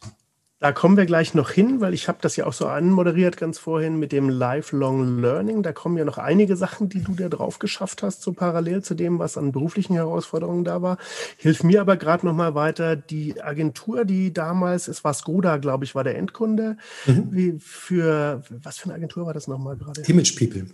Da 0.59 0.71
kommen 0.71 0.95
wir 0.95 1.05
gleich 1.05 1.33
noch 1.33 1.51
hin, 1.51 1.81
weil 1.81 1.93
ich 1.93 2.07
habe 2.07 2.19
das 2.21 2.37
ja 2.37 2.45
auch 2.45 2.53
so 2.53 2.67
anmoderiert 2.67 3.35
ganz 3.35 3.59
vorhin 3.59 3.97
mit 3.97 4.13
dem 4.13 4.29
Lifelong 4.29 5.19
Learning. 5.19 5.63
Da 5.63 5.73
kommen 5.73 5.97
ja 5.97 6.05
noch 6.05 6.17
einige 6.17 6.55
Sachen, 6.55 6.87
die 6.87 7.03
du 7.03 7.13
da 7.13 7.27
drauf 7.27 7.59
geschafft 7.59 8.03
hast, 8.03 8.21
so 8.21 8.31
parallel 8.31 8.81
zu 8.81 8.95
dem, 8.95 9.19
was 9.19 9.37
an 9.37 9.51
beruflichen 9.51 9.95
Herausforderungen 9.95 10.63
da 10.63 10.81
war. 10.81 10.97
Hilf 11.37 11.63
mir 11.63 11.81
aber 11.81 11.97
gerade 11.97 12.25
noch 12.25 12.33
mal 12.33 12.55
weiter. 12.55 12.95
Die 12.95 13.41
Agentur, 13.41 14.05
die 14.05 14.31
damals, 14.31 14.87
es 14.87 15.03
war 15.03 15.13
Skoda, 15.13 15.57
glaube 15.57 15.83
ich, 15.83 15.93
war 15.93 16.05
der 16.05 16.17
Endkunde. 16.17 16.77
Mhm. 17.05 17.27
Wie 17.31 17.59
für, 17.59 18.41
was 18.49 18.77
für 18.77 18.85
eine 18.85 18.93
Agentur 18.93 19.25
war 19.25 19.33
das 19.33 19.47
noch 19.47 19.59
mal 19.59 19.75
gerade? 19.75 20.03
Image 20.03 20.37
People. 20.39 20.67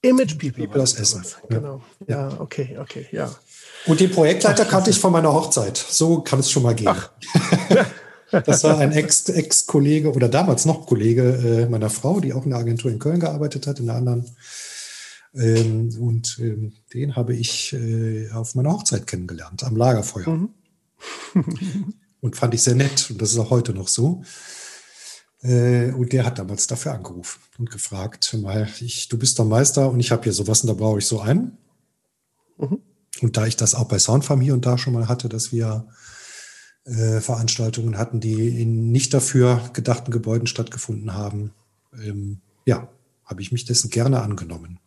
Image 0.00 0.38
People. 0.38 0.64
People 0.64 0.80
aus 0.80 0.94
Essen. 0.94 1.24
Genau. 1.48 1.82
Ja. 2.06 2.28
ja, 2.30 2.40
okay, 2.40 2.78
okay, 2.80 3.08
ja. 3.10 3.34
Und 3.86 3.98
den 3.98 4.12
Projektleiter 4.12 4.64
kannte 4.64 4.90
ich 4.90 5.00
von 5.00 5.10
meiner 5.10 5.32
Hochzeit. 5.32 5.76
So 5.76 6.20
kann 6.20 6.38
es 6.38 6.48
schon 6.48 6.62
mal 6.62 6.76
gehen. 6.76 6.86
Ach. 6.86 7.10
Das 8.30 8.64
war 8.64 8.78
ein 8.78 8.92
Ex-Kollege 8.92 10.12
oder 10.12 10.28
damals 10.28 10.64
noch 10.66 10.86
Kollege 10.86 11.22
äh, 11.22 11.68
meiner 11.68 11.90
Frau, 11.90 12.20
die 12.20 12.32
auch 12.32 12.44
in 12.44 12.50
der 12.50 12.58
Agentur 12.58 12.90
in 12.90 12.98
Köln 12.98 13.20
gearbeitet 13.20 13.66
hat, 13.66 13.80
in 13.80 13.88
einer 13.88 13.98
anderen. 13.98 14.26
Ähm, 15.34 15.90
und 15.98 16.38
ähm, 16.40 16.72
den 16.92 17.16
habe 17.16 17.34
ich 17.34 17.72
äh, 17.72 18.30
auf 18.32 18.54
meiner 18.54 18.72
Hochzeit 18.72 19.06
kennengelernt, 19.06 19.64
am 19.64 19.76
Lagerfeuer. 19.76 20.28
Mhm. 20.28 20.50
und 22.20 22.36
fand 22.36 22.54
ich 22.54 22.62
sehr 22.62 22.74
nett. 22.74 23.10
Und 23.10 23.22
das 23.22 23.32
ist 23.32 23.38
auch 23.38 23.50
heute 23.50 23.72
noch 23.72 23.88
so. 23.88 24.22
Äh, 25.42 25.92
und 25.92 26.12
der 26.12 26.24
hat 26.24 26.38
damals 26.38 26.66
dafür 26.66 26.92
angerufen 26.92 27.40
und 27.58 27.70
gefragt, 27.70 28.36
mal, 28.42 28.68
ich, 28.80 29.08
du 29.08 29.18
bist 29.18 29.38
der 29.38 29.44
Meister 29.44 29.90
und 29.90 30.00
ich 30.00 30.10
habe 30.10 30.24
hier 30.24 30.32
sowas 30.32 30.62
und 30.62 30.68
da 30.68 30.74
brauche 30.74 30.98
ich 30.98 31.06
so 31.06 31.20
einen. 31.20 31.56
Mhm. 32.56 32.80
Und 33.20 33.36
da 33.36 33.46
ich 33.46 33.56
das 33.56 33.74
auch 33.74 33.88
bei 33.88 33.98
Soundfarm 33.98 34.40
hier 34.40 34.54
und 34.54 34.66
da 34.66 34.78
schon 34.78 34.92
mal 34.92 35.08
hatte, 35.08 35.28
dass 35.28 35.52
wir 35.52 35.88
äh, 36.88 37.20
Veranstaltungen 37.20 37.98
hatten, 37.98 38.20
die 38.20 38.60
in 38.60 38.90
nicht 38.90 39.14
dafür 39.14 39.60
gedachten 39.72 40.10
Gebäuden 40.10 40.46
stattgefunden 40.46 41.14
haben. 41.14 41.52
Ähm, 42.02 42.40
ja, 42.64 42.88
habe 43.24 43.42
ich 43.42 43.52
mich 43.52 43.64
dessen 43.64 43.90
gerne 43.90 44.22
angenommen. 44.22 44.78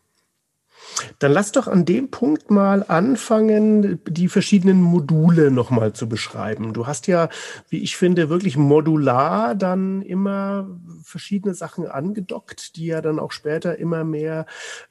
Dann 1.20 1.32
lass 1.32 1.52
doch 1.52 1.68
an 1.68 1.86
dem 1.86 2.10
Punkt 2.10 2.52
mal 2.52 2.84
anfangen, 2.88 4.00
die 4.08 4.28
verschiedenen 4.28 4.82
Module 4.82 5.52
nochmal 5.52 5.94
zu 5.94 6.08
beschreiben. 6.08 6.74
Du 6.74 6.88
hast 6.88 7.08
ja, 7.08 7.30
wie 7.70 7.80
ich 7.80 7.96
finde, 7.96 8.30
wirklich 8.30 8.58
modular 8.58 9.56
dann 9.56 10.02
immer 10.02 10.68
verschiedene 11.04 11.54
Sachen 11.54 11.88
angedockt, 11.88 12.76
die 12.76 12.88
ja 12.88 13.02
dann 13.02 13.20
auch 13.20 13.32
später 13.32 13.78
immer 13.78 14.04
mehr 14.04 14.46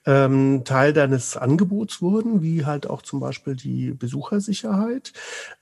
ähm, 0.07 0.63
Teil 0.65 0.93
deines 0.93 1.37
Angebots 1.37 2.03
wurden, 2.03 2.43
wie 2.43 2.65
halt 2.65 2.89
auch 2.89 3.03
zum 3.03 3.21
Beispiel 3.21 3.57
die 3.57 3.93
Besuchersicherheit, 3.93 5.13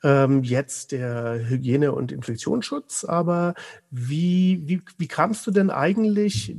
ähm, 0.02 0.42
jetzt 0.42 0.92
der 0.92 1.48
Hygiene- 1.48 1.92
und 1.92 2.12
Infektionsschutz. 2.12 3.04
Aber 3.04 3.54
wie, 3.90 4.62
wie, 4.64 4.82
wie 4.98 5.08
kamst 5.08 5.46
du 5.46 5.50
denn 5.50 5.70
eigentlich 5.70 6.56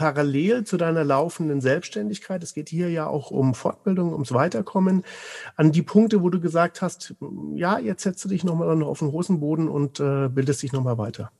parallel 0.00 0.64
zu 0.64 0.78
deiner 0.78 1.04
laufenden 1.04 1.60
Selbstständigkeit, 1.60 2.42
es 2.42 2.54
geht 2.54 2.70
hier 2.70 2.88
ja 2.88 3.06
auch 3.06 3.30
um 3.30 3.52
Fortbildung, 3.52 4.14
ums 4.14 4.32
Weiterkommen, 4.32 5.04
an 5.56 5.72
die 5.72 5.82
Punkte, 5.82 6.22
wo 6.22 6.30
du 6.30 6.40
gesagt 6.40 6.80
hast, 6.80 7.14
ja, 7.54 7.78
jetzt 7.78 8.04
setzt 8.04 8.24
du 8.24 8.30
dich 8.30 8.42
nochmal 8.42 8.82
auf 8.82 9.00
den 9.00 9.12
Hosenboden 9.12 9.68
und 9.68 10.00
äh, 10.00 10.30
bildest 10.30 10.62
dich 10.62 10.72
nochmal 10.72 10.96
weiter? 10.96 11.30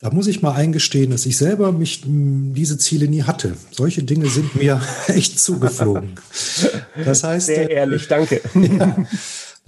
Da 0.00 0.10
muss 0.10 0.26
ich 0.26 0.42
mal 0.42 0.52
eingestehen, 0.52 1.10
dass 1.10 1.24
ich 1.24 1.38
selber 1.38 1.72
mich 1.72 2.02
diese 2.04 2.76
Ziele 2.76 3.08
nie 3.08 3.22
hatte. 3.22 3.54
Solche 3.70 4.02
Dinge 4.02 4.28
sind 4.28 4.54
mir 4.54 4.80
echt 5.06 5.40
zugeflogen. 5.40 6.12
Das 7.02 7.24
heißt. 7.24 7.46
Sehr 7.46 7.70
ehrlich, 7.70 8.06
danke. 8.06 8.42
Ja, 8.54 8.96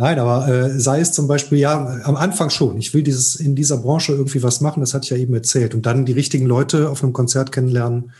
Nein, 0.01 0.19
aber 0.19 0.49
äh, 0.49 0.81
sei 0.81 1.01
es 1.01 1.13
zum 1.13 1.29
Beispiel, 1.29 1.59
ja, 1.59 2.01
am 2.05 2.17
Anfang 2.17 2.49
schon. 2.49 2.79
Ich 2.79 2.95
will 2.95 3.03
dieses 3.03 3.37
in 3.37 3.55
dieser 3.55 3.77
Branche 3.77 4.13
irgendwie 4.13 4.43
was 4.43 4.63
machen, 4.63 4.81
das 4.81 4.95
hatte 4.95 5.05
ich 5.05 5.11
ja 5.11 5.19
eben 5.19 5.35
erzählt. 5.35 5.75
Und 5.75 5.85
dann 5.85 6.07
die 6.07 6.15
richtigen 6.15 6.47
Leute 6.47 6.89
auf 6.89 7.03
einem 7.03 7.13
Konzert 7.13 7.53
kennenlernen 7.53 8.13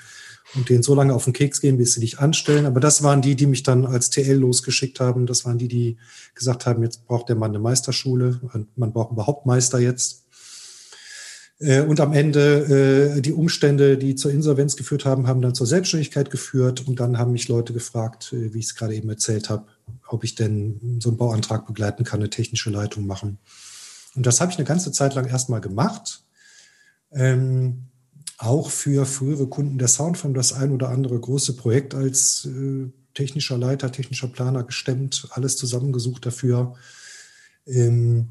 und 0.55 0.69
denen 0.69 0.83
so 0.83 0.95
lange 0.95 1.15
auf 1.15 1.25
den 1.25 1.33
Keks 1.33 1.63
gehen, 1.63 1.79
bis 1.79 1.95
sie 1.95 2.01
dich 2.01 2.19
anstellen. 2.19 2.67
Aber 2.67 2.81
das 2.81 3.03
waren 3.03 3.23
die, 3.23 3.35
die 3.35 3.47
mich 3.47 3.63
dann 3.63 3.87
als 3.87 4.11
TL 4.11 4.35
losgeschickt 4.35 5.01
haben. 5.01 5.25
Das 5.25 5.47
waren 5.47 5.57
die, 5.57 5.69
die 5.69 5.97
gesagt 6.35 6.67
haben, 6.67 6.83
jetzt 6.83 7.07
braucht 7.07 7.31
der 7.31 7.37
Mann 7.37 7.53
eine 7.53 7.61
Meisterschule 7.61 8.43
und 8.53 8.77
man 8.77 8.93
braucht 8.93 9.13
überhaupt 9.13 9.47
Meister 9.47 9.79
jetzt. 9.79 10.20
Äh, 11.61 11.83
und 11.83 12.01
am 12.01 12.13
Ende 12.13 13.15
äh, 13.17 13.21
die 13.21 13.33
Umstände, 13.33 13.99
die 13.99 14.15
zur 14.17 14.33
Insolvenz 14.33 14.77
geführt 14.77 15.05
haben, 15.05 15.27
haben 15.27 15.43
dann 15.43 15.55
zur 15.55 15.67
Selbstständigkeit 15.67 16.31
geführt. 16.31 16.87
Und 16.89 16.99
dann 16.99 17.19
haben 17.19 17.33
mich 17.33 17.49
Leute 17.49 17.73
gefragt, 17.73 18.33
äh, 18.33 18.53
wie 18.53 18.59
ich 18.59 18.67
es 18.67 18.75
gerade 18.75 18.95
eben 18.95 19.09
erzählt 19.09 19.51
habe, 19.51 19.67
ob 20.09 20.25
ich 20.25 20.35
denn 20.35 20.99
so 21.01 21.11
einen 21.11 21.19
Bauantrag 21.19 21.67
begleiten 21.67 22.05
kann, 22.05 22.21
eine 22.21 22.31
technische 22.31 22.71
Leitung 22.71 23.07
machen. 23.07 23.39
Und 24.17 24.27
das 24.27 24.41
habe 24.41 24.51
ich 24.51 24.59
eine 24.59 24.67
ganze 24.67 24.91
Zeit 24.91 25.15
lang 25.15 25.27
erstmal 25.27 25.61
gemacht. 25.61 26.25
Ähm, 27.13 27.85
auch 28.39 28.71
für 28.71 29.05
frühere 29.05 29.47
Kunden 29.47 29.79
der 29.79 29.89
Soundfirm 29.89 30.33
das 30.33 30.55
ein 30.55 30.73
oder 30.73 30.89
andere 30.89 31.21
große 31.21 31.57
Projekt 31.57 31.95
als 31.95 32.47
äh, 32.47 32.89
technischer 33.13 33.59
Leiter, 33.59 33.93
technischer 33.93 34.29
Planer 34.29 34.65
gestemmt, 34.65 35.29
alles 35.33 35.57
zusammengesucht 35.57 36.25
dafür. 36.25 36.75
Ähm, 37.67 38.31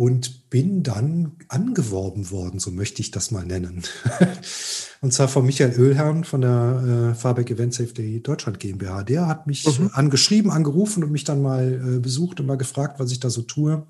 und 0.00 0.48
bin 0.48 0.82
dann 0.82 1.32
angeworben 1.48 2.30
worden, 2.30 2.58
so 2.58 2.70
möchte 2.70 3.02
ich 3.02 3.10
das 3.10 3.30
mal 3.30 3.44
nennen. 3.44 3.82
und 5.02 5.12
zwar 5.12 5.28
von 5.28 5.44
Michael 5.44 5.78
Oehlherrn 5.78 6.24
von 6.24 6.40
der 6.40 7.10
äh, 7.12 7.14
Fahrbeck 7.14 7.50
Event 7.50 7.74
Safety 7.74 8.22
Deutschland 8.22 8.58
GmbH. 8.58 9.02
Der 9.02 9.26
hat 9.26 9.46
mich 9.46 9.66
mhm. 9.78 9.90
angeschrieben, 9.92 10.50
angerufen 10.50 11.04
und 11.04 11.12
mich 11.12 11.24
dann 11.24 11.42
mal 11.42 11.74
äh, 11.74 11.98
besucht 11.98 12.40
und 12.40 12.46
mal 12.46 12.56
gefragt, 12.56 12.98
was 12.98 13.12
ich 13.12 13.20
da 13.20 13.28
so 13.28 13.42
tue. 13.42 13.86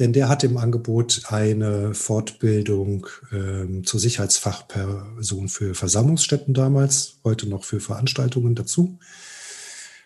Denn 0.00 0.12
der 0.12 0.28
hat 0.28 0.42
im 0.42 0.56
Angebot 0.56 1.22
eine 1.28 1.94
Fortbildung 1.94 3.06
ähm, 3.30 3.84
zur 3.84 4.00
Sicherheitsfachperson 4.00 5.48
für 5.50 5.76
Versammlungsstätten 5.76 6.52
damals, 6.52 7.18
heute 7.22 7.48
noch 7.48 7.62
für 7.62 7.78
Veranstaltungen 7.78 8.56
dazu. 8.56 8.98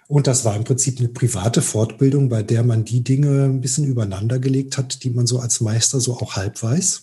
Und 0.09 0.27
das 0.27 0.47
war 0.47 0.57
im 0.57 0.65
Prinzip 0.65 0.99
eine 0.99 1.09
private 1.09 1.61
Fortbildung, 1.61 2.31
bei 2.31 2.43
der 2.43 2.65
man 2.65 2.85
die 2.85 3.05
Dinge 3.05 3.45
ein 3.45 3.61
bisschen 3.61 3.85
übereinander 3.85 4.39
gelegt 4.39 4.79
hat, 4.79 5.05
die 5.05 5.11
man 5.11 5.27
so 5.27 5.39
als 5.39 5.61
Meister 5.61 6.01
so 6.01 6.15
auch 6.15 6.35
halb 6.35 6.63
weiß. 6.63 7.03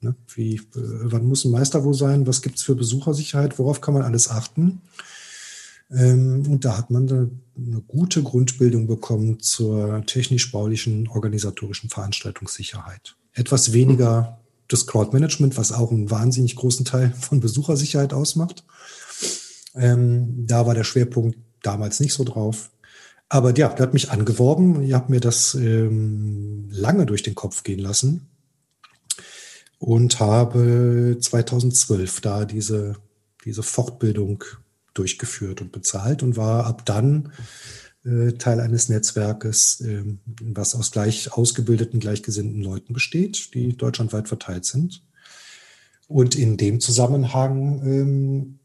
Ne? 0.00 0.14
Wie, 0.34 0.56
äh, 0.56 0.60
wann 0.76 1.26
muss 1.26 1.44
ein 1.44 1.50
Meister 1.50 1.84
wo 1.84 1.92
sein? 1.92 2.28
Was 2.28 2.42
gibt's 2.42 2.62
für 2.62 2.76
Besuchersicherheit? 2.76 3.58
Worauf 3.58 3.80
kann 3.80 3.94
man 3.94 4.04
alles 4.04 4.30
achten? 4.30 4.80
Ähm, 5.90 6.44
und 6.48 6.64
da 6.64 6.78
hat 6.78 6.90
man 6.90 7.08
eine, 7.10 7.30
eine 7.56 7.80
gute 7.80 8.22
Grundbildung 8.22 8.86
bekommen 8.86 9.40
zur 9.40 10.06
technisch-baulichen, 10.06 11.08
organisatorischen 11.08 11.90
Veranstaltungssicherheit. 11.90 13.16
Etwas 13.32 13.72
weniger 13.72 14.38
das 14.68 14.86
Crowdmanagement, 14.86 15.56
was 15.56 15.72
auch 15.72 15.90
einen 15.90 16.10
wahnsinnig 16.10 16.54
großen 16.54 16.84
Teil 16.84 17.12
von 17.18 17.40
Besuchersicherheit 17.40 18.12
ausmacht. 18.12 18.64
Ähm, 19.74 20.46
da 20.46 20.66
war 20.66 20.74
der 20.74 20.84
Schwerpunkt 20.84 21.36
damals 21.66 22.00
nicht 22.00 22.14
so 22.14 22.24
drauf. 22.24 22.70
Aber 23.28 23.56
ja, 23.56 23.68
der 23.68 23.86
hat 23.86 23.94
mich 23.94 24.10
angeworben. 24.10 24.82
Ich 24.82 24.92
habe 24.92 25.10
mir 25.10 25.20
das 25.20 25.54
ähm, 25.54 26.68
lange 26.70 27.06
durch 27.06 27.22
den 27.22 27.34
Kopf 27.34 27.62
gehen 27.62 27.80
lassen 27.80 28.28
und 29.78 30.20
habe 30.20 31.16
2012 31.20 32.20
da 32.20 32.44
diese, 32.44 32.96
diese 33.44 33.62
Fortbildung 33.62 34.44
durchgeführt 34.92 35.60
und 35.60 35.72
bezahlt 35.72 36.22
und 36.22 36.36
war 36.36 36.66
ab 36.66 36.84
dann 36.86 37.32
äh, 38.04 38.32
Teil 38.32 38.60
eines 38.60 38.88
Netzwerkes, 38.88 39.80
äh, 39.80 40.04
was 40.40 40.74
aus 40.74 40.90
gleich 40.90 41.32
ausgebildeten, 41.32 42.00
gleichgesinnten 42.00 42.62
Leuten 42.62 42.92
besteht, 42.92 43.54
die 43.54 43.76
deutschlandweit 43.76 44.28
verteilt 44.28 44.64
sind. 44.64 45.02
Und 46.06 46.36
in 46.36 46.56
dem 46.56 46.80
Zusammenhang 46.80 47.82
ähm, 47.84 48.58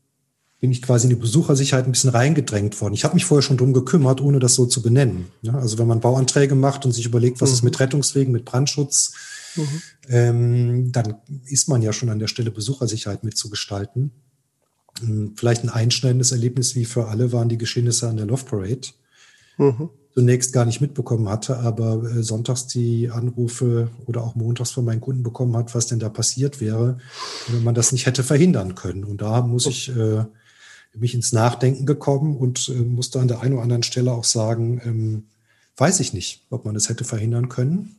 bin 0.60 0.72
ich 0.72 0.82
quasi 0.82 1.06
in 1.06 1.12
die 1.12 1.16
Besuchersicherheit 1.16 1.86
ein 1.86 1.92
bisschen 1.92 2.10
reingedrängt 2.10 2.80
worden. 2.82 2.94
Ich 2.94 3.06
habe 3.06 3.14
mich 3.14 3.26
vorher 3.26 3.42
schon 3.42 3.58
drum 3.58 3.72
gekümmert, 3.72 4.20
ohne 4.20 4.40
das 4.40 4.56
so 4.56 4.66
zu 4.66 4.82
benennen. 4.82 5.28
Ja, 5.42 5.54
also 5.54 5.78
wenn 5.78 5.88
man 5.88 6.02
Bauanträge 6.02 6.56
macht 6.56 6.86
und 6.86 6.92
sich 6.92 7.06
überlegt, 7.06 7.40
was 7.40 7.50
mhm. 7.50 7.54
ist 7.54 7.64
mit 7.64 7.80
Rettungswegen, 7.80 8.34
mit 8.34 8.44
Brandschutz, 8.44 9.14
mhm. 9.56 9.82
ähm, 10.10 10.92
dann 10.92 11.16
ist 11.46 11.70
man 11.70 11.82
ja 11.82 11.94
schon 11.94 12.10
an 12.10 12.20
der 12.20 12.28
Stelle 12.28 12.52
Besuchersicherheit 12.52 13.24
mitzugestalten. 13.24 14.12
Ähm, 15.02 15.34
vielleicht 15.36 15.64
ein 15.64 15.70
einschneidendes 15.70 16.34
Erlebnis 16.34 16.76
wie 16.76 16.86
für 16.86 17.08
alle 17.08 17.32
waren 17.32 17.48
die 17.48 17.58
Geschehnisse 17.58 18.10
an 18.10 18.18
der 18.18 18.26
Love 18.26 18.44
Parade. 18.44 18.90
Mhm. 19.58 19.90
Zunächst 20.14 20.52
gar 20.52 20.66
nicht 20.66 20.82
mitbekommen 20.82 21.30
hatte, 21.30 21.60
aber 21.60 22.04
äh, 22.04 22.22
sonntags 22.22 22.68
die 22.68 23.10
Anrufe 23.10 23.92
oder 24.08 24.24
auch 24.24 24.36
montags 24.36 24.72
von 24.72 24.84
meinen 24.84 25.00
Kunden 25.00 25.24
bekommen 25.24 25.56
hat, 25.56 25.74
was 25.74 25.88
denn 25.88 26.00
da 26.00 26.10
passiert 26.10 26.60
wäre, 26.60 26.98
wenn 27.48 27.64
man 27.64 27.76
das 27.76 27.94
nicht 27.94 28.08
hätte 28.08 28.24
verhindern 28.24 28.76
können. 28.76 29.06
Und 29.06 29.22
da 29.22 29.42
muss 29.42 29.66
oh. 29.66 29.70
ich 29.70 29.96
äh, 29.96 30.26
mich 30.94 31.14
ins 31.14 31.32
Nachdenken 31.32 31.86
gekommen 31.86 32.36
und 32.36 32.70
äh, 32.70 32.74
musste 32.74 33.20
an 33.20 33.28
der 33.28 33.42
einen 33.42 33.54
oder 33.54 33.64
anderen 33.64 33.84
Stelle 33.84 34.12
auch 34.12 34.24
sagen, 34.24 34.82
ähm, 34.84 35.24
weiß 35.78 36.00
ich 36.00 36.14
nicht, 36.14 36.46
ob 36.50 36.66
man 36.66 36.74
das 36.74 36.90
hätte 36.90 37.04
verhindern 37.04 37.50
können. 37.50 37.96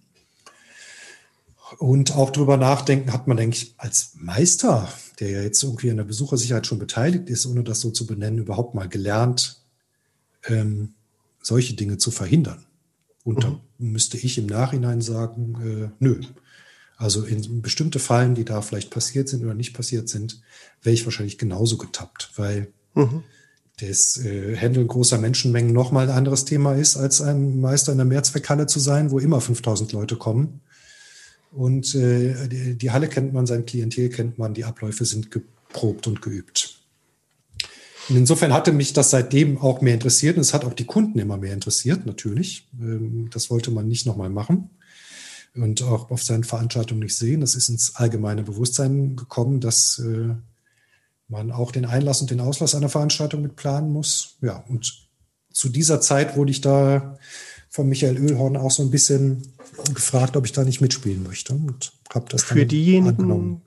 Und 1.78 2.16
auch 2.16 2.30
darüber 2.30 2.57
nachdenken 2.57 3.12
hat 3.12 3.28
man, 3.28 3.36
denke 3.36 3.57
ich, 3.57 3.74
als 3.78 4.12
Meister, 4.16 4.93
der 5.20 5.30
ja 5.30 5.43
jetzt 5.43 5.62
irgendwie 5.62 5.91
an 5.91 5.99
der 5.99 6.05
Besuchersicherheit 6.05 6.66
schon 6.66 6.80
beteiligt 6.80 7.30
ist, 7.30 7.47
ohne 7.47 7.62
das 7.62 7.80
so 7.80 7.91
zu 7.91 8.07
benennen, 8.07 8.41
überhaupt 8.41 8.74
mal 8.74 8.88
gelernt, 8.88 9.62
ähm, 10.47 10.95
solche 11.43 11.74
Dinge 11.74 11.99
zu 11.99 12.11
verhindern. 12.11 12.64
Und 13.22 13.38
mhm. 13.38 13.41
da 13.41 13.61
müsste 13.78 14.18
ich 14.18 14.36
im 14.36 14.47
Nachhinein 14.47 15.01
sagen, 15.01 15.55
äh, 15.62 15.91
nö. 16.01 16.20
Also 16.97 17.24
in 17.24 17.62
bestimmte 17.62 17.99
Fallen, 17.99 18.34
die 18.34 18.45
da 18.45 18.61
vielleicht 18.61 18.91
passiert 18.91 19.28
sind 19.28 19.43
oder 19.43 19.55
nicht 19.55 19.72
passiert 19.72 20.09
sind, 20.09 20.43
wäre 20.82 20.93
ich 20.93 21.07
wahrscheinlich 21.07 21.38
genauso 21.38 21.78
getappt, 21.78 22.32
weil 22.36 22.72
Das 23.80 24.18
äh, 24.18 24.57
Handeln 24.57 24.88
großer 24.88 25.18
Menschenmengen 25.18 25.72
nochmal 25.72 26.11
ein 26.11 26.16
anderes 26.16 26.45
Thema 26.45 26.74
ist, 26.74 26.97
als 26.97 27.20
ein 27.22 27.61
Meister 27.61 27.93
in 27.93 27.99
der 27.99 28.07
Mehrzweckhalle 28.07 28.66
zu 28.66 28.78
sein, 28.78 29.11
wo 29.11 29.18
immer 29.18 29.41
5000 29.41 29.93
Leute 29.93 30.16
kommen. 30.16 30.61
Und 31.53 31.95
äh, 31.95 32.49
die, 32.49 32.76
die 32.76 32.91
Halle 32.91 33.09
kennt 33.09 33.32
man, 33.32 33.47
sein 33.47 33.66
Klientel 33.66 34.09
kennt 34.11 34.38
man, 34.38 34.55
die 34.55 34.64
Abläufe 34.64 35.05
sind 35.05 35.30
geprobt 35.30 36.07
und 36.07 36.22
geübt. 36.22 36.76
Und 38.09 38.16
insofern 38.16 38.53
hatte 38.53 38.72
mich 38.72 38.93
das 38.93 39.11
seitdem 39.11 39.59
auch 39.59 39.80
mehr 39.80 39.95
interessiert 39.95 40.36
und 40.36 40.43
es 40.43 40.53
hat 40.53 40.64
auch 40.64 40.74
die 40.74 40.84
Kunden 40.84 41.18
immer 41.18 41.36
mehr 41.36 41.55
interessiert, 41.55 42.07
natürlich. 42.07 42.68
Ähm, 42.80 43.30
das 43.32 43.51
wollte 43.51 43.70
man 43.70 43.88
nicht 43.88 44.07
nochmal 44.07 44.30
machen 44.30 44.70
und 45.55 45.82
auch 45.82 46.11
auf 46.11 46.22
seinen 46.22 46.45
Veranstaltungen 46.45 47.01
nicht 47.01 47.16
sehen. 47.16 47.41
Das 47.41 47.55
ist 47.55 47.68
ins 47.68 47.97
allgemeine 47.97 48.43
Bewusstsein 48.43 49.16
gekommen, 49.16 49.61
dass 49.61 49.99
äh, 49.99 50.34
man 51.31 51.53
auch 51.53 51.70
den 51.72 51.87
Einlass 51.87 52.20
und 52.20 52.31
den 52.31 52.41
Auslass 52.41 52.74
einer 52.74 52.89
Veranstaltung 52.89 53.41
mit 53.41 53.57
planen 53.57 53.93
muss. 53.93 54.37
Ja, 54.43 54.64
und 54.68 55.09
zu 55.53 55.68
dieser 55.68 56.01
Zeit 56.01 56.37
wurde 56.37 56.51
ich 56.51 56.61
da 56.61 57.18
von 57.68 57.89
Michael 57.89 58.18
Ölhorn 58.18 58.57
auch 58.57 58.70
so 58.70 58.83
ein 58.83 58.91
bisschen 58.91 59.43
gefragt, 59.95 60.37
ob 60.37 60.45
ich 60.45 60.53
da 60.53 60.64
nicht 60.64 60.81
mitspielen 60.81 61.22
möchte 61.22 61.55
und 61.55 61.93
habe 62.12 62.26
das 62.28 62.43
für 62.43 62.66
diejenigen, 62.66 63.09
angenommen. 63.09 63.62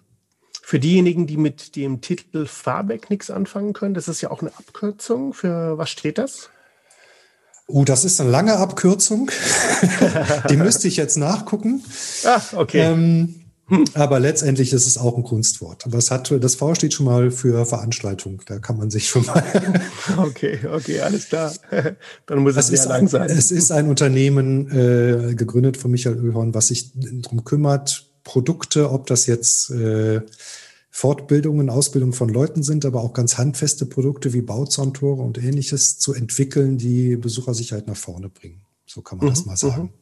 Für 0.61 0.79
diejenigen, 0.79 1.25
die 1.25 1.37
mit 1.37 1.75
dem 1.75 2.01
Titel 2.01 2.45
Fahrbeck 2.45 3.09
nichts 3.09 3.31
anfangen 3.31 3.73
können, 3.73 3.93
das 3.93 4.07
ist 4.07 4.21
ja 4.21 4.29
auch 4.31 4.41
eine 4.41 4.51
Abkürzung. 4.57 5.33
Für 5.33 5.77
was 5.77 5.89
steht 5.89 6.17
das? 6.17 6.49
Oh, 7.67 7.85
das 7.85 8.03
ist 8.03 8.19
eine 8.19 8.29
lange 8.29 8.57
Abkürzung. 8.57 9.31
die 10.49 10.57
müsste 10.57 10.89
ich 10.89 10.97
jetzt 10.97 11.15
nachgucken. 11.15 11.83
Ah, 12.25 12.41
okay. 12.53 12.81
Ähm, 12.81 13.42
Aber 13.93 14.19
letztendlich 14.19 14.73
ist 14.73 14.85
es 14.85 14.97
auch 14.97 15.15
ein 15.15 15.23
Kunstwort. 15.23 15.85
Aber 15.85 15.97
es 15.97 16.11
hat, 16.11 16.33
das 16.41 16.55
V 16.55 16.75
steht 16.75 16.93
schon 16.93 17.05
mal 17.05 17.31
für 17.31 17.65
Veranstaltung. 17.65 18.41
Da 18.45 18.59
kann 18.59 18.77
man 18.77 18.89
sich 18.91 19.07
schon 19.07 19.25
mal. 19.25 19.43
okay, 20.17 20.59
okay, 20.71 20.99
alles 20.99 21.29
klar. 21.29 21.53
Dann 22.25 22.39
muss 22.39 22.57
es, 22.57 22.69
es 22.69 22.83
sehr 22.83 22.89
lang 22.89 23.07
sein. 23.07 23.29
Es 23.29 23.51
ist 23.51 23.71
ein 23.71 23.87
Unternehmen, 23.87 24.69
äh, 24.69 25.33
gegründet 25.35 25.77
von 25.77 25.91
Michael 25.91 26.17
Ölhorn, 26.17 26.53
was 26.53 26.67
sich 26.67 26.91
darum 26.93 27.45
kümmert, 27.45 28.09
Produkte, 28.23 28.91
ob 28.91 29.07
das 29.07 29.27
jetzt 29.27 29.69
äh, 29.71 30.21
Fortbildungen, 30.89 31.69
Ausbildung 31.69 32.13
von 32.13 32.29
Leuten 32.29 32.63
sind, 32.63 32.85
aber 32.85 33.01
auch 33.01 33.13
ganz 33.13 33.37
handfeste 33.37 33.85
Produkte 33.85 34.33
wie 34.33 34.41
Bauzauntore 34.41 35.21
und 35.21 35.37
ähnliches 35.37 35.97
zu 35.97 36.13
entwickeln, 36.13 36.77
die 36.77 37.15
Besuchersicherheit 37.15 37.87
nach 37.87 37.97
vorne 37.97 38.29
bringen. 38.29 38.61
So 38.85 39.01
kann 39.01 39.17
man 39.17 39.27
mhm, 39.27 39.31
das 39.31 39.45
mal 39.45 39.57
sagen. 39.57 39.93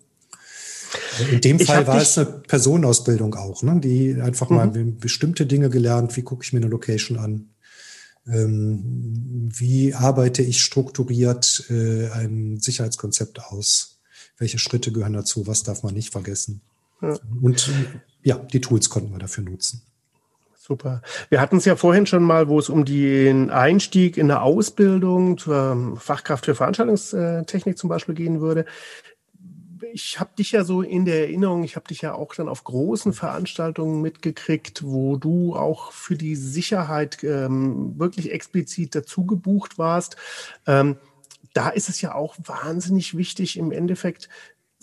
Mhm. 1.20 1.34
In 1.34 1.42
dem 1.42 1.60
Fall 1.60 1.88
war 1.88 2.02
es 2.02 2.18
eine 2.18 2.28
Personenausbildung 2.28 3.36
auch, 3.36 3.64
ne? 3.64 3.80
die 3.80 4.22
einfach 4.22 4.50
mhm. 4.50 4.56
mal 4.56 4.68
bestimmte 4.68 5.46
Dinge 5.46 5.70
gelernt, 5.70 6.16
wie 6.18 6.24
gucke 6.24 6.44
ich 6.44 6.54
mir 6.54 6.60
eine 6.60 6.70
Location 6.70 7.18
an, 7.18 7.50
ähm, 8.28 9.50
wie 9.54 9.94
arbeite 9.94 10.42
ich 10.42 10.62
strukturiert 10.62 11.66
äh, 11.70 12.10
ein 12.12 12.60
Sicherheitskonzept 12.60 13.44
aus, 13.46 14.00
welche 14.38 14.60
Schritte 14.60 14.92
gehören 14.92 15.14
dazu, 15.14 15.48
was 15.48 15.64
darf 15.64 15.84
man 15.84 15.94
nicht 15.94 16.12
vergessen. 16.12 16.62
Ja. 17.02 17.18
Und 17.42 17.72
ja, 18.24 18.36
die 18.36 18.62
Tools 18.62 18.90
konnten 18.90 19.12
wir 19.12 19.20
dafür 19.20 19.44
nutzen. 19.44 19.82
Super. 20.56 21.02
Wir 21.30 21.42
hatten 21.42 21.58
es 21.58 21.66
ja 21.66 21.76
vorhin 21.76 22.06
schon 22.06 22.24
mal, 22.24 22.48
wo 22.48 22.60
es 22.60 22.70
um 22.70 22.86
den 22.86 23.50
Einstieg 23.50 24.16
in 24.16 24.30
eine 24.30 24.44
Ausbildung 24.44 25.40
zur 25.40 25.98
Fachkraft 26.00 26.46
für 26.46 26.54
Veranstaltungstechnik 26.54 27.78
zum 27.78 27.90
Beispiel 27.90 28.14
gehen 28.14 28.42
würde 28.42 28.66
ich 29.94 30.20
habe 30.20 30.32
dich 30.38 30.52
ja 30.52 30.64
so 30.64 30.82
in 30.82 31.06
der 31.06 31.22
Erinnerung, 31.22 31.64
ich 31.64 31.76
habe 31.76 31.88
dich 31.88 32.02
ja 32.02 32.14
auch 32.14 32.34
dann 32.36 32.48
auf 32.48 32.64
großen 32.64 33.14
Veranstaltungen 33.14 34.02
mitgekriegt, 34.02 34.84
wo 34.84 35.18
du 35.18 35.56
auch 35.56 35.92
für 35.92 36.16
die 36.16 36.36
Sicherheit 36.36 37.24
ähm, 37.24 37.98
wirklich 38.00 38.32
explizit 38.32 38.96
dazu 38.96 39.26
gebucht 39.26 39.78
warst. 39.78 40.16
Ähm, 40.68 40.98
da 41.54 41.70
ist 41.70 41.90
es 41.90 42.02
ja 42.02 42.16
auch 42.16 42.38
wahnsinnig 42.44 43.18
wichtig, 43.18 43.58
im 43.58 43.72
Endeffekt 43.72 44.30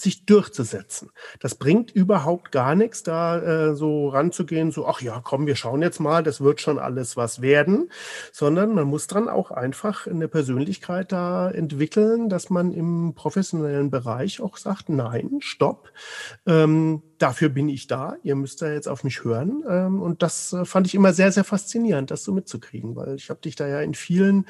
sich 0.00 0.26
durchzusetzen. 0.26 1.10
Das 1.40 1.54
bringt 1.54 1.90
überhaupt 1.90 2.52
gar 2.52 2.74
nichts, 2.74 3.02
da 3.02 3.38
äh, 3.38 3.74
so 3.74 4.08
ranzugehen, 4.08 4.70
so, 4.70 4.86
ach 4.86 5.00
ja, 5.00 5.20
komm, 5.22 5.46
wir 5.46 5.56
schauen 5.56 5.82
jetzt 5.82 6.00
mal, 6.00 6.22
das 6.22 6.40
wird 6.40 6.60
schon 6.60 6.78
alles 6.78 7.16
was 7.16 7.40
werden, 7.40 7.90
sondern 8.32 8.74
man 8.74 8.86
muss 8.86 9.06
dann 9.06 9.28
auch 9.28 9.50
einfach 9.50 10.06
eine 10.06 10.28
Persönlichkeit 10.28 11.12
da 11.12 11.50
entwickeln, 11.50 12.28
dass 12.28 12.50
man 12.50 12.72
im 12.72 13.14
professionellen 13.14 13.90
Bereich 13.90 14.40
auch 14.40 14.56
sagt, 14.56 14.88
nein, 14.88 15.38
stopp, 15.40 15.90
ähm, 16.46 17.02
dafür 17.18 17.48
bin 17.48 17.68
ich 17.68 17.86
da, 17.86 18.16
ihr 18.22 18.36
müsst 18.36 18.62
da 18.62 18.72
jetzt 18.72 18.88
auf 18.88 19.04
mich 19.04 19.24
hören. 19.24 19.62
Ähm, 19.68 20.00
und 20.00 20.22
das 20.22 20.52
äh, 20.52 20.64
fand 20.64 20.86
ich 20.86 20.94
immer 20.94 21.12
sehr, 21.12 21.32
sehr 21.32 21.44
faszinierend, 21.44 22.10
das 22.10 22.24
so 22.24 22.32
mitzukriegen, 22.32 22.96
weil 22.96 23.16
ich 23.16 23.30
habe 23.30 23.40
dich 23.40 23.56
da 23.56 23.66
ja 23.66 23.80
in 23.80 23.94
vielen 23.94 24.46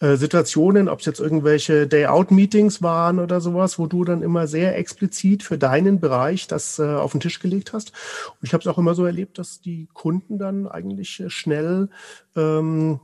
äh, 0.00 0.16
Situationen, 0.16 0.88
ob 0.88 1.00
es 1.00 1.06
jetzt 1.06 1.20
irgendwelche 1.20 1.86
Day-Out-Meetings 1.86 2.82
waren 2.82 3.18
oder 3.18 3.40
sowas, 3.40 3.78
wo 3.78 3.86
du 3.86 4.04
dann 4.04 4.22
immer 4.22 4.46
sehr 4.46 4.76
explizit 4.76 5.42
für 5.42 5.58
deinen 5.58 6.00
Bereich 6.00 6.46
das 6.46 6.78
äh, 6.78 6.84
auf 6.84 7.12
den 7.12 7.20
Tisch 7.20 7.40
gelegt 7.40 7.72
hast. 7.72 7.92
Und 8.40 8.46
ich 8.46 8.52
habe 8.52 8.62
es 8.62 8.66
auch 8.66 8.78
immer 8.78 8.94
so 8.94 9.04
erlebt, 9.04 9.38
dass 9.38 9.60
die 9.60 9.88
Kunden 9.92 10.38
dann 10.38 10.66
eigentlich 10.66 11.20
äh, 11.20 11.30
schnell 11.30 11.88
ähm, 12.34 13.00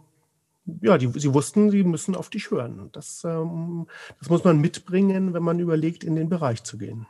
ja, 0.81 0.97
die, 0.97 1.09
sie 1.19 1.35
wussten, 1.35 1.71
sie 1.71 1.83
müssen 1.83 2.15
auf 2.15 2.31
dich 2.31 2.51
hören. 2.51 2.89
Das, 2.93 3.25
ähm, 3.25 3.89
das 4.21 4.31
muss 4.31 4.45
man 4.45 4.59
mitbringen, 4.59 5.35
wenn 5.35 5.43
man 5.43 5.59
überlegt, 5.59 6.05
in 6.05 6.15
den 6.15 6.29
Bereich 6.29 6.63
zu 6.63 6.79
gehen. 6.79 7.07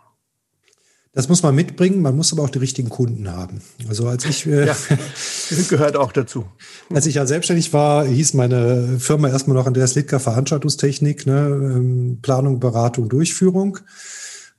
Das 1.14 1.28
muss 1.28 1.42
man 1.42 1.54
mitbringen, 1.54 2.00
man 2.00 2.16
muss 2.16 2.32
aber 2.32 2.42
auch 2.42 2.48
die 2.48 2.58
richtigen 2.58 2.88
Kunden 2.88 3.30
haben. 3.30 3.60
Also 3.86 4.08
als 4.08 4.24
ich 4.24 4.46
äh, 4.46 4.66
ja, 4.66 4.76
gehört 5.68 5.94
auch 5.94 6.10
dazu. 6.10 6.46
Als 6.88 7.04
ich 7.04 7.16
ja 7.16 7.26
selbstständig 7.26 7.74
war, 7.74 8.06
hieß 8.06 8.32
meine 8.32 8.98
Firma 8.98 9.28
erstmal 9.28 9.56
noch 9.56 9.66
Andreas 9.66 9.94
Littker 9.94 10.20
Veranstaltungstechnik, 10.20 11.26
ne, 11.26 11.48
ähm, 11.48 12.18
Planung, 12.22 12.60
Beratung, 12.60 13.10
Durchführung. 13.10 13.78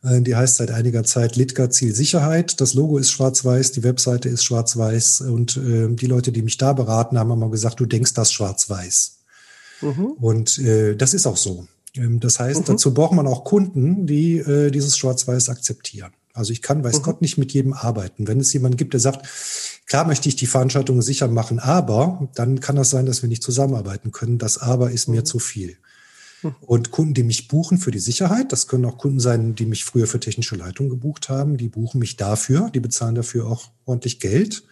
Äh, 0.04 0.22
die 0.22 0.36
heißt 0.36 0.58
seit 0.58 0.70
einiger 0.70 1.04
Zeit 1.04 1.36
Litka 1.36 1.72
Zielsicherheit. 1.72 2.62
Das 2.62 2.76
Logo 2.76 3.00
ist 3.00 3.10
schwarz-weiß, 3.10 3.72
die 3.72 3.84
Webseite 3.84 4.30
ist 4.30 4.44
schwarz-weiß 4.44 5.22
und 5.22 5.58
äh, 5.58 5.88
die 5.90 6.08
Leute, 6.08 6.32
die 6.32 6.44
mich 6.44 6.58
da 6.58 6.74
beraten, 6.74 7.18
haben 7.18 7.32
immer 7.32 7.50
gesagt, 7.50 7.80
du 7.80 7.88
denkst 7.88 8.14
das 8.14 8.32
schwarz-weiß. 8.32 9.18
Mhm. 9.82 10.06
Und 10.20 10.60
äh, 10.60 10.96
das 10.96 11.16
ist 11.16 11.26
auch 11.26 11.38
so. 11.38 11.68
Ähm, 11.96 12.20
das 12.20 12.40
heißt, 12.40 12.62
mhm. 12.62 12.66
dazu 12.66 12.94
braucht 12.94 13.14
man 13.14 13.26
auch 13.26 13.44
Kunden, 13.44 14.06
die 14.06 14.38
äh, 14.38 14.70
dieses 14.70 14.98
Schwarz-Weiß 14.98 15.50
akzeptieren. 15.50 16.12
Also 16.34 16.52
ich 16.52 16.64
kann, 16.64 16.84
weiß 16.84 17.00
mhm. 17.00 17.04
Gott, 17.04 17.22
nicht 17.22 17.38
mit 17.38 17.54
jedem 17.54 17.74
arbeiten. 17.74 18.28
Wenn 18.28 18.40
es 18.40 18.52
jemanden 18.54 18.78
gibt, 18.78 18.94
der 18.94 19.00
sagt, 19.00 19.28
klar 19.86 20.06
möchte 20.06 20.28
ich 20.28 20.36
die 20.36 20.48
Veranstaltung 20.48 21.02
sicher 21.04 21.28
machen, 21.28 21.60
aber 21.60 22.28
dann 22.34 22.60
kann 22.60 22.76
das 22.76 22.90
sein, 22.90 23.06
dass 23.06 23.22
wir 23.22 23.30
nicht 23.30 23.44
zusammenarbeiten 23.44 24.12
können. 24.12 24.40
Das 24.40 24.58
aber 24.58 24.92
ist 24.92 25.08
mhm. 25.08 25.16
mir 25.16 25.24
zu 25.26 25.38
viel. 25.38 25.78
Mhm. 26.42 26.56
Und 26.62 26.92
Kunden, 26.92 27.14
die 27.14 27.24
mich 27.24 27.48
buchen 27.48 27.78
für 27.78 27.92
die 27.92 28.00
Sicherheit, 28.00 28.52
das 28.52 28.68
können 28.68 28.86
auch 28.86 28.98
Kunden 28.98 29.20
sein, 29.20 29.54
die 29.54 29.68
mich 29.68 29.86
früher 29.86 30.08
für 30.08 30.20
technische 30.20 30.56
Leitung 30.56 30.90
gebucht 30.90 31.30
haben, 31.30 31.58
die 31.58 31.70
buchen 31.70 32.00
mich 32.00 32.18
dafür, 32.18 32.72
die 32.74 32.80
bezahlen 32.80 33.16
dafür 33.16 33.46
auch 33.48 33.70
ordentlich 33.86 34.20
Geld. 34.20 34.64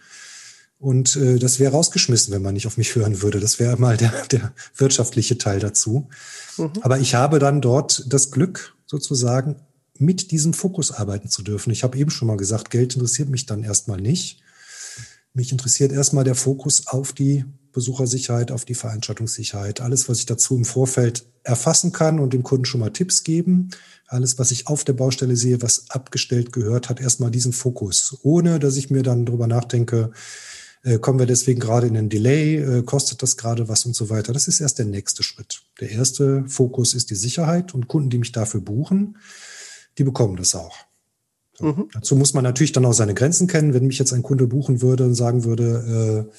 Und 0.80 1.14
äh, 1.14 1.38
das 1.38 1.60
wäre 1.60 1.74
rausgeschmissen, 1.74 2.34
wenn 2.34 2.42
man 2.42 2.54
nicht 2.54 2.66
auf 2.66 2.76
mich 2.76 2.96
hören 2.96 3.22
würde. 3.22 3.38
Das 3.38 3.60
wäre 3.60 3.76
mal 3.76 3.96
der, 3.96 4.10
der 4.32 4.52
wirtschaftliche 4.74 5.38
Teil 5.38 5.60
dazu. 5.60 6.08
Mhm. 6.58 6.72
Aber 6.80 6.98
ich 6.98 7.14
habe 7.14 7.38
dann 7.38 7.60
dort 7.60 8.12
das 8.12 8.32
Glück, 8.32 8.74
sozusagen 8.86 9.56
mit 10.02 10.30
diesem 10.30 10.52
Fokus 10.52 10.90
arbeiten 10.90 11.28
zu 11.28 11.42
dürfen. 11.42 11.70
Ich 11.70 11.84
habe 11.84 11.96
eben 11.96 12.10
schon 12.10 12.28
mal 12.28 12.36
gesagt, 12.36 12.70
Geld 12.70 12.94
interessiert 12.94 13.28
mich 13.28 13.46
dann 13.46 13.62
erstmal 13.62 14.00
nicht. 14.00 14.42
Mich 15.32 15.52
interessiert 15.52 15.92
erstmal 15.92 16.24
der 16.24 16.34
Fokus 16.34 16.88
auf 16.88 17.12
die 17.12 17.44
Besuchersicherheit, 17.72 18.50
auf 18.50 18.64
die 18.64 18.74
Veranstaltungssicherheit. 18.74 19.80
Alles, 19.80 20.08
was 20.08 20.18
ich 20.18 20.26
dazu 20.26 20.56
im 20.56 20.64
Vorfeld 20.64 21.24
erfassen 21.42 21.92
kann 21.92 22.20
und 22.20 22.34
dem 22.34 22.42
Kunden 22.42 22.66
schon 22.66 22.80
mal 22.80 22.90
Tipps 22.90 23.24
geben. 23.24 23.70
Alles, 24.06 24.38
was 24.38 24.50
ich 24.50 24.66
auf 24.66 24.84
der 24.84 24.92
Baustelle 24.92 25.36
sehe, 25.36 25.62
was 25.62 25.88
abgestellt 25.88 26.52
gehört, 26.52 26.90
hat 26.90 27.00
erstmal 27.00 27.30
diesen 27.30 27.54
Fokus. 27.54 28.18
Ohne, 28.22 28.58
dass 28.58 28.76
ich 28.76 28.90
mir 28.90 29.02
dann 29.02 29.24
drüber 29.24 29.46
nachdenke, 29.46 30.10
äh, 30.84 30.98
kommen 30.98 31.18
wir 31.18 31.26
deswegen 31.26 31.60
gerade 31.60 31.86
in 31.86 31.96
einen 31.96 32.10
Delay, 32.10 32.56
äh, 32.56 32.82
kostet 32.82 33.22
das 33.22 33.36
gerade 33.36 33.68
was 33.68 33.86
und 33.86 33.94
so 33.94 34.10
weiter. 34.10 34.32
Das 34.32 34.48
ist 34.48 34.60
erst 34.60 34.78
der 34.78 34.86
nächste 34.86 35.22
Schritt. 35.22 35.62
Der 35.80 35.90
erste 35.90 36.44
Fokus 36.48 36.92
ist 36.92 37.10
die 37.10 37.14
Sicherheit 37.14 37.72
und 37.72 37.88
Kunden, 37.88 38.10
die 38.10 38.18
mich 38.18 38.32
dafür 38.32 38.60
buchen, 38.60 39.16
die 40.02 40.04
bekommen 40.04 40.36
das 40.36 40.56
auch. 40.56 40.74
So. 41.54 41.66
Mhm. 41.66 41.88
Dazu 41.92 42.16
muss 42.16 42.34
man 42.34 42.42
natürlich 42.42 42.72
dann 42.72 42.84
auch 42.84 42.92
seine 42.92 43.14
Grenzen 43.14 43.46
kennen. 43.46 43.72
Wenn 43.72 43.86
mich 43.86 44.00
jetzt 44.00 44.12
ein 44.12 44.24
Kunde 44.24 44.48
buchen 44.48 44.82
würde 44.82 45.04
und 45.04 45.14
sagen 45.14 45.44
würde, 45.44 46.26
äh, 46.28 46.34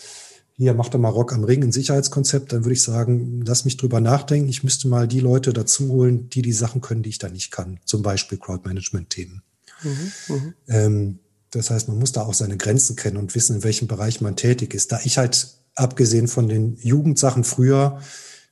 hier 0.56 0.74
macht 0.74 0.94
er 0.94 1.00
mal 1.00 1.10
Rock 1.10 1.34
am 1.34 1.46
Ring, 1.46 1.64
ein 1.64 1.72
Sicherheitskonzept, 1.72 2.52
dann 2.52 2.66
würde 2.66 2.74
ich 2.74 2.84
sagen, 2.84 3.42
lass 3.46 3.64
mich 3.64 3.78
drüber 3.78 4.02
nachdenken. 4.02 4.50
Ich 4.50 4.64
müsste 4.64 4.88
mal 4.90 5.08
die 5.08 5.22
Leute 5.22 5.54
dazu 5.54 5.88
holen, 5.88 6.30
die 6.30 6.42
die 6.42 6.52
Sachen 6.52 6.82
können, 6.82 7.04
die 7.04 7.10
ich 7.10 7.20
da 7.20 7.30
nicht 7.30 7.52
kann. 7.52 7.80
Zum 7.86 8.02
Beispiel 8.02 8.38
Crowdmanagement-Themen. 8.38 9.42
Mhm, 9.84 10.12
mhm, 10.28 10.54
ähm, 10.68 11.20
das 11.52 11.70
heißt, 11.70 11.88
man 11.88 12.00
muss 12.00 12.12
da 12.12 12.24
auch 12.24 12.34
seine 12.34 12.58
Grenzen 12.58 12.96
kennen 12.96 13.18
und 13.18 13.34
wissen, 13.34 13.58
in 13.58 13.64
welchem 13.64 13.88
Bereich 13.88 14.20
man 14.20 14.36
tätig 14.36 14.74
ist. 14.74 14.92
Da 14.92 15.00
ich 15.04 15.18
halt, 15.18 15.56
abgesehen 15.76 16.28
von 16.28 16.50
den 16.50 16.78
Jugendsachen 16.82 17.44
früher, 17.44 18.00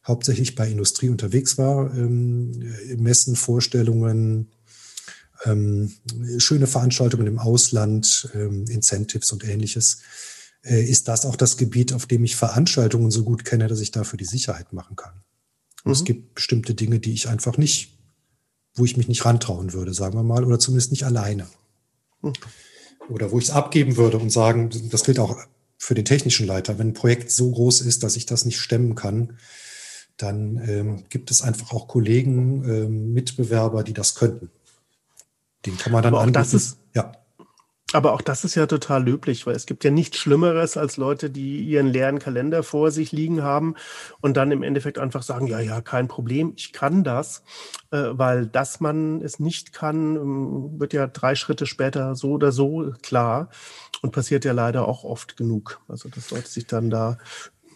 hauptsächlich 0.08 0.56
bei 0.56 0.70
Industrie 0.70 1.10
unterwegs 1.10 1.58
war, 1.58 1.94
ähm, 1.96 2.52
Messen, 2.98 3.36
Vorstellungen, 3.36 4.48
ähm, 5.46 5.94
schöne 6.38 6.68
Veranstaltungen 6.68 7.28
im 7.28 7.40
Ausland, 7.40 8.30
ähm, 8.34 8.66
Incentives 8.68 9.32
und 9.32 9.44
ähnliches, 9.44 10.02
äh, 10.64 10.84
ist 10.84 11.08
das 11.08 11.26
auch 11.26 11.36
das 11.36 11.58
Gebiet, 11.58 11.94
auf 11.94 12.06
dem 12.06 12.24
ich 12.24 12.36
Veranstaltungen 12.36 13.12
so 13.12 13.24
gut 13.24 13.46
kenne, 13.46 13.68
dass 13.68 13.80
ich 13.80 13.92
dafür 13.92 14.18
die 14.18 14.26
Sicherheit 14.26 14.74
machen 14.74 14.96
kann. 14.96 15.14
Mhm. 15.84 15.92
Es 15.92 16.04
gibt 16.04 16.36
bestimmte 16.36 16.74
Dinge, 16.74 17.00
die 17.00 17.14
ich 17.14 17.28
einfach 17.28 17.58
nicht, 17.58 17.98
wo 18.76 18.86
ich 18.86 18.98
mich 18.98 19.08
nicht 19.08 19.26
rantrauen 19.26 19.74
würde, 19.74 19.94
sagen 19.94 20.16
wir 20.16 20.24
mal, 20.24 20.46
oder 20.46 20.60
zumindest 20.60 20.92
nicht 20.92 21.06
alleine. 21.06 21.48
Mhm. 22.22 22.34
Oder 23.10 23.32
wo 23.32 23.40
ich 23.40 23.46
es 23.46 23.52
abgeben 23.52 23.98
würde 23.98 24.18
und 24.18 24.30
sagen, 24.30 24.70
das 24.90 25.04
gilt 25.04 25.20
auch 25.20 25.38
für 25.78 25.96
den 25.96 26.06
technischen 26.06 26.46
Leiter, 26.46 26.78
wenn 26.78 26.90
ein 26.90 26.94
Projekt 26.94 27.32
so 27.32 27.50
groß 27.52 27.82
ist, 27.82 28.04
dass 28.04 28.16
ich 28.16 28.28
das 28.28 28.46
nicht 28.46 28.60
stemmen 28.60 28.94
kann, 28.94 29.38
dann 30.18 30.62
ähm, 30.70 31.04
gibt 31.10 31.32
es 31.32 31.42
einfach 31.42 31.72
auch 31.72 31.88
Kollegen, 31.88 32.64
ähm, 32.70 33.14
Mitbewerber, 33.14 33.84
die 33.84 33.94
das 33.94 34.14
könnten. 34.14 34.52
Den 35.66 35.78
kann 35.78 35.94
man 35.94 36.04
dann 36.04 36.14
Aber 36.14 36.24
auch 36.24 36.32
das 36.32 36.54
ist, 36.54 36.80
ja. 36.94 37.12
Aber 37.94 38.14
auch 38.14 38.22
das 38.22 38.46
ist 38.46 38.56
ja 38.56 38.68
total 38.68 39.04
löblich, 39.04 39.46
weil 39.46 39.56
es 39.56 39.66
gibt 39.66 39.84
ja 39.84 39.92
nichts 39.92 40.18
Schlimmeres 40.18 40.78
als 40.78 40.96
Leute, 40.98 41.30
die 41.30 41.62
ihren 41.62 41.88
leeren 41.88 42.20
Kalender 42.20 42.64
vor 42.64 42.90
sich 42.92 43.12
liegen 43.12 43.44
haben 43.44 43.76
und 44.22 44.38
dann 44.38 44.52
im 44.52 44.64
Endeffekt 44.64 44.98
einfach 44.98 45.24
sagen, 45.24 45.48
ja, 45.48 45.60
ja, 45.60 45.82
kein 45.82 46.08
Problem, 46.08 46.54
ich 46.56 46.72
kann 46.72 47.04
das, 47.04 47.44
äh, 47.92 47.98
weil 48.12 48.48
dass 48.48 48.80
man 48.80 49.22
es 49.22 49.40
nicht 49.40 49.74
kann, 49.74 50.16
ähm, 50.16 50.80
wird 50.80 50.94
ja 50.94 51.08
drei 51.08 51.36
Schritte 51.36 51.66
später 51.66 52.16
so 52.16 52.32
oder 52.32 52.52
so 52.52 52.94
klar 53.02 53.50
und 54.02 54.12
passiert 54.12 54.46
ja 54.46 54.54
leider 54.54 54.88
auch 54.88 55.04
oft 55.04 55.36
genug. 55.36 55.82
Also 55.88 56.08
das 56.08 56.30
sollte 56.30 56.50
sich 56.50 56.68
dann 56.68 56.90
da 56.90 57.18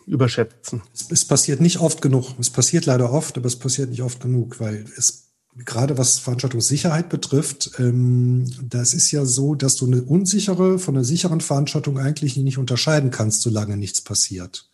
überschätzen. 0.05 0.81
Es, 0.93 1.11
es 1.11 1.25
passiert 1.25 1.59
nicht 1.59 1.79
oft 1.79 2.01
genug. 2.01 2.35
Es 2.39 2.49
passiert 2.49 2.85
leider 2.85 3.11
oft, 3.11 3.37
aber 3.37 3.47
es 3.47 3.57
passiert 3.57 3.89
nicht 3.89 4.01
oft 4.01 4.21
genug, 4.21 4.59
weil 4.59 4.85
es 4.95 5.24
gerade 5.57 5.97
was 5.97 6.19
Veranstaltungssicherheit 6.19 7.09
betrifft, 7.09 7.71
ähm, 7.79 8.45
das 8.61 8.93
ist 8.93 9.11
ja 9.11 9.25
so, 9.25 9.55
dass 9.55 9.75
du 9.75 9.85
eine 9.85 10.01
unsichere 10.01 10.79
von 10.79 10.95
einer 10.95 11.05
sicheren 11.05 11.41
Veranstaltung 11.41 11.97
eigentlich 11.97 12.35
nicht 12.37 12.57
unterscheiden 12.57 13.09
kannst, 13.11 13.41
solange 13.41 13.77
nichts 13.77 14.01
passiert. 14.01 14.69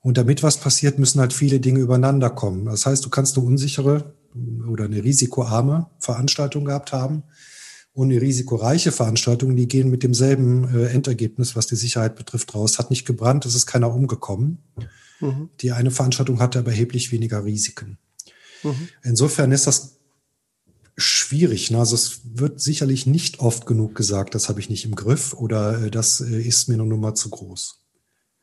Und 0.00 0.16
damit 0.16 0.42
was 0.42 0.58
passiert, 0.58 0.98
müssen 0.98 1.20
halt 1.20 1.32
viele 1.32 1.60
Dinge 1.60 1.80
übereinander 1.80 2.30
kommen. 2.30 2.66
Das 2.66 2.86
heißt, 2.86 3.04
du 3.04 3.10
kannst 3.10 3.36
eine 3.36 3.46
unsichere 3.46 4.14
oder 4.68 4.84
eine 4.84 5.02
risikoarme 5.02 5.90
Veranstaltung 5.98 6.64
gehabt 6.64 6.92
haben 6.92 7.24
und 7.92 8.10
eine 8.10 8.20
risikoreiche 8.20 8.92
Veranstaltung, 8.92 9.56
die 9.56 9.68
gehen 9.68 9.90
mit 9.90 10.02
demselben 10.02 10.64
äh, 10.74 10.86
Endergebnis, 10.88 11.56
was 11.56 11.66
die 11.66 11.76
Sicherheit 11.76 12.16
betrifft, 12.16 12.54
raus. 12.54 12.78
Hat 12.78 12.90
nicht 12.90 13.06
gebrannt, 13.06 13.46
es 13.46 13.54
ist 13.54 13.66
keiner 13.66 13.92
umgekommen. 13.92 14.58
Mhm. 15.20 15.50
Die 15.60 15.72
eine 15.72 15.90
Veranstaltung 15.90 16.40
hatte 16.40 16.60
aber 16.60 16.70
erheblich 16.70 17.10
weniger 17.12 17.44
Risiken. 17.44 17.98
Mhm. 18.62 18.88
Insofern 19.02 19.52
ist 19.52 19.66
das 19.66 19.98
schwierig. 20.98 21.70
Ne? 21.70 21.78
Also 21.78 21.94
es 21.94 22.20
wird 22.24 22.60
sicherlich 22.60 23.06
nicht 23.06 23.38
oft 23.38 23.66
genug 23.66 23.94
gesagt, 23.94 24.34
das 24.34 24.48
habe 24.48 24.60
ich 24.60 24.68
nicht 24.68 24.84
im 24.84 24.96
Griff 24.96 25.32
oder 25.32 25.84
äh, 25.84 25.90
das 25.90 26.20
äh, 26.20 26.40
ist 26.40 26.68
mir 26.68 26.74
eine 26.74 26.84
Nummer 26.86 27.14
zu 27.14 27.30
groß. 27.30 27.80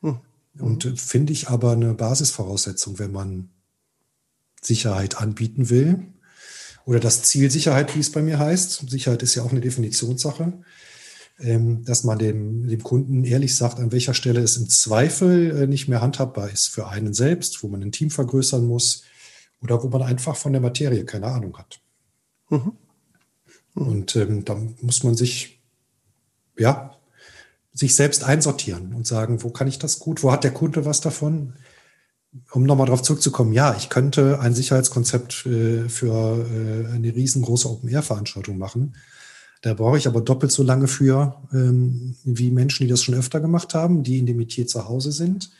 Mhm. 0.00 0.20
Und 0.58 0.84
äh, 0.86 0.96
finde 0.96 1.34
ich 1.34 1.48
aber 1.48 1.72
eine 1.72 1.94
Basisvoraussetzung, 1.94 2.98
wenn 2.98 3.12
man 3.12 3.50
Sicherheit 4.62 5.18
anbieten 5.20 5.68
will. 5.68 6.02
Oder 6.86 6.98
das 6.98 7.22
Ziel 7.22 7.50
Sicherheit, 7.50 7.94
wie 7.94 8.00
es 8.00 8.10
bei 8.10 8.22
mir 8.22 8.38
heißt. 8.38 8.88
Sicherheit 8.88 9.22
ist 9.22 9.34
ja 9.34 9.42
auch 9.42 9.50
eine 9.50 9.60
Definitionssache. 9.60 10.52
Ähm, 11.38 11.84
dass 11.84 12.04
man 12.04 12.18
dem, 12.18 12.66
dem 12.66 12.82
Kunden 12.82 13.22
ehrlich 13.24 13.54
sagt, 13.54 13.78
an 13.78 13.92
welcher 13.92 14.14
Stelle 14.14 14.40
es 14.40 14.56
im 14.56 14.70
Zweifel 14.70 15.66
nicht 15.66 15.86
mehr 15.86 16.00
handhabbar 16.00 16.48
ist 16.48 16.68
für 16.68 16.88
einen 16.88 17.12
selbst, 17.12 17.62
wo 17.62 17.68
man 17.68 17.82
ein 17.82 17.92
Team 17.92 18.08
vergrößern 18.08 18.66
muss, 18.66 19.02
oder 19.62 19.82
wo 19.82 19.88
man 19.88 20.02
einfach 20.02 20.36
von 20.36 20.52
der 20.52 20.60
Materie 20.60 21.04
keine 21.04 21.26
Ahnung 21.26 21.56
hat. 21.56 21.80
Mhm. 22.50 22.72
Mhm. 23.74 23.86
Und 23.88 24.16
ähm, 24.16 24.44
da 24.44 24.56
muss 24.80 25.02
man 25.02 25.14
sich, 25.14 25.60
ja, 26.58 26.92
sich 27.72 27.94
selbst 27.94 28.24
einsortieren 28.24 28.94
und 28.94 29.06
sagen, 29.06 29.42
wo 29.42 29.50
kann 29.50 29.68
ich 29.68 29.78
das 29.78 29.98
gut, 29.98 30.22
wo 30.22 30.32
hat 30.32 30.44
der 30.44 30.52
Kunde 30.52 30.84
was 30.84 31.00
davon? 31.00 31.54
Um 32.50 32.64
nochmal 32.64 32.86
darauf 32.86 33.02
zurückzukommen, 33.02 33.52
ja, 33.52 33.74
ich 33.76 33.88
könnte 33.88 34.40
ein 34.40 34.54
Sicherheitskonzept 34.54 35.46
äh, 35.46 35.88
für 35.88 36.46
äh, 36.46 36.92
eine 36.92 37.14
riesengroße 37.14 37.68
Open-Air-Veranstaltung 37.68 38.58
machen. 38.58 38.94
Da 39.62 39.72
brauche 39.72 39.96
ich 39.96 40.06
aber 40.06 40.20
doppelt 40.20 40.52
so 40.52 40.62
lange 40.62 40.86
für, 40.86 41.42
ähm, 41.52 42.14
wie 42.24 42.50
Menschen, 42.50 42.84
die 42.84 42.90
das 42.90 43.02
schon 43.02 43.14
öfter 43.14 43.40
gemacht 43.40 43.74
haben, 43.74 44.02
die 44.02 44.18
in 44.18 44.26
dem 44.26 44.36
Metier 44.36 44.66
zu 44.66 44.86
Hause 44.86 45.12
sind. 45.12 45.50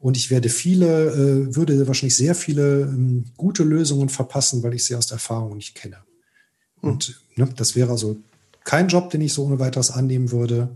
Und 0.00 0.16
ich 0.16 0.30
werde 0.30 0.48
viele, 0.48 1.10
äh, 1.10 1.54
würde 1.54 1.86
wahrscheinlich 1.86 2.16
sehr 2.16 2.34
viele 2.34 2.82
ähm, 2.82 3.26
gute 3.36 3.62
Lösungen 3.62 4.08
verpassen, 4.08 4.62
weil 4.62 4.72
ich 4.72 4.86
sie 4.86 4.96
aus 4.96 5.06
der 5.06 5.16
Erfahrung 5.16 5.56
nicht 5.56 5.74
kenne. 5.74 5.98
Hm. 6.80 6.90
Und 6.90 7.22
ne, 7.36 7.46
das 7.54 7.76
wäre 7.76 7.90
also 7.90 8.16
kein 8.64 8.88
Job, 8.88 9.10
den 9.10 9.20
ich 9.20 9.34
so 9.34 9.44
ohne 9.44 9.58
weiteres 9.58 9.90
annehmen 9.90 10.30
würde, 10.30 10.74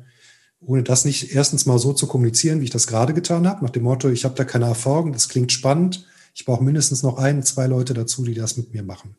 ohne 0.61 0.83
das 0.83 1.07
nicht 1.07 1.35
erstens 1.35 1.65
mal 1.65 1.79
so 1.79 1.95
zu 1.95 2.07
kommunizieren, 2.07 2.61
wie 2.61 2.65
ich 2.65 2.71
das 2.71 2.87
gerade 2.87 3.15
getan 3.15 3.49
habe, 3.49 3.65
nach 3.65 3.71
dem 3.71 3.85
Motto, 3.85 4.11
ich 4.11 4.27
habe 4.27 4.35
da 4.35 4.45
keine 4.45 4.67
Erfahrung, 4.67 5.13
das 5.13 5.31
klingt 5.31 5.53
spannend, 5.53 6.07
ich 6.35 6.45
brauche 6.45 6.63
mindestens 6.63 7.03
noch 7.03 7.17
ein, 7.17 7.43
zwei 7.43 7.67
Leute 7.67 7.95
dazu, 7.95 8.25
die 8.25 8.35
das 8.35 8.59
mit 8.59 8.75
mir 8.75 8.83
machen. 8.83 9.17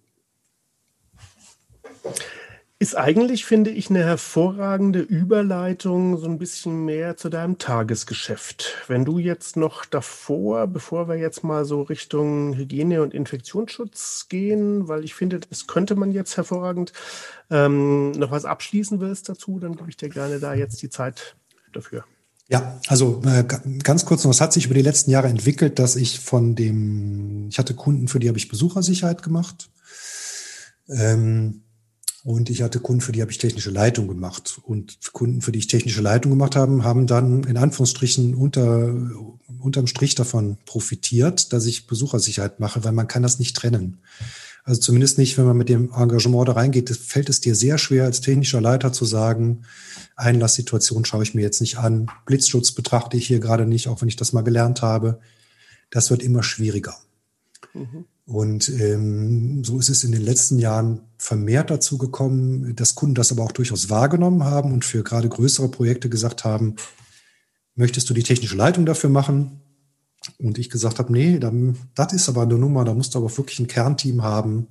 Ist 2.86 2.94
eigentlich, 2.94 3.46
finde 3.46 3.72
ich, 3.72 3.90
eine 3.90 4.04
hervorragende 4.04 5.00
Überleitung 5.00 6.20
so 6.20 6.28
ein 6.28 6.38
bisschen 6.38 6.86
mehr 6.86 7.18
zu 7.18 7.30
deinem 7.30 7.58
Tagesgeschäft. 7.58 8.76
Wenn 8.88 9.06
du 9.06 9.18
jetzt 9.18 9.58
noch 9.58 9.86
davor, 9.86 10.68
bevor 10.68 11.08
wir 11.08 11.16
jetzt 11.16 11.44
mal 11.44 11.66
so 11.66 11.82
Richtung 11.82 12.56
Hygiene 12.56 13.02
und 13.02 13.16
Infektionsschutz 13.16 14.28
gehen, 14.30 14.88
weil 14.88 15.04
ich 15.04 15.16
finde, 15.16 15.40
das 15.40 15.66
könnte 15.66 15.96
man 15.96 16.12
jetzt 16.12 16.38
hervorragend, 16.38 16.94
ähm, 17.50 18.12
noch 18.12 18.30
was 18.30 18.46
abschließen 18.46 19.00
willst 19.00 19.30
dazu, 19.30 19.58
dann 19.58 19.76
gebe 19.76 19.90
ich 19.90 19.98
dir 19.98 20.10
gerne 20.10 20.40
da 20.40 20.54
jetzt 20.54 20.80
die 20.84 20.92
Zeit 20.92 21.36
dafür. 21.74 22.06
Ja, 22.50 22.80
also 22.88 23.20
äh, 23.26 23.46
ganz 23.82 24.06
kurz 24.06 24.24
noch, 24.24 24.30
es 24.30 24.42
hat 24.42 24.54
sich 24.54 24.66
über 24.68 24.76
die 24.76 24.84
letzten 24.84 25.10
Jahre 25.10 25.30
entwickelt, 25.30 25.80
dass 25.80 25.96
ich 25.96 26.20
von 26.20 26.54
dem, 26.54 27.48
ich 27.50 27.58
hatte 27.58 27.74
Kunden, 27.74 28.08
für 28.08 28.20
die 28.20 28.28
habe 28.28 28.38
ich 28.38 28.48
Besuchersicherheit 28.48 29.24
gemacht. 29.24 29.72
Ähm, 30.88 31.65
und 32.26 32.50
ich 32.50 32.64
hatte 32.64 32.80
Kunden, 32.80 33.02
für 33.02 33.12
die 33.12 33.22
habe 33.22 33.30
ich 33.30 33.38
technische 33.38 33.70
Leitung 33.70 34.08
gemacht. 34.08 34.60
Und 34.64 34.98
Kunden, 35.14 35.42
für 35.42 35.52
die 35.52 35.60
ich 35.60 35.68
technische 35.68 36.02
Leitung 36.02 36.32
gemacht 36.32 36.56
habe, 36.56 36.84
haben 36.84 37.06
dann 37.06 37.44
in 37.44 37.56
Anführungsstrichen 37.56 38.34
unter, 38.34 38.96
unterm 39.60 39.86
Strich 39.86 40.16
davon 40.16 40.58
profitiert, 40.66 41.54
dass 41.54 41.68
ich 41.68 41.86
Besuchersicherheit 41.86 42.60
mache, 42.60 42.84
weil 42.84 42.94
man 42.94 43.08
kann 43.08 43.22
das 43.22 43.38
nicht 43.38 43.56
trennen. 43.56 44.00
Also 44.64 44.82
zumindest 44.82 45.20
nicht, 45.20 45.38
wenn 45.38 45.46
man 45.46 45.56
mit 45.56 45.70
dem 45.70 45.94
Engagement 45.94 46.48
da 46.48 46.54
reingeht, 46.54 46.90
fällt 46.90 47.30
es 47.30 47.42
dir 47.42 47.54
sehr 47.54 47.78
schwer, 47.78 48.06
als 48.06 48.22
technischer 48.22 48.60
Leiter 48.60 48.92
zu 48.92 49.06
sagen, 49.06 49.62
Einlasssituation 50.16 51.06
schaue 51.06 51.22
ich 51.22 51.36
mir 51.36 51.44
jetzt 51.44 51.62
nicht 51.62 51.78
an, 51.78 52.08
Blitzschutz 52.26 52.72
betrachte 52.72 53.18
ich 53.18 53.28
hier 53.28 53.40
gerade 53.40 53.68
nicht, 53.68 53.88
auch 53.88 54.02
wenn 54.02 54.10
ich 54.10 54.16
das 54.16 54.34
mal 54.34 54.42
gelernt 54.42 54.82
habe. 54.82 55.20
Das 55.92 56.10
wird 56.10 56.24
immer 56.24 56.42
schwieriger. 56.42 56.96
Mhm. 57.76 58.06
Und 58.26 58.70
ähm, 58.70 59.64
so 59.64 59.78
ist 59.78 59.90
es 59.90 60.04
in 60.04 60.12
den 60.12 60.24
letzten 60.24 60.58
Jahren 60.58 61.02
vermehrt 61.18 61.70
dazu 61.70 62.00
gekommen, 62.00 62.76
dass 62.76 62.96
Kunden 62.96 63.14
das 63.14 63.32
aber 63.32 63.44
auch 63.44 63.52
durchaus 63.52 63.90
wahrgenommen 63.90 64.44
haben 64.44 64.74
und 64.74 64.84
für 64.84 65.04
gerade 65.04 65.30
größere 65.30 65.70
Projekte 65.70 66.10
gesagt 66.10 66.44
haben, 66.44 66.76
möchtest 67.76 68.10
du 68.10 68.16
die 68.16 68.24
technische 68.24 68.56
Leitung 68.56 68.86
dafür 68.86 69.12
machen? 69.12 69.62
Und 70.40 70.58
ich 70.58 70.72
gesagt 70.72 70.98
habe, 70.98 71.14
nee, 71.14 71.38
dann, 71.38 71.78
das 71.94 72.14
ist 72.14 72.28
aber 72.28 72.42
eine 72.42 72.56
Nummer, 72.56 72.84
da 72.84 72.96
musst 72.96 73.14
du 73.14 73.20
aber 73.20 73.38
wirklich 73.38 73.60
ein 73.60 73.68
Kernteam 73.68 74.24
haben, 74.24 74.70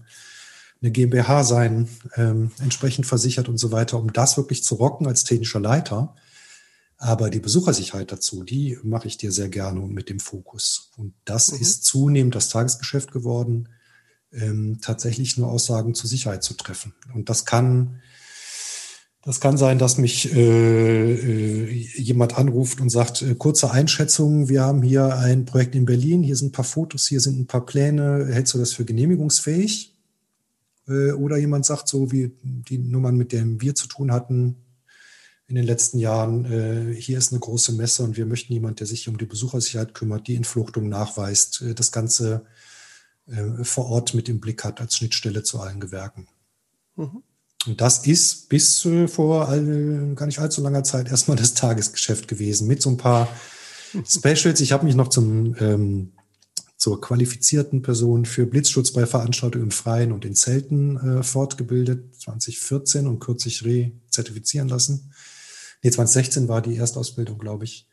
eine 0.83 0.91
GmbH 0.91 1.45
sein, 1.45 1.89
ähm, 2.17 2.51
entsprechend 2.61 3.07
versichert 3.07 3.49
und 3.49 3.59
so 3.59 3.71
weiter, 3.71 3.99
um 4.01 4.13
das 4.13 4.37
wirklich 4.37 4.65
zu 4.65 4.75
rocken 4.75 5.07
als 5.07 5.23
technischer 5.23 5.61
Leiter. 5.61 6.17
Aber 6.97 7.31
die 7.31 7.41
Besuchersicherheit 7.41 8.13
dazu, 8.13 8.45
die 8.45 8.79
mache 8.83 9.09
ich 9.09 9.17
dir 9.17 9.33
sehr 9.33 9.49
gerne 9.49 9.81
und 9.81 9.93
mit 9.93 10.09
dem 10.09 10.21
Fokus. 10.21 10.91
Und 10.97 11.15
das 11.25 11.53
mhm. 11.53 11.61
ist 11.61 11.85
zunehmend 11.85 12.35
das 12.35 12.49
Tagesgeschäft 12.49 13.13
geworden, 13.13 13.69
ähm, 14.33 14.79
tatsächlich 14.81 15.37
nur 15.37 15.51
Aussagen 15.51 15.95
zur 15.95 16.09
Sicherheit 16.09 16.43
zu 16.43 16.55
treffen. 16.55 16.95
Und 17.15 17.29
das 17.29 17.45
kann, 17.45 18.01
das 19.23 19.41
kann 19.41 19.57
sein, 19.57 19.79
dass 19.79 19.99
mich 19.99 20.35
äh, 20.35 21.15
äh, 21.15 21.71
jemand 21.97 22.39
anruft 22.39 22.81
und 22.81 22.91
sagt, 22.91 23.23
äh, 23.23 23.35
kurze 23.35 23.71
Einschätzung, 23.71 24.49
wir 24.49 24.63
haben 24.63 24.83
hier 24.83 25.17
ein 25.17 25.45
Projekt 25.45 25.75
in 25.75 25.87
Berlin, 25.87 26.23
hier 26.23 26.37
sind 26.37 26.49
ein 26.49 26.53
paar 26.53 26.65
Fotos, 26.65 27.07
hier 27.07 27.21
sind 27.21 27.39
ein 27.39 27.47
paar 27.47 27.67
Pläne, 27.67 28.29
hältst 28.31 28.55
du 28.55 28.59
das 28.59 28.73
für 28.73 28.85
genehmigungsfähig? 28.85 29.95
Äh, 30.89 31.13
oder 31.13 31.39
jemand 31.39 31.67
sagt 31.67 31.89
so, 31.89 32.13
wie 32.13 32.33
die 32.43 32.79
Nummern, 32.79 33.17
mit 33.17 33.33
denen 33.33 33.61
wir 33.61 33.75
zu 33.75 33.89
tun 33.89 34.13
hatten, 34.13 34.57
in 35.47 35.57
den 35.57 35.65
letzten 35.65 35.99
Jahren, 35.99 36.45
äh, 36.47 36.95
hier 36.95 37.19
ist 37.19 37.33
eine 37.33 37.41
große 37.41 37.73
Messe 37.73 38.03
und 38.03 38.17
wir 38.17 38.27
möchten 38.27 38.53
jemand, 38.53 38.81
der 38.81 38.87
sich 38.87 39.09
um 39.09 39.19
die 39.19 39.27
Besuchersicherheit 39.27 39.95
kümmert, 39.95 40.27
die 40.27 40.37
Entfluchtung 40.37 40.89
nachweist, 40.89 41.61
äh, 41.63 41.75
das 41.75 41.93
Ganze 41.93 42.47
äh, 43.27 43.63
vor 43.63 43.87
Ort 43.87 44.15
mit 44.15 44.29
im 44.29 44.41
Blick 44.41 44.65
hat 44.65 44.81
als 44.81 44.97
Schnittstelle 44.97 45.43
zu 45.43 45.61
allen 45.61 45.81
Gewerken. 45.81 46.29
Mhm. 46.97 47.23
Und 47.67 47.81
das 47.81 48.07
ist 48.07 48.49
bis 48.49 48.85
äh, 48.87 49.07
vor 49.07 49.49
all, 49.49 50.15
gar 50.15 50.27
nicht 50.27 50.39
allzu 50.39 50.63
langer 50.63 50.85
Zeit 50.85 51.09
erstmal 51.09 51.37
das 51.37 51.55
Tagesgeschäft 51.55 52.27
gewesen 52.27 52.67
mit 52.67 52.81
so 52.81 52.91
ein 52.91 52.97
paar 52.97 53.29
Specials. 54.07 54.61
Ich 54.61 54.73
habe 54.73 54.87
mich 54.87 54.95
noch 54.95 55.09
zum 55.09 55.57
ähm, 55.61 56.13
zur 56.77 57.01
qualifizierten 57.01 57.81
Person 57.81 58.27
für 58.27 58.45
Blitzschutz 58.45 58.93
bei 58.93 59.07
Veranstaltungen 59.07 59.67
im 59.67 59.71
Freien 59.71 60.13
und 60.13 60.25
in 60.27 60.35
Zelten 60.35 60.97
äh, 60.99 61.23
fortgebildet, 61.23 62.15
2014 62.17 63.07
und 63.07 63.21
kürzlich 63.21 63.65
rezertifizieren 63.65 64.69
lassen 64.69 65.13
nee, 65.85 65.91
2016 65.91 66.49
war 66.49 66.63
die 66.63 66.77
Erstausbildung, 66.77 67.39
glaube 67.39 67.65
ich. 67.65 67.87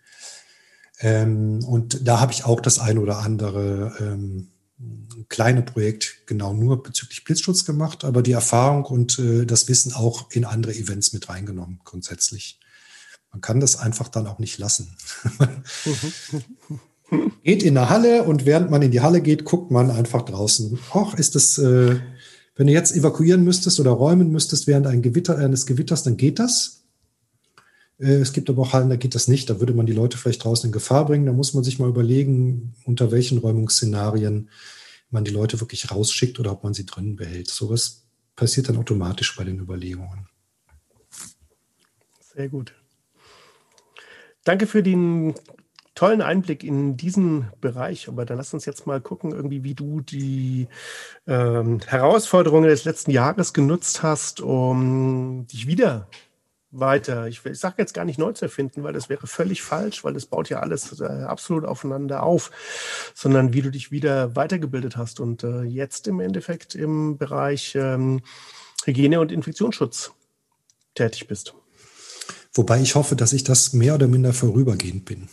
Ähm, 1.00 1.64
und 1.64 2.08
da 2.08 2.20
habe 2.20 2.32
ich 2.32 2.46
auch 2.46 2.60
das 2.60 2.80
ein 2.80 2.98
oder 2.98 3.20
andere 3.20 3.96
ähm, 4.00 4.50
kleine 5.30 5.62
Projekt 5.62 6.24
genau 6.26 6.54
nur 6.54 6.82
bezüglich 6.82 7.24
Blitzschutz 7.24 7.66
gemacht, 7.66 8.04
aber 8.04 8.22
die 8.22 8.32
Erfahrung 8.32 8.86
und 8.86 9.20
äh, 9.20 9.46
das 9.46 9.68
Wissen 9.68 9.94
auch 9.94 10.32
in 10.32 10.46
andere 10.46 10.74
Events 10.74 11.14
mit 11.14 11.30
reingenommen, 11.30 11.82
grundsätzlich. 11.84 12.60
Man 13.32 13.42
kann 13.42 13.60
das 13.60 13.78
einfach 13.78 14.10
dann 14.10 14.28
auch 14.28 14.40
nicht 14.40 14.58
lassen. 14.58 14.96
geht 17.44 17.64
in 17.64 17.78
eine 17.78 17.90
Halle 17.90 18.24
und 18.24 18.46
während 18.46 18.70
man 18.70 18.82
in 18.82 18.92
die 18.92 19.02
Halle 19.02 19.22
geht, 19.22 19.46
guckt 19.46 19.72
man 19.72 19.90
einfach 19.90 20.24
draußen. 20.24 20.80
Och, 20.94 21.14
ist 21.16 21.36
das, 21.36 21.58
äh, 21.58 22.00
wenn 22.56 22.68
du 22.68 22.74
jetzt 22.74 22.96
evakuieren 22.96 23.44
müsstest 23.44 23.80
oder 23.80 23.92
räumen 23.92 24.32
müsstest 24.32 24.68
während 24.68 24.88
ein 24.88 25.02
Gewitter, 25.02 25.38
eines 25.38 25.66
Gewitters, 25.66 26.04
dann 26.04 26.18
geht 26.18 26.40
das. 26.40 26.81
Äh, 28.02 28.16
es 28.16 28.34
gibt 28.34 28.50
aber 28.50 28.64
auch 28.64 28.74
Hallen, 28.74 28.90
da 28.90 28.96
geht 28.96 29.16
das 29.16 29.28
nicht. 29.28 29.50
Da 29.50 29.60
würde 29.60 29.74
man 29.74 29.86
die 29.86 29.94
Leute 29.94 30.18
vielleicht 30.18 30.44
draußen 30.44 30.68
in 30.68 30.72
Gefahr 30.72 31.06
bringen. 31.06 31.26
Da 31.26 31.34
muss 31.34 31.54
man 31.54 31.64
sich 31.64 31.80
mal 31.80 31.90
überlegen, 31.90 32.74
unter 32.86 33.12
welchen 33.12 33.38
Räumungsszenarien 33.38 34.50
man 35.12 35.24
die 35.24 35.32
Leute 35.32 35.60
wirklich 35.60 35.92
rausschickt 35.92 36.40
oder 36.40 36.52
ob 36.52 36.64
man 36.64 36.74
sie 36.74 36.86
drinnen 36.86 37.16
behält. 37.16 37.50
Sowas 37.50 38.04
passiert 38.36 38.70
dann 38.70 38.78
automatisch 38.78 39.36
bei 39.36 39.44
den 39.44 39.60
Überlegungen. 39.60 40.28
Sehr 42.34 42.50
gut. 42.50 42.74
Danke 44.44 44.66
für 44.66 44.82
den 44.82 45.36
tollen 45.94 46.22
Einblick 46.22 46.64
in 46.64 46.98
diesen 46.98 47.48
Bereich. 47.60 48.08
Aber 48.08 48.26
dann 48.26 48.38
lass 48.38 48.54
uns 48.54 48.66
jetzt 48.66 48.88
mal 48.88 49.02
gucken, 49.02 49.34
irgendwie, 49.34 49.64
wie 49.64 49.76
du 49.76 50.00
die 50.00 50.68
ähm, 51.28 51.80
Herausforderungen 51.86 52.70
des 52.70 52.86
letzten 52.86 53.12
Jahres 53.12 53.54
genutzt 53.54 54.02
hast, 54.02 54.40
um 54.42 55.46
dich 55.48 55.68
wieder 55.68 56.08
weiter, 56.72 57.28
ich, 57.28 57.46
ich 57.46 57.60
sage 57.60 57.76
jetzt 57.78 57.94
gar 57.94 58.06
nicht 58.06 58.18
neu 58.18 58.32
zu 58.32 58.46
erfinden, 58.46 58.84
weil 58.84 58.94
das 58.94 59.10
wäre 59.10 59.28
völlig 59.28 59.62
falsch, 59.62 60.04
weil 60.04 60.14
das 60.14 60.26
baut 60.26 60.50
ja 60.50 60.60
alles 60.60 61.00
äh, 61.02 61.06
absolut 61.06 61.66
aufeinander 61.66 62.24
auf, 62.24 62.52
sondern 63.14 63.54
wie 63.54 63.62
du 63.62 63.72
dich 63.72 63.92
wieder 63.92 64.36
weitergebildet 64.36 64.98
hast 64.98 65.20
und 65.20 65.44
äh, 65.44 65.64
jetzt 65.64 66.08
im 66.08 66.20
Endeffekt 66.20 66.76
im 66.76 67.18
Bereich 67.18 67.76
ähm, 67.76 68.22
Hygiene 68.86 69.20
und 69.20 69.32
Infektionsschutz 69.32 70.12
tätig 70.96 71.28
bist. 71.28 71.54
Wobei 72.54 72.82
ich 72.82 72.96
hoffe, 72.96 73.16
dass 73.16 73.32
ich 73.32 73.46
das 73.46 73.72
mehr 73.72 73.96
oder 73.96 74.08
minder 74.08 74.34
vorübergehend 74.34 75.06
bin. 75.06 75.30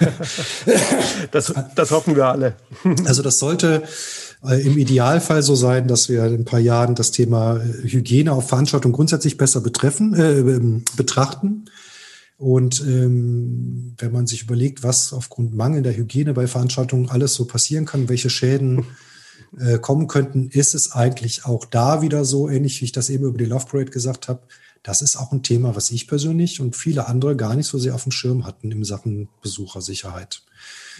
das, 1.30 1.52
das 1.74 1.90
hoffen 1.90 2.16
wir 2.16 2.26
alle. 2.26 2.56
also 3.04 3.22
das 3.22 3.38
sollte 3.38 3.82
im 4.54 4.78
Idealfall 4.78 5.42
so 5.42 5.54
sein, 5.54 5.88
dass 5.88 6.08
wir 6.08 6.24
in 6.26 6.34
ein 6.34 6.44
paar 6.44 6.60
Jahren 6.60 6.94
das 6.94 7.10
Thema 7.10 7.56
äh, 7.56 7.88
Hygiene 7.88 8.32
auf 8.32 8.48
Veranstaltungen 8.48 8.94
grundsätzlich 8.94 9.36
besser 9.36 9.60
betreffen, 9.60 10.14
äh, 10.14 10.38
ähm, 10.38 10.84
betrachten. 10.96 11.66
Und 12.38 12.80
ähm, 12.82 13.94
wenn 13.98 14.12
man 14.12 14.26
sich 14.26 14.42
überlegt, 14.42 14.82
was 14.82 15.12
aufgrund 15.12 15.54
mangelnder 15.54 15.96
Hygiene 15.96 16.34
bei 16.34 16.46
Veranstaltungen 16.46 17.08
alles 17.08 17.34
so 17.34 17.46
passieren 17.46 17.86
kann, 17.86 18.08
welche 18.08 18.28
Schäden 18.28 18.84
äh, 19.58 19.78
kommen 19.78 20.06
könnten, 20.06 20.48
ist 20.50 20.74
es 20.74 20.92
eigentlich 20.92 21.46
auch 21.46 21.64
da 21.64 22.02
wieder 22.02 22.24
so, 22.24 22.48
ähnlich 22.48 22.80
wie 22.80 22.86
ich 22.86 22.92
das 22.92 23.08
eben 23.08 23.24
über 23.24 23.38
die 23.38 23.46
Love 23.46 23.66
Parade 23.66 23.90
gesagt 23.90 24.28
habe, 24.28 24.42
das 24.82 25.02
ist 25.02 25.16
auch 25.16 25.32
ein 25.32 25.42
Thema, 25.42 25.74
was 25.74 25.90
ich 25.90 26.06
persönlich 26.06 26.60
und 26.60 26.76
viele 26.76 27.08
andere 27.08 27.34
gar 27.36 27.56
nicht 27.56 27.66
so 27.66 27.78
sehr 27.78 27.94
auf 27.94 28.04
dem 28.04 28.12
Schirm 28.12 28.46
hatten 28.46 28.70
in 28.70 28.84
Sachen 28.84 29.28
Besuchersicherheit. 29.42 30.42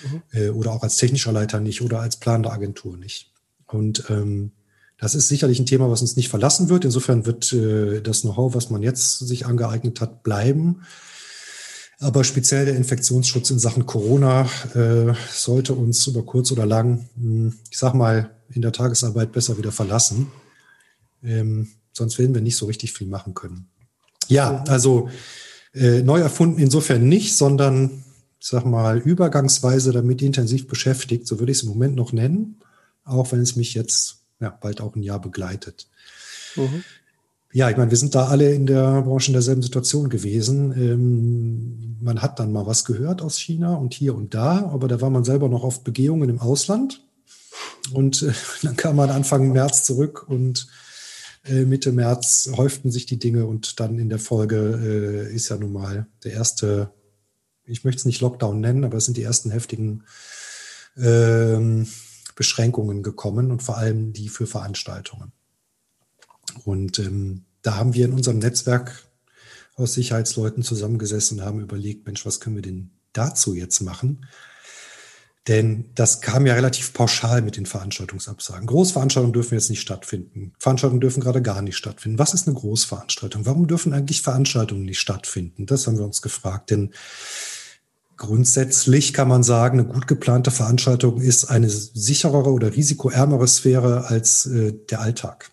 Mhm. 0.03 0.23
Äh, 0.33 0.49
oder 0.49 0.73
auch 0.73 0.83
als 0.83 0.97
technischer 0.97 1.33
Leiter 1.33 1.61
nicht 1.61 1.83
oder 1.83 2.01
als 2.01 2.17
Plan 2.17 2.43
der 2.43 2.53
Agentur 2.53 2.97
nicht. 2.97 3.31
Und 3.67 4.05
ähm, 4.11 4.53
das 4.99 5.15
ist 5.15 5.29
sicherlich 5.29 5.59
ein 5.59 5.67
Thema, 5.67 5.91
was 5.91 6.01
uns 6.01 6.17
nicht 6.17 6.29
verlassen 6.29 6.69
wird. 6.69 6.85
Insofern 6.85 7.27
wird 7.27 7.53
äh, 7.53 8.01
das 8.01 8.23
Know-how, 8.23 8.55
was 8.55 8.71
man 8.71 8.83
jetzt 8.83 9.19
sich 9.19 9.47
angeeignet 9.47 10.01
hat, 10.01 10.23
bleiben. 10.23 10.83
Aber 11.99 12.25
speziell 12.25 12.67
der 12.67 12.77
Infektionsschutz 12.77 13.51
in 13.51 13.59
Sachen 13.59 13.87
Corona 13.87 14.49
äh, 14.75 15.15
sollte 15.33 15.75
uns 15.75 16.07
über 16.07 16.25
kurz 16.25 16.53
oder 16.53 16.67
lang, 16.67 17.09
mh, 17.17 17.23
hm, 17.23 17.55
ich 17.71 17.79
sag 17.79 17.95
mal, 17.95 18.31
in 18.51 18.63
der 18.63 18.73
Tagesarbeit 18.73 19.33
besser 19.33 19.59
wieder 19.59 19.73
verlassen. 19.73 20.29
Ähm, 21.23 21.69
sonst 21.93 22.19
werden 22.19 22.35
wir 22.35 22.43
nicht 22.43 22.57
so 22.57 22.67
richtig 22.67 22.93
viel 22.93 23.07
machen 23.07 23.35
können. 23.35 23.69
Ja, 24.29 24.63
also 24.69 25.09
äh, 25.73 26.03
neu 26.03 26.21
erfunden 26.21 26.61
insofern 26.61 27.09
nicht, 27.09 27.37
sondern 27.37 28.05
ich 28.39 28.49
sag 28.49 28.65
mal 28.65 28.99
übergangsweise 28.99 29.93
damit 29.93 30.23
intensiv 30.23 30.69
beschäftigt, 30.69 31.27
so 31.27 31.39
würde 31.39 31.53
ich 31.53 31.59
es 31.59 31.65
im 31.65 31.71
Moment 31.71 31.97
noch 31.97 32.13
nennen, 32.13 32.61
auch 33.07 33.33
wenn 33.33 33.41
es 33.41 33.57
mich 33.57 33.75
jetzt 33.75 34.19
ja, 34.41 34.51
bald 34.51 34.81
auch 34.81 34.95
ein 34.95 35.03
Jahr 35.03 35.21
begleitet. 35.21 35.89
Mhm. 36.57 36.85
Ja, 37.53 37.71
ich 37.71 37.77
meine, 37.77 37.91
wir 37.91 37.97
sind 37.97 38.15
da 38.15 38.27
alle 38.27 38.53
in 38.53 38.67
der 38.67 39.01
Branche 39.03 39.29
in 39.29 39.33
derselben 39.33 39.63
Situation 39.63 40.11
gewesen. 40.11 40.73
Ähm, 40.73 41.97
man 42.03 42.21
hat 42.21 42.39
dann 42.39 42.53
mal 42.53 42.67
was 42.67 42.85
gehört 42.85 43.23
aus 43.23 43.39
China 43.39 43.77
und 43.77 43.95
hier 43.95 44.15
und 44.15 44.35
da, 44.35 44.69
aber 44.71 44.89
da 44.89 45.01
war 45.01 45.09
man 45.09 45.25
selber 45.25 45.49
noch 45.49 45.65
auf 45.65 45.83
Begehungen 45.83 46.29
im 46.29 46.41
Ausland. 46.41 47.03
Und 47.93 48.23
äh, 48.23 48.33
dann 48.63 48.77
kam 48.77 48.97
man 48.97 49.11
Anfang 49.11 49.53
März 49.53 49.85
zurück 49.85 50.29
und 50.29 50.67
äh, 51.47 51.65
Mitte 51.65 51.93
März 51.93 52.51
häuften 52.57 52.91
sich 52.91 53.07
die 53.07 53.19
Dinge 53.19 53.47
und 53.47 53.81
dann 53.81 53.99
in 53.99 54.09
der 54.09 54.19
Folge 54.19 55.29
äh, 55.31 55.35
ist 55.35 55.49
ja 55.49 55.57
nun 55.57 55.73
mal 55.73 56.07
der 56.25 56.33
erste, 56.33 56.91
ich 57.65 57.85
möchte 57.85 58.01
es 58.01 58.05
nicht 58.05 58.21
Lockdown 58.21 58.61
nennen, 58.61 58.85
aber 58.85 58.99
es 58.99 59.05
sind 59.07 59.17
die 59.17 59.23
ersten 59.23 59.51
heftigen 59.51 60.05
ähm, 60.97 61.87
Beschränkungen 62.37 63.03
gekommen 63.03 63.51
und 63.51 63.65
vor 63.65 63.77
allem 63.79 64.13
die 64.13 64.29
für 64.29 64.47
Veranstaltungen. 64.47 65.33
Und 66.65 67.01
ähm, 67.01 67.45
da 67.63 67.75
haben 67.77 67.95
wir 67.95 68.05
in 68.05 68.13
unserem 68.13 68.39
Netzwerk 68.39 69.03
aus 69.75 69.95
Sicherheitsleuten 69.95 70.63
zusammengesessen 70.63 71.41
und 71.41 71.45
haben 71.45 71.61
überlegt, 71.61 72.07
Mensch, 72.07 72.25
was 72.25 72.39
können 72.39 72.57
wir 72.57 72.63
denn 72.63 72.91
dazu 73.13 73.55
jetzt 73.55 73.81
machen? 73.81 74.27
Denn 75.49 75.91
das 75.95 76.21
kam 76.21 76.45
ja 76.45 76.55
relativ 76.55 76.93
pauschal 76.93 77.41
mit 77.41 77.57
den 77.57 77.67
Veranstaltungsabsagen. 77.67 78.67
Großveranstaltungen 78.67 79.33
dürfen 79.33 79.55
jetzt 79.55 79.71
nicht 79.71 79.81
stattfinden. 79.81 80.53
Veranstaltungen 80.59 81.01
dürfen 81.01 81.21
gerade 81.21 81.41
gar 81.41 81.63
nicht 81.63 81.77
stattfinden. 81.77 82.19
Was 82.19 82.35
ist 82.35 82.49
eine 82.49 82.57
Großveranstaltung? 82.57 83.47
Warum 83.47 83.69
dürfen 83.69 83.93
eigentlich 83.93 84.23
Veranstaltungen 84.23 84.85
nicht 84.85 84.99
stattfinden? 84.99 85.67
Das 85.67 85.87
haben 85.87 85.99
wir 85.99 86.05
uns 86.05 86.21
gefragt. 86.21 86.71
Denn 86.71 86.93
grundsätzlich 88.17 89.13
kann 89.13 89.29
man 89.29 89.43
sagen, 89.43 89.79
eine 89.79 89.89
gut 89.89 90.07
geplante 90.07 90.51
Veranstaltung 90.51 91.21
ist 91.21 91.47
eine 91.47 91.69
sicherere 91.69 92.51
oder 92.51 92.75
risikoärmere 92.75 93.47
Sphäre 93.47 94.07
als 94.07 94.47
äh, 94.47 94.73
der 94.91 95.01
Alltag. 95.01 95.51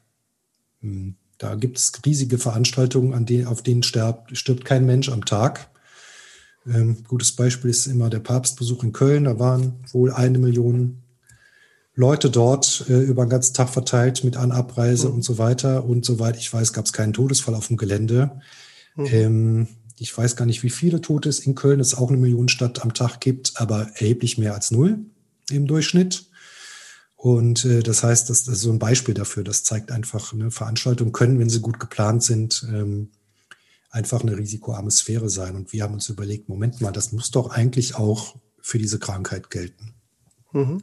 Hm, 0.82 1.16
da 1.38 1.56
gibt 1.56 1.78
es 1.78 1.92
riesige 2.06 2.38
Veranstaltungen, 2.38 3.14
an 3.14 3.26
denen, 3.26 3.48
auf 3.48 3.62
denen 3.62 3.84
stirbt, 3.84 4.38
stirbt 4.38 4.66
kein 4.66 4.86
Mensch 4.86 5.10
am 5.10 5.26
Tag. 5.26 5.70
Ähm, 6.66 7.04
gutes 7.08 7.34
Beispiel 7.34 7.70
ist 7.70 7.88
immer 7.88 8.10
der 8.10 8.20
Papstbesuch 8.20 8.84
in 8.84 8.94
Köln. 8.94 9.26
Da 9.26 9.40
waren 9.40 9.84
wohl 9.92 10.12
eine 10.12 10.40
Million 10.40 11.04
Leute 11.96 12.30
dort 12.30 12.86
äh, 12.90 13.02
über 13.02 13.26
den 13.26 13.30
ganzen 13.30 13.54
Tag 13.54 13.70
verteilt 13.70 14.24
mit 14.24 14.38
An- 14.38 14.52
Abreise 14.52 15.10
mhm. 15.10 15.16
und 15.16 15.22
so 15.24 15.38
weiter. 15.38 15.84
Und 15.84 16.06
soweit 16.06 16.38
ich 16.38 16.52
weiß, 16.52 16.74
gab 16.74 16.86
es 16.86 16.94
keinen 16.94 17.14
Todesfall 17.14 17.56
auf 17.56 17.68
dem 17.68 17.78
Gelände. 17.78 18.40
Mhm. 18.96 19.06
Ähm, 19.08 19.68
ich 19.98 20.16
weiß 20.18 20.36
gar 20.36 20.46
nicht, 20.46 20.64
wie 20.64 20.70
viele 20.70 21.02
Tote 21.02 21.30
es 21.30 21.40
in 21.40 21.56
Köln, 21.56 21.80
es 21.80 21.96
auch 21.96 22.10
eine 22.10 22.18
Millionenstadt 22.18 22.82
am 22.82 22.94
Tag 22.94 23.20
gibt, 23.22 23.54
aber 23.56 23.90
erheblich 23.96 24.38
mehr 24.38 24.54
als 24.54 24.72
null 24.72 25.06
im 25.50 25.68
Durchschnitt. 25.68 26.26
Und 27.16 27.64
äh, 27.66 27.82
das 27.82 28.04
heißt, 28.04 28.30
das, 28.30 28.44
das, 28.44 28.56
ist 28.56 28.62
so 28.62 28.72
ein 28.72 28.80
Beispiel 28.80 29.14
dafür. 29.14 29.44
Das 29.44 29.64
zeigt 29.64 29.92
einfach, 29.92 30.34
eine 30.34 30.52
Veranstaltung 30.52 31.12
können, 31.12 31.40
wenn 31.40 31.50
sie 31.50 31.62
gut 31.62 31.80
geplant 31.80 32.24
sind, 32.24 32.66
ähm, 32.70 33.12
einfach 33.90 34.22
eine 34.22 34.38
risikoarme 34.38 34.92
Sphäre 34.92 35.30
sein. 35.30 35.56
Und 35.56 35.72
wir 35.72 35.84
haben 35.84 35.94
uns 35.94 36.10
überlegt, 36.10 36.50
Moment 36.50 36.82
mal, 36.82 36.92
das 36.92 37.12
muss 37.12 37.32
doch 37.32 37.52
eigentlich 37.52 37.96
auch 37.96 38.36
für 38.60 38.78
diese 38.78 39.00
Krankheit 39.00 39.50
gelten. 39.52 39.94
Mhm. 40.52 40.82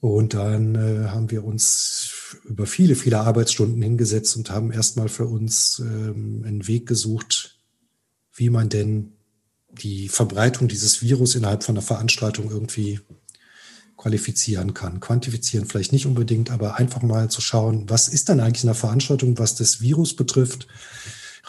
Und 0.00 0.32
dann 0.32 0.74
äh, 0.74 1.08
haben 1.08 1.30
wir 1.30 1.44
uns 1.44 2.38
über 2.44 2.64
viele, 2.64 2.94
viele 2.94 3.20
Arbeitsstunden 3.20 3.82
hingesetzt 3.82 4.36
und 4.36 4.50
haben 4.50 4.72
erstmal 4.72 5.10
für 5.10 5.26
uns 5.26 5.80
ähm, 5.80 6.44
einen 6.46 6.66
Weg 6.66 6.86
gesucht, 6.86 7.59
wie 8.40 8.48
man 8.48 8.70
denn 8.70 9.12
die 9.70 10.08
Verbreitung 10.08 10.66
dieses 10.66 11.02
Virus 11.02 11.34
innerhalb 11.34 11.62
von 11.62 11.76
einer 11.76 11.82
Veranstaltung 11.82 12.50
irgendwie 12.50 13.00
qualifizieren 13.98 14.72
kann. 14.72 14.98
Quantifizieren 14.98 15.66
vielleicht 15.66 15.92
nicht 15.92 16.06
unbedingt, 16.06 16.50
aber 16.50 16.76
einfach 16.76 17.02
mal 17.02 17.28
zu 17.30 17.42
schauen, 17.42 17.84
was 17.90 18.08
ist 18.08 18.30
denn 18.30 18.40
eigentlich 18.40 18.64
in 18.64 18.70
einer 18.70 18.74
Veranstaltung, 18.74 19.38
was 19.38 19.56
das 19.56 19.82
Virus 19.82 20.16
betrifft, 20.16 20.66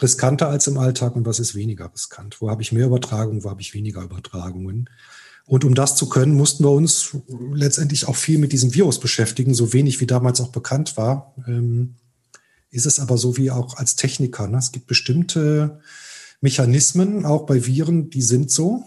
riskanter 0.02 0.48
als 0.48 0.66
im 0.66 0.76
Alltag 0.76 1.16
und 1.16 1.24
was 1.24 1.40
ist 1.40 1.54
weniger 1.54 1.90
riskant? 1.90 2.42
Wo 2.42 2.50
habe 2.50 2.60
ich 2.60 2.72
mehr 2.72 2.86
Übertragungen, 2.86 3.42
wo 3.42 3.48
habe 3.48 3.62
ich 3.62 3.72
weniger 3.72 4.02
Übertragungen? 4.02 4.90
Und 5.46 5.64
um 5.64 5.74
das 5.74 5.96
zu 5.96 6.10
können, 6.10 6.34
mussten 6.34 6.62
wir 6.62 6.72
uns 6.72 7.16
letztendlich 7.54 8.06
auch 8.06 8.16
viel 8.16 8.36
mit 8.36 8.52
diesem 8.52 8.74
Virus 8.74 9.00
beschäftigen, 9.00 9.54
so 9.54 9.72
wenig 9.72 10.00
wie 10.00 10.06
damals 10.06 10.42
auch 10.42 10.50
bekannt 10.50 10.98
war. 10.98 11.34
Ähm, 11.48 11.94
ist 12.70 12.84
es 12.84 13.00
aber 13.00 13.16
so 13.16 13.38
wie 13.38 13.50
auch 13.50 13.76
als 13.78 13.96
Techniker. 13.96 14.46
Ne? 14.46 14.58
Es 14.58 14.72
gibt 14.72 14.86
bestimmte 14.86 15.80
Mechanismen, 16.42 17.24
auch 17.24 17.46
bei 17.46 17.64
Viren, 17.66 18.10
die 18.10 18.22
sind 18.22 18.50
so. 18.50 18.84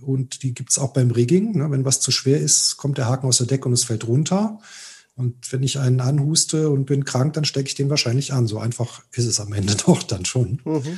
Und 0.00 0.42
die 0.42 0.54
gibt 0.54 0.70
es 0.70 0.78
auch 0.78 0.92
beim 0.92 1.10
Rigging. 1.10 1.58
Ne? 1.58 1.70
Wenn 1.70 1.84
was 1.84 2.00
zu 2.00 2.10
schwer 2.10 2.40
ist, 2.40 2.76
kommt 2.76 2.96
der 2.96 3.08
Haken 3.08 3.26
aus 3.26 3.38
der 3.38 3.46
Decke 3.46 3.66
und 3.66 3.74
es 3.74 3.84
fällt 3.84 4.06
runter. 4.06 4.60
Und 5.16 5.50
wenn 5.50 5.62
ich 5.62 5.78
einen 5.78 6.00
anhuste 6.00 6.68
und 6.68 6.84
bin 6.84 7.06
krank, 7.06 7.32
dann 7.32 7.46
stecke 7.46 7.68
ich 7.68 7.74
den 7.74 7.88
wahrscheinlich 7.88 8.34
an. 8.34 8.46
So 8.46 8.58
einfach 8.58 9.02
ist 9.12 9.24
es 9.24 9.40
am 9.40 9.52
Ende 9.52 9.74
doch 9.86 10.02
dann 10.02 10.24
schon. 10.26 10.60
Mhm, 10.64 10.74
mh. 10.74 10.90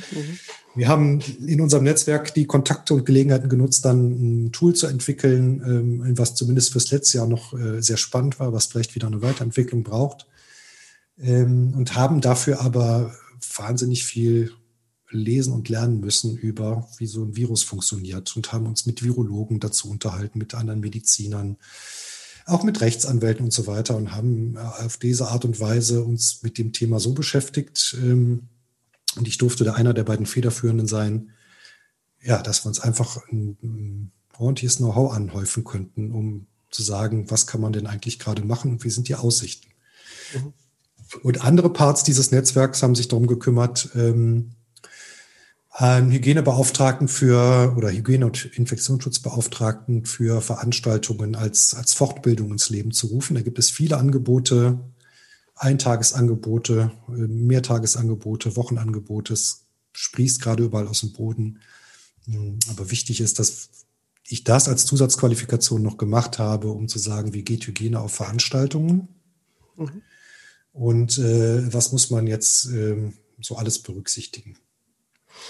Wir 0.75 0.87
haben 0.89 1.21
in 1.45 1.61
unserem 1.61 1.85
Netzwerk 1.85 2.33
die 2.33 2.45
Kontakte 2.45 2.93
und 2.93 3.05
Gelegenheiten 3.05 3.49
genutzt, 3.49 3.85
dann 3.85 4.11
ein 4.47 4.51
Tool 4.51 4.75
zu 4.75 4.87
entwickeln, 4.87 5.63
ähm, 5.65 6.17
was 6.17 6.35
zumindest 6.35 6.73
fürs 6.73 6.91
letzte 6.91 7.17
Jahr 7.17 7.27
noch 7.27 7.53
äh, 7.53 7.81
sehr 7.81 7.97
spannend 7.97 8.39
war, 8.39 8.53
was 8.53 8.67
vielleicht 8.67 8.93
wieder 8.93 9.07
eine 9.07 9.21
Weiterentwicklung 9.21 9.83
braucht. 9.83 10.27
Ähm, 11.17 11.73
und 11.75 11.95
haben 11.95 12.21
dafür 12.21 12.61
aber 12.61 13.13
wahnsinnig 13.55 14.03
viel 14.03 14.51
lesen 15.11 15.53
und 15.53 15.69
lernen 15.69 15.99
müssen 15.99 16.37
über, 16.37 16.87
wie 16.97 17.07
so 17.07 17.23
ein 17.23 17.35
Virus 17.35 17.63
funktioniert 17.63 18.35
und 18.35 18.51
haben 18.51 18.67
uns 18.67 18.85
mit 18.85 19.03
Virologen 19.03 19.59
dazu 19.59 19.89
unterhalten, 19.89 20.37
mit 20.37 20.53
anderen 20.53 20.79
Medizinern, 20.79 21.57
auch 22.45 22.63
mit 22.63 22.81
Rechtsanwälten 22.81 23.45
und 23.45 23.51
so 23.51 23.67
weiter 23.67 23.95
und 23.95 24.15
haben 24.15 24.55
äh, 24.55 24.59
auf 24.59 24.97
diese 24.97 25.27
Art 25.27 25.45
und 25.45 25.59
Weise 25.59 26.03
uns 26.03 26.41
mit 26.43 26.57
dem 26.57 26.73
Thema 26.73 26.99
so 26.99 27.13
beschäftigt. 27.13 27.95
Ähm, 28.01 28.49
und 29.15 29.27
ich 29.27 29.37
durfte 29.37 29.63
da 29.63 29.73
einer 29.73 29.93
der 29.93 30.03
beiden 30.03 30.25
Federführenden 30.25 30.87
sein, 30.87 31.31
ja, 32.21 32.41
dass 32.41 32.63
wir 32.63 32.69
uns 32.69 32.79
einfach 32.79 33.17
ein, 33.31 33.57
ein 33.63 34.11
ordentliches 34.37 34.77
Know-how 34.77 35.13
anhäufen 35.13 35.63
könnten, 35.63 36.11
um 36.11 36.47
zu 36.69 36.83
sagen, 36.83 37.29
was 37.31 37.47
kann 37.47 37.61
man 37.61 37.73
denn 37.73 37.87
eigentlich 37.87 38.19
gerade 38.19 38.43
machen 38.43 38.71
und 38.71 38.83
wie 38.83 38.89
sind 38.89 39.07
die 39.07 39.15
Aussichten. 39.15 39.69
Mhm. 40.33 40.53
Und 41.23 41.43
andere 41.43 41.71
Parts 41.71 42.03
dieses 42.03 42.31
Netzwerks 42.31 42.83
haben 42.83 42.93
sich 42.93 43.07
darum 43.07 43.25
gekümmert, 43.25 43.89
ähm, 43.95 44.51
einen 45.79 46.11
Hygienebeauftragten 46.11 47.07
für 47.07 47.73
oder 47.77 47.89
Hygiene- 47.89 48.25
und 48.25 48.45
Infektionsschutzbeauftragten 48.45 50.05
für 50.05 50.41
Veranstaltungen 50.41 51.35
als, 51.35 51.73
als 51.73 51.93
Fortbildung 51.93 52.51
ins 52.51 52.69
Leben 52.69 52.91
zu 52.91 53.07
rufen. 53.07 53.35
Da 53.35 53.41
gibt 53.41 53.59
es 53.59 53.69
viele 53.69 53.97
Angebote, 53.97 54.79
Eintagesangebote, 55.55 56.91
äh, 57.07 57.11
Mehrtagesangebote, 57.11 58.57
Wochenangebote. 58.57 59.33
Es 59.33 59.67
sprießt 59.93 60.41
gerade 60.41 60.63
überall 60.63 60.87
aus 60.87 60.99
dem 60.99 61.13
Boden. 61.13 61.59
Hm, 62.25 62.59
aber 62.69 62.91
wichtig 62.91 63.21
ist, 63.21 63.39
dass 63.39 63.69
ich 64.27 64.43
das 64.43 64.67
als 64.67 64.85
Zusatzqualifikation 64.85 65.81
noch 65.81 65.97
gemacht 65.97 66.39
habe, 66.39 66.69
um 66.69 66.89
zu 66.89 66.99
sagen, 66.99 67.33
wie 67.33 67.43
geht 67.43 67.65
Hygiene 67.65 68.01
auf 68.01 68.13
Veranstaltungen? 68.13 69.07
Mhm. 69.77 70.01
Und 70.73 71.17
äh, 71.19 71.73
was 71.73 71.93
muss 71.93 72.09
man 72.09 72.27
jetzt 72.27 72.69
äh, 72.69 73.11
so 73.41 73.55
alles 73.55 73.79
berücksichtigen? 73.79 74.57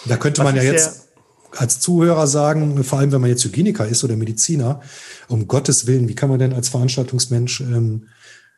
Da 0.05 0.17
könnte 0.17 0.43
man 0.43 0.55
ja 0.55 0.63
jetzt 0.63 1.09
als 1.51 1.79
Zuhörer 1.79 2.27
sagen, 2.27 2.83
vor 2.83 2.99
allem 2.99 3.11
wenn 3.11 3.21
man 3.21 3.29
jetzt 3.29 3.43
Hygieniker 3.43 3.87
ist 3.87 4.03
oder 4.03 4.15
Mediziner, 4.15 4.81
um 5.27 5.47
Gottes 5.47 5.87
Willen, 5.87 6.07
wie 6.07 6.15
kann 6.15 6.29
man 6.29 6.39
denn 6.39 6.53
als 6.53 6.69
Veranstaltungsmensch 6.69 7.61
ähm, 7.61 8.07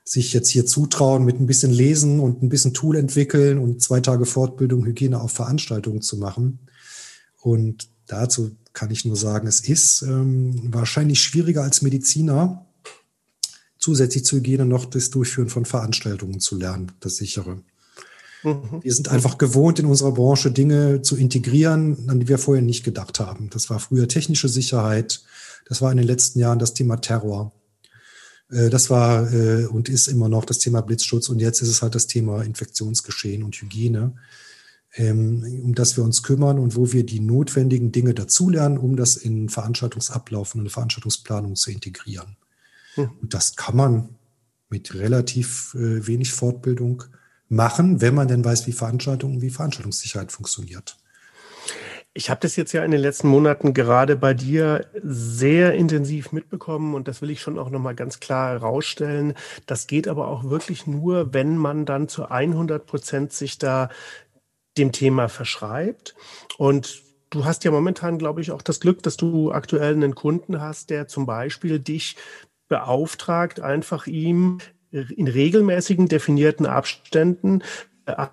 sich 0.03 0.33
jetzt 0.33 0.49
hier 0.49 0.65
zutrauen, 0.65 1.23
mit 1.23 1.39
ein 1.39 1.45
bisschen 1.45 1.71
Lesen 1.71 2.19
und 2.19 2.43
ein 2.43 2.49
bisschen 2.49 2.73
Tool 2.73 2.95
entwickeln 2.97 3.59
und 3.59 3.81
zwei 3.81 4.01
Tage 4.01 4.25
Fortbildung 4.25 4.85
Hygiene 4.85 5.21
auf 5.21 5.31
Veranstaltungen 5.31 6.01
zu 6.01 6.17
machen? 6.17 6.59
Und 7.39 7.89
dazu 8.07 8.51
kann 8.73 8.91
ich 8.91 9.05
nur 9.05 9.15
sagen, 9.15 9.47
es 9.47 9.61
ist 9.61 10.01
ähm, 10.01 10.73
wahrscheinlich 10.73 11.21
schwieriger 11.21 11.63
als 11.63 11.81
Mediziner, 11.81 12.65
zusätzlich 13.77 14.25
zur 14.25 14.39
Hygiene 14.39 14.65
noch 14.65 14.85
das 14.85 15.09
Durchführen 15.09 15.49
von 15.49 15.65
Veranstaltungen 15.65 16.39
zu 16.39 16.57
lernen, 16.57 16.91
das 16.99 17.17
sichere. 17.17 17.61
Mhm. 18.43 18.79
Wir 18.81 18.93
sind 18.93 19.09
einfach 19.09 19.37
gewohnt, 19.37 19.79
in 19.79 19.85
unserer 19.85 20.11
Branche 20.11 20.51
Dinge 20.51 21.01
zu 21.01 21.15
integrieren, 21.15 22.09
an 22.09 22.19
die 22.19 22.27
wir 22.27 22.37
vorher 22.37 22.63
nicht 22.63 22.83
gedacht 22.83 23.19
haben. 23.19 23.49
Das 23.51 23.69
war 23.69 23.79
früher 23.79 24.07
technische 24.07 24.49
Sicherheit. 24.49 25.23
Das 25.65 25.81
war 25.81 25.91
in 25.91 25.97
den 25.97 26.07
letzten 26.07 26.39
Jahren 26.39 26.59
das 26.59 26.73
Thema 26.73 26.97
Terror. 26.97 27.51
Äh, 28.49 28.69
das 28.69 28.89
war 28.89 29.31
äh, 29.33 29.65
und 29.65 29.89
ist 29.89 30.07
immer 30.07 30.29
noch 30.29 30.45
das 30.45 30.59
Thema 30.59 30.81
Blitzschutz. 30.81 31.29
Und 31.29 31.39
jetzt 31.39 31.61
ist 31.61 31.69
es 31.69 31.81
halt 31.81 31.95
das 31.95 32.07
Thema 32.07 32.43
Infektionsgeschehen 32.43 33.43
und 33.43 33.55
Hygiene, 33.55 34.13
ähm, 34.95 35.61
um 35.63 35.75
das 35.75 35.97
wir 35.97 36.03
uns 36.03 36.23
kümmern 36.23 36.59
und 36.59 36.75
wo 36.75 36.91
wir 36.91 37.05
die 37.05 37.19
notwendigen 37.19 37.91
Dinge 37.91 38.13
dazulernen, 38.13 38.77
um 38.77 38.95
das 38.95 39.17
in 39.17 39.49
Veranstaltungsablauf 39.49 40.55
und 40.55 40.69
Veranstaltungsplanung 40.69 41.55
zu 41.55 41.71
integrieren. 41.71 42.37
Mhm. 42.95 43.11
Und 43.21 43.33
das 43.33 43.55
kann 43.55 43.75
man 43.75 44.09
mit 44.69 44.93
relativ 44.95 45.75
äh, 45.75 46.07
wenig 46.07 46.31
Fortbildung 46.31 47.03
machen, 47.51 48.01
wenn 48.01 48.15
man 48.15 48.27
denn 48.27 48.43
weiß, 48.43 48.65
wie 48.65 48.71
Veranstaltungen, 48.71 49.41
wie 49.41 49.49
Veranstaltungssicherheit 49.49 50.31
funktioniert. 50.31 50.97
Ich 52.13 52.29
habe 52.29 52.41
das 52.41 52.55
jetzt 52.55 52.73
ja 52.73 52.83
in 52.83 52.91
den 52.91 52.99
letzten 52.99 53.29
Monaten 53.29 53.73
gerade 53.73 54.17
bei 54.17 54.33
dir 54.33 54.87
sehr 55.01 55.73
intensiv 55.73 56.33
mitbekommen 56.33 56.93
und 56.93 57.07
das 57.07 57.21
will 57.21 57.29
ich 57.29 57.41
schon 57.41 57.57
auch 57.57 57.69
nochmal 57.69 57.95
ganz 57.95 58.19
klar 58.19 58.51
herausstellen. 58.51 59.33
Das 59.65 59.87
geht 59.87 60.07
aber 60.07 60.27
auch 60.27 60.43
wirklich 60.43 60.87
nur, 60.87 61.33
wenn 61.33 61.55
man 61.55 61.85
dann 61.85 62.09
zu 62.09 62.29
100 62.29 62.85
Prozent 62.85 63.31
sich 63.31 63.57
da 63.57 63.89
dem 64.77 64.91
Thema 64.91 65.29
verschreibt. 65.29 66.15
Und 66.57 67.01
du 67.29 67.45
hast 67.45 67.63
ja 67.63 67.71
momentan, 67.71 68.17
glaube 68.17 68.41
ich, 68.41 68.51
auch 68.51 68.61
das 68.61 68.79
Glück, 68.81 69.03
dass 69.03 69.15
du 69.15 69.51
aktuell 69.51 69.93
einen 69.93 70.15
Kunden 70.15 70.59
hast, 70.59 70.89
der 70.89 71.07
zum 71.07 71.25
Beispiel 71.25 71.79
dich 71.79 72.17
beauftragt, 72.67 73.59
einfach 73.61 74.07
ihm 74.07 74.59
in 74.91 75.27
regelmäßigen 75.27 76.07
definierten 76.07 76.65
Abständen 76.65 77.61
äh, 78.05 78.27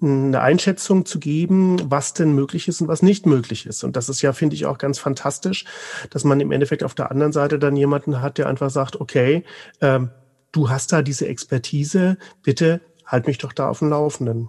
eine 0.00 0.40
Einschätzung 0.40 1.04
zu 1.04 1.18
geben, 1.18 1.78
was 1.90 2.14
denn 2.14 2.34
möglich 2.34 2.68
ist 2.68 2.80
und 2.80 2.88
was 2.88 3.02
nicht 3.02 3.26
möglich 3.26 3.66
ist. 3.66 3.84
Und 3.84 3.96
das 3.96 4.08
ist 4.08 4.22
ja, 4.22 4.32
finde 4.32 4.56
ich, 4.56 4.66
auch 4.66 4.78
ganz 4.78 4.98
fantastisch, 4.98 5.66
dass 6.10 6.24
man 6.24 6.40
im 6.40 6.52
Endeffekt 6.52 6.82
auf 6.82 6.94
der 6.94 7.10
anderen 7.10 7.32
Seite 7.32 7.58
dann 7.58 7.76
jemanden 7.76 8.22
hat, 8.22 8.38
der 8.38 8.48
einfach 8.48 8.70
sagt, 8.70 9.00
okay, 9.00 9.44
ähm, 9.80 10.10
du 10.52 10.70
hast 10.70 10.92
da 10.92 11.02
diese 11.02 11.28
Expertise, 11.28 12.16
bitte 12.42 12.80
halt 13.04 13.26
mich 13.26 13.38
doch 13.38 13.52
da 13.52 13.68
auf 13.68 13.80
dem 13.80 13.90
Laufenden. 13.90 14.48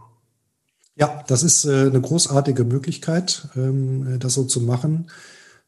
Ja, 0.96 1.24
das 1.28 1.44
ist 1.44 1.66
äh, 1.66 1.88
eine 1.88 2.00
großartige 2.00 2.64
Möglichkeit, 2.64 3.50
ähm, 3.56 4.18
das 4.20 4.36
so 4.36 4.46
zu 4.46 4.62
machen 4.62 5.12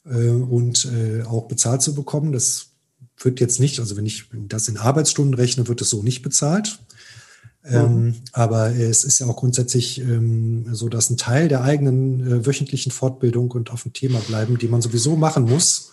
äh, 0.05 0.29
und 0.29 0.85
äh, 0.85 1.23
auch 1.23 1.49
bezahlt 1.49 1.81
zu 1.81 1.93
bekommen. 1.93 2.31
Das 2.31 2.76
wird 3.20 3.39
jetzt 3.39 3.59
nicht, 3.59 3.80
also 3.80 3.97
wenn 3.97 4.05
ich 4.05 4.26
das 4.32 4.68
in 4.68 4.78
Arbeitsstunden 4.78 5.34
rechne, 5.34 5.68
wird 5.68 5.82
es 5.82 5.89
so 5.89 6.03
nicht 6.03 6.22
bezahlt. 6.22 6.80
Ähm, 7.70 8.05
mhm. 8.05 8.15
aber 8.32 8.72
es 8.76 9.03
ist 9.03 9.20
ja 9.20 9.28
auch 9.28 9.36
grundsätzlich 9.36 9.99
ähm, 9.99 10.74
so, 10.74 10.88
dass 10.88 11.09
ein 11.09 11.18
Teil 11.18 11.49
der 11.49 11.63
eigenen 11.63 12.26
äh, 12.26 12.45
wöchentlichen 12.45 12.93
Fortbildung 12.93 13.51
und 13.51 13.72
auf 13.72 13.84
dem 13.84 13.91
Thema 13.91 14.20
bleiben, 14.20 14.57
die 14.57 14.70
man 14.70 14.82
sowieso 14.82 15.18
machen 15.18 15.43
muss, 15.43 15.91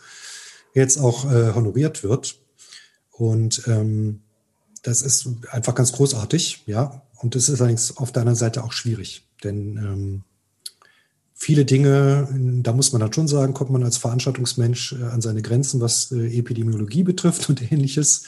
jetzt 0.72 0.98
auch 0.98 1.24
äh, 1.24 1.52
honoriert 1.52 2.04
wird. 2.04 2.38
Und 3.10 3.62
ähm, 3.66 4.20
das 4.82 5.02
ist 5.02 5.28
einfach 5.50 5.74
ganz 5.74 5.92
großartig, 5.92 6.62
ja. 6.66 7.02
Und 7.16 7.34
das 7.34 7.48
ist 7.48 7.60
allerdings 7.60 7.96
auf 7.96 8.12
der 8.12 8.20
anderen 8.20 8.38
Seite 8.38 8.62
auch 8.62 8.72
schwierig, 8.72 9.26
denn 9.42 9.76
ähm, 9.76 10.24
viele 11.34 11.64
Dinge, 11.64 12.28
da 12.62 12.72
muss 12.72 12.92
man 12.92 13.00
dann 13.00 13.12
schon 13.12 13.28
sagen, 13.28 13.54
kommt 13.54 13.70
man 13.70 13.82
als 13.82 13.96
Veranstaltungsmensch 13.98 14.92
äh, 14.92 15.04
an 15.04 15.20
seine 15.20 15.42
Grenzen, 15.42 15.80
was 15.80 16.12
äh, 16.12 16.38
Epidemiologie 16.38 17.02
betrifft 17.02 17.48
und 17.48 17.60
ähnliches. 17.72 18.24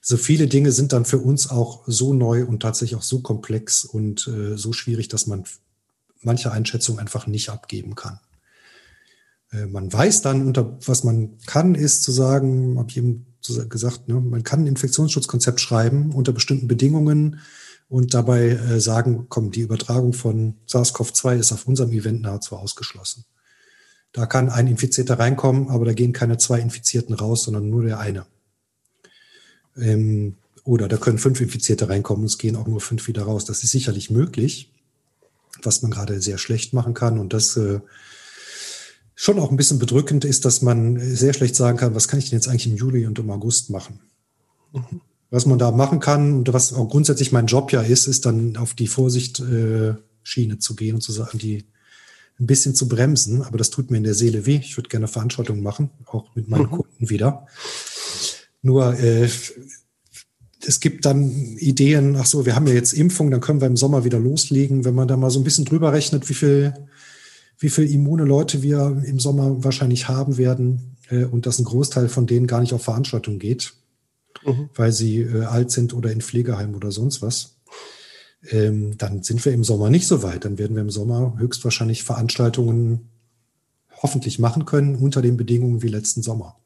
So 0.00 0.16
viele 0.16 0.46
Dinge 0.46 0.72
sind 0.72 0.92
dann 0.92 1.04
für 1.04 1.18
uns 1.18 1.50
auch 1.50 1.84
so 1.86 2.14
neu 2.14 2.44
und 2.46 2.60
tatsächlich 2.60 2.98
auch 2.98 3.02
so 3.02 3.20
komplex 3.20 3.84
und 3.84 4.26
äh, 4.26 4.56
so 4.56 4.72
schwierig, 4.72 5.08
dass 5.08 5.26
man 5.26 5.44
manche 6.22 6.50
Einschätzungen 6.50 7.00
einfach 7.00 7.26
nicht 7.26 7.48
abgeben 7.50 7.94
kann. 7.94 8.18
Man 9.50 9.90
weiß 9.90 10.20
dann, 10.20 10.46
unter 10.46 10.76
was 10.84 11.04
man 11.04 11.38
kann, 11.46 11.74
ist 11.74 12.02
zu 12.02 12.12
sagen, 12.12 12.76
habe 12.76 12.90
ich 12.90 12.98
eben 12.98 13.24
gesagt, 13.70 14.06
ne, 14.08 14.20
man 14.20 14.42
kann 14.42 14.60
ein 14.60 14.66
Infektionsschutzkonzept 14.66 15.58
schreiben 15.58 16.12
unter 16.12 16.32
bestimmten 16.32 16.68
Bedingungen 16.68 17.40
und 17.88 18.12
dabei 18.14 18.50
äh, 18.50 18.80
sagen, 18.80 19.26
komm, 19.28 19.50
die 19.50 19.62
Übertragung 19.62 20.12
von 20.12 20.56
SARS-CoV-2 20.66 21.38
ist 21.38 21.52
auf 21.52 21.66
unserem 21.66 21.90
Event 21.92 22.22
nahezu 22.22 22.56
ausgeschlossen. 22.56 23.24
Da 24.12 24.26
kann 24.26 24.50
ein 24.50 24.66
Infizierter 24.66 25.18
reinkommen, 25.18 25.68
aber 25.68 25.84
da 25.86 25.92
gehen 25.92 26.12
keine 26.12 26.38
zwei 26.38 26.60
Infizierten 26.60 27.14
raus, 27.14 27.44
sondern 27.44 27.68
nur 27.68 27.84
der 27.84 27.98
eine. 27.98 28.26
Ähm, 29.76 30.36
oder 30.64 30.88
da 30.88 30.98
können 30.98 31.18
fünf 31.18 31.40
Infizierte 31.40 31.88
reinkommen 31.88 32.22
und 32.22 32.30
es 32.30 32.38
gehen 32.38 32.56
auch 32.56 32.66
nur 32.66 32.80
fünf 32.80 33.06
wieder 33.06 33.22
raus. 33.22 33.46
Das 33.46 33.62
ist 33.64 33.70
sicherlich 33.70 34.10
möglich, 34.10 34.70
was 35.62 35.80
man 35.80 35.90
gerade 35.90 36.20
sehr 36.20 36.36
schlecht 36.36 36.74
machen 36.74 36.92
kann. 36.92 37.18
Und 37.18 37.32
das 37.32 37.56
äh, 37.56 37.80
schon 39.14 39.38
auch 39.38 39.50
ein 39.50 39.56
bisschen 39.56 39.78
bedrückend 39.78 40.26
ist, 40.26 40.44
dass 40.44 40.60
man 40.60 40.98
sehr 40.98 41.32
schlecht 41.32 41.56
sagen 41.56 41.78
kann, 41.78 41.94
was 41.94 42.08
kann 42.08 42.18
ich 42.18 42.28
denn 42.28 42.38
jetzt 42.38 42.48
eigentlich 42.48 42.66
im 42.66 42.76
Juli 42.76 43.06
und 43.06 43.18
im 43.18 43.30
August 43.30 43.70
machen? 43.70 44.00
Mhm 44.74 45.00
was 45.30 45.46
man 45.46 45.58
da 45.58 45.70
machen 45.70 46.00
kann 46.00 46.34
und 46.34 46.52
was 46.52 46.72
auch 46.72 46.88
grundsätzlich 46.88 47.32
mein 47.32 47.46
Job 47.46 47.72
ja 47.72 47.82
ist, 47.82 48.06
ist 48.06 48.24
dann 48.26 48.56
auf 48.56 48.74
die 48.74 48.86
Vorsicht-Schiene 48.86 50.54
äh, 50.54 50.58
zu 50.58 50.74
gehen 50.74 50.94
und 50.94 51.00
zu 51.02 51.12
sagen, 51.12 51.38
die 51.38 51.66
ein 52.40 52.46
bisschen 52.46 52.74
zu 52.74 52.88
bremsen. 52.88 53.42
Aber 53.42 53.58
das 53.58 53.70
tut 53.70 53.90
mir 53.90 53.98
in 53.98 54.04
der 54.04 54.14
Seele 54.14 54.46
weh. 54.46 54.60
Ich 54.62 54.76
würde 54.76 54.88
gerne 54.88 55.08
Veranstaltungen 55.08 55.62
machen, 55.62 55.90
auch 56.06 56.34
mit 56.34 56.48
meinen 56.48 56.62
mhm. 56.64 56.70
Kunden 56.70 57.10
wieder. 57.10 57.46
Nur 58.62 58.98
äh, 58.98 59.28
es 60.66 60.80
gibt 60.80 61.04
dann 61.04 61.30
Ideen, 61.58 62.16
ach 62.16 62.26
so, 62.26 62.46
wir 62.46 62.56
haben 62.56 62.66
ja 62.66 62.74
jetzt 62.74 62.92
Impfung, 62.92 63.30
dann 63.30 63.40
können 63.40 63.60
wir 63.60 63.68
im 63.68 63.76
Sommer 63.76 64.04
wieder 64.04 64.18
loslegen. 64.18 64.84
Wenn 64.84 64.94
man 64.94 65.08
da 65.08 65.16
mal 65.16 65.30
so 65.30 65.40
ein 65.40 65.44
bisschen 65.44 65.64
drüber 65.64 65.92
rechnet, 65.92 66.28
wie 66.28 66.34
viel, 66.34 66.74
wie 67.58 67.70
viel 67.70 67.90
immune 67.90 68.24
Leute 68.24 68.62
wir 68.62 69.02
im 69.04 69.18
Sommer 69.18 69.62
wahrscheinlich 69.62 70.08
haben 70.08 70.36
werden 70.38 70.96
äh, 71.10 71.24
und 71.24 71.46
dass 71.46 71.58
ein 71.58 71.64
Großteil 71.64 72.08
von 72.08 72.26
denen 72.26 72.46
gar 72.46 72.60
nicht 72.60 72.72
auf 72.72 72.82
Veranstaltungen 72.82 73.38
geht, 73.38 73.74
mhm. 74.44 74.70
weil 74.74 74.92
sie 74.92 75.20
äh, 75.20 75.44
alt 75.44 75.70
sind 75.70 75.94
oder 75.94 76.10
in 76.10 76.20
Pflegeheim 76.20 76.74
oder 76.74 76.90
sonst 76.90 77.22
was. 77.22 77.56
Ähm, 78.50 78.96
dann 78.98 79.22
sind 79.22 79.44
wir 79.44 79.52
im 79.52 79.64
Sommer 79.64 79.90
nicht 79.90 80.06
so 80.06 80.22
weit. 80.22 80.44
Dann 80.44 80.58
werden 80.58 80.76
wir 80.76 80.82
im 80.82 80.90
Sommer 80.90 81.34
höchstwahrscheinlich 81.38 82.04
Veranstaltungen 82.04 83.08
hoffentlich 84.02 84.38
machen 84.38 84.64
können 84.64 84.96
unter 84.96 85.22
den 85.22 85.36
Bedingungen 85.36 85.82
wie 85.82 85.88
letzten 85.88 86.22
Sommer. 86.22 86.56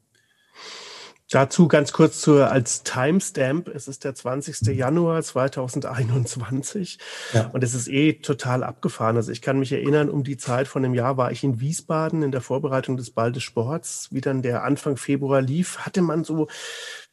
Dazu 1.33 1.67
ganz 1.67 1.95
kurz 1.95 2.21
zur, 2.21 2.51
als 2.51 2.83
Timestamp. 2.83 3.69
Es 3.69 3.89
ist 3.89 4.05
der 4.05 4.15
20. 4.15 4.77
Januar 4.77 5.23
2021 5.23 6.99
ja. 7.33 7.47
und 7.55 7.65
es 7.65 7.73
ist 7.73 7.89
eh 7.89 8.13
total 8.13 8.63
abgefahren. 8.63 9.17
Also 9.17 9.33
ich 9.33 9.41
kann 9.41 9.59
mich 9.59 9.73
erinnern, 9.73 10.11
um 10.11 10.25
die 10.25 10.37
Zeit 10.37 10.69
von 10.69 10.85
einem 10.85 10.93
Jahr 10.93 11.17
war 11.17 11.33
ich 11.33 11.43
in 11.43 11.59
Wiesbaden 11.59 12.23
in 12.23 12.33
der 12.33 12.43
Vorbereitung 12.43 12.99
des 12.99 13.13
Ball 13.13 13.33
des 13.33 13.45
Sports. 13.45 14.09
Wie 14.11 14.21
dann 14.21 14.43
der 14.43 14.63
Anfang 14.63 14.99
Februar 14.99 15.41
lief, 15.41 15.79
hatte 15.79 16.03
man 16.03 16.23
so 16.23 16.49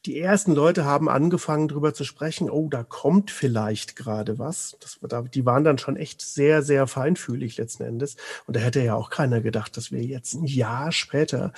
die 0.06 0.18
ersten 0.18 0.54
Leute 0.54 0.84
haben 0.84 1.10
angefangen, 1.10 1.68
darüber 1.68 1.92
zu 1.92 2.04
sprechen, 2.04 2.48
oh, 2.48 2.68
da 2.70 2.82
kommt 2.82 3.30
vielleicht 3.30 3.96
gerade 3.96 4.38
was. 4.38 4.76
Das, 4.80 4.98
die 5.34 5.44
waren 5.44 5.62
dann 5.62 5.76
schon 5.76 5.96
echt 5.96 6.22
sehr, 6.22 6.62
sehr 6.62 6.86
feinfühlig 6.86 7.58
letzten 7.58 7.82
Endes. 7.82 8.16
Und 8.46 8.56
da 8.56 8.60
hätte 8.60 8.82
ja 8.82 8.94
auch 8.94 9.10
keiner 9.10 9.42
gedacht, 9.42 9.76
dass 9.76 9.92
wir 9.92 10.02
jetzt 10.02 10.34
ein 10.34 10.44
Jahr 10.44 10.90
später 10.92 11.52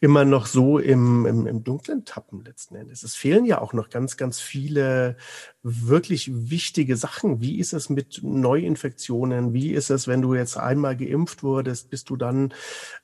immer 0.00 0.24
noch 0.24 0.46
so 0.46 0.78
im, 0.78 1.26
im, 1.26 1.46
im 1.46 1.64
Dunklen 1.64 2.04
tappen 2.04 2.44
letzten 2.44 2.76
Endes. 2.76 3.02
Es 3.02 3.16
fehlen 3.16 3.44
ja 3.44 3.60
auch 3.60 3.72
noch 3.72 3.90
ganz, 3.90 4.16
ganz 4.16 4.38
viele 4.38 5.16
wirklich 5.62 6.30
wichtige 6.50 6.96
Sachen. 6.96 7.40
Wie 7.40 7.58
ist 7.58 7.72
es 7.72 7.90
mit 7.90 8.20
Neuinfektionen? 8.22 9.52
Wie 9.52 9.72
ist 9.72 9.90
es, 9.90 10.08
wenn 10.08 10.22
du 10.22 10.34
jetzt 10.34 10.56
einmal 10.56 10.96
geimpft 10.96 11.42
wurdest, 11.42 11.90
bist 11.90 12.10
du 12.10 12.16
dann 12.16 12.52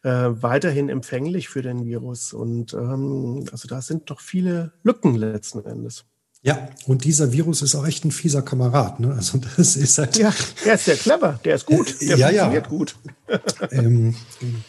äh, 0.02 0.10
weiterhin 0.10 0.88
empfänglich 0.88 1.48
für 1.48 1.62
den 1.62 1.84
Virus? 1.84 2.32
Und 2.32 2.72
ähm, 2.72 3.44
also 3.52 3.68
da 3.68 3.82
sind 3.82 4.10
doch 4.10 4.20
viele 4.20 4.72
Lücken 4.82 5.14
letzten 5.14 5.64
Endes. 5.64 6.04
Ja, 6.42 6.68
und 6.86 7.04
dieser 7.04 7.32
Virus 7.32 7.60
ist 7.62 7.74
auch 7.74 7.86
echt 7.86 8.04
ein 8.04 8.12
fieser 8.12 8.40
Kamerad. 8.40 9.00
Ne? 9.00 9.12
Also 9.12 9.38
das 9.56 9.76
ist 9.76 9.98
halt. 9.98 10.16
Ja, 10.16 10.32
der 10.64 10.74
ist 10.74 10.84
sehr 10.84 10.96
clever, 10.96 11.40
der 11.44 11.56
ist 11.56 11.66
gut, 11.66 12.00
der 12.00 12.16
ja, 12.16 12.28
funktioniert 12.28 12.64
ja. 12.64 12.70
gut. 12.70 12.96
ähm, 13.72 14.14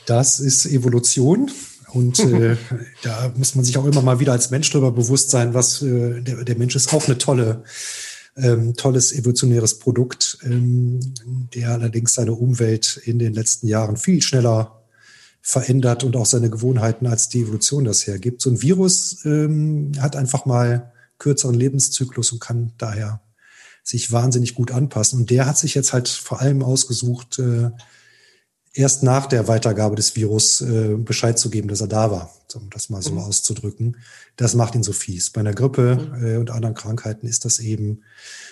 das 0.06 0.40
ist 0.40 0.66
Evolution. 0.66 1.52
Und 1.94 2.20
äh, 2.20 2.58
da 3.04 3.32
muss 3.36 3.56
man 3.56 3.66
sich 3.66 3.78
auch 3.78 3.86
immer 3.86 4.02
mal 4.02 4.20
wieder 4.20 4.34
als 4.34 4.52
Mensch 4.52 4.70
darüber 4.72 4.92
bewusst 4.92 5.30
sein, 5.30 5.54
was 5.54 5.82
äh, 5.82 6.22
der, 6.22 6.44
der 6.44 6.58
Mensch 6.58 6.76
ist 6.76 6.94
auch 6.94 7.06
eine 7.06 7.18
tolle, 7.18 7.64
ähm, 8.36 8.76
tolles 8.76 9.14
evolutionäres 9.14 9.80
Produkt, 9.80 10.38
ähm, 10.44 11.00
der 11.54 11.72
allerdings 11.72 12.14
seine 12.14 12.34
Umwelt 12.34 13.02
in 13.04 13.20
den 13.20 13.34
letzten 13.34 13.68
Jahren 13.68 13.98
viel 13.98 14.22
schneller 14.22 14.84
verändert 15.42 16.04
und 16.04 16.18
auch 16.18 16.26
seine 16.26 16.50
Gewohnheiten, 16.50 17.08
als 17.08 17.30
die 17.30 17.42
Evolution 17.42 17.86
das 17.86 18.06
hergibt. 18.06 18.42
So 18.42 18.50
ein 18.50 18.62
Virus 18.62 19.24
ähm, 19.24 19.94
hat 20.00 20.16
einfach 20.18 20.46
mal 20.46 20.92
kürzeren 21.20 21.56
Lebenszyklus 21.56 22.34
und 22.34 22.42
kann 22.42 22.74
daher 22.78 23.22
sich 23.82 24.12
wahnsinnig 24.12 24.56
gut 24.56 24.72
anpassen. 24.72 25.22
Und 25.22 25.30
der 25.30 25.46
hat 25.46 25.58
sich 25.58 25.74
jetzt 25.74 25.94
halt 25.94 26.10
vor 26.10 26.42
allem 26.42 26.62
ausgesucht, 26.62 27.40
äh, 27.40 27.72
erst 28.78 29.04
nach 29.04 29.26
der 29.26 29.48
Weitergabe 29.48 29.96
des 29.96 30.16
Virus 30.16 30.62
äh, 30.62 30.96
Bescheid 30.96 31.38
zu 31.40 31.50
geben, 31.50 31.68
dass 31.68 31.82
er 31.82 31.88
da 31.88 32.12
war, 32.12 32.34
um 32.54 32.70
das 32.70 32.90
mal 32.90 33.02
so 33.02 33.14
mhm. 33.14 33.20
auszudrücken. 33.20 33.98
Das 34.36 34.54
macht 34.54 34.76
ihn 34.76 34.84
so 34.84 34.94
fies. 34.94 35.32
Bei 35.32 35.42
einer 35.42 35.54
Grippe 35.54 35.96
mhm. 35.96 36.26
äh, 36.26 36.38
und 36.38 36.52
anderen 36.52 36.76
Krankheiten 36.76 37.28
ist 37.28 37.46
das 37.46 37.60
eben 37.60 38.04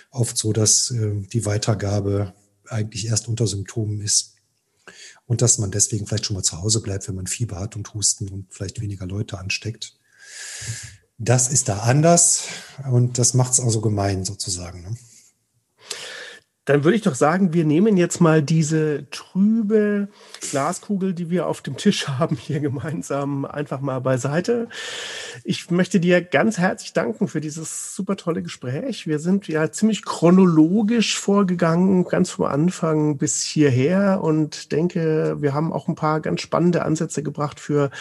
oft 0.09 0.38
so, 0.38 0.53
dass 0.53 0.91
äh, 0.91 1.13
die 1.32 1.45
Weitergabe 1.45 2.34
eigentlich 2.67 3.07
erst 3.07 3.28
unter 3.28 3.47
Symptomen 3.47 4.01
ist. 4.01 4.34
Und 5.28 5.41
dass 5.41 5.57
man 5.57 5.71
deswegen 5.71 6.05
vielleicht 6.05 6.26
schon 6.26 6.36
mal 6.36 6.43
zu 6.43 6.61
Hause 6.61 6.82
bleibt, 6.82 7.07
wenn 7.07 7.15
man 7.15 7.28
Fieber 7.28 7.59
hat 7.59 7.76
und 7.76 7.93
Husten 7.93 8.30
und 8.30 8.53
vielleicht 8.53 8.80
weniger 8.82 9.07
Leute 9.07 9.39
ansteckt. 9.39 9.97
Das 11.17 11.47
ist 11.47 11.69
da 11.69 11.80
anders 11.80 12.43
und 12.91 13.17
das 13.17 13.34
macht 13.34 13.53
es 13.53 13.59
auch 13.59 13.71
so 13.71 13.82
gemein 13.82 14.26
sozusagen. 14.26 14.84
Ne? 14.84 14.97
Dann 16.66 16.84
würde 16.84 16.95
ich 16.95 17.03
doch 17.03 17.13
sagen, 17.13 17.53
wir 17.53 17.63
nehmen 17.63 17.95
jetzt 17.95 18.20
mal 18.20 18.41
diese 18.41 19.07
trübe 19.11 20.07
Glaskugel, 20.49 21.13
die 21.13 21.30
wir 21.30 21.47
auf 21.47 21.61
dem 21.61 21.78
Tisch 21.78 22.07
haben, 22.20 22.36
hier 22.36 22.59
gemeinsam 22.59 23.45
einfach 23.45 23.82
mal 23.82 23.99
beiseite. 23.99 24.68
Ich 25.43 25.70
möchte 25.70 25.99
dir 25.99 26.22
ganz 26.22 26.57
herzlich 26.57 26.93
danken 26.93 27.28
für 27.28 27.39
dieses 27.39 27.95
super 27.95 28.16
tolle 28.16 28.41
Gespräch. 28.41 29.05
Wir 29.05 29.20
sind 29.20 29.47
ja 29.47 29.72
ziemlich 29.72 30.03
chronologisch 30.03 31.20
vorgegangen, 31.20 32.03
ganz 32.05 32.32
vom 32.32 32.45
Anfang 32.45 33.18
bis 33.18 33.43
hierher 33.43 34.22
und 34.24 34.72
denke, 34.72 35.38
wir 35.39 35.53
haben 35.53 35.72
auch 35.72 35.88
ein 35.88 35.95
paar 35.95 36.20
ganz 36.20 36.41
spannende 36.41 36.84
Ansätze 36.84 37.22
gebracht 37.22 37.59
für 37.59 37.91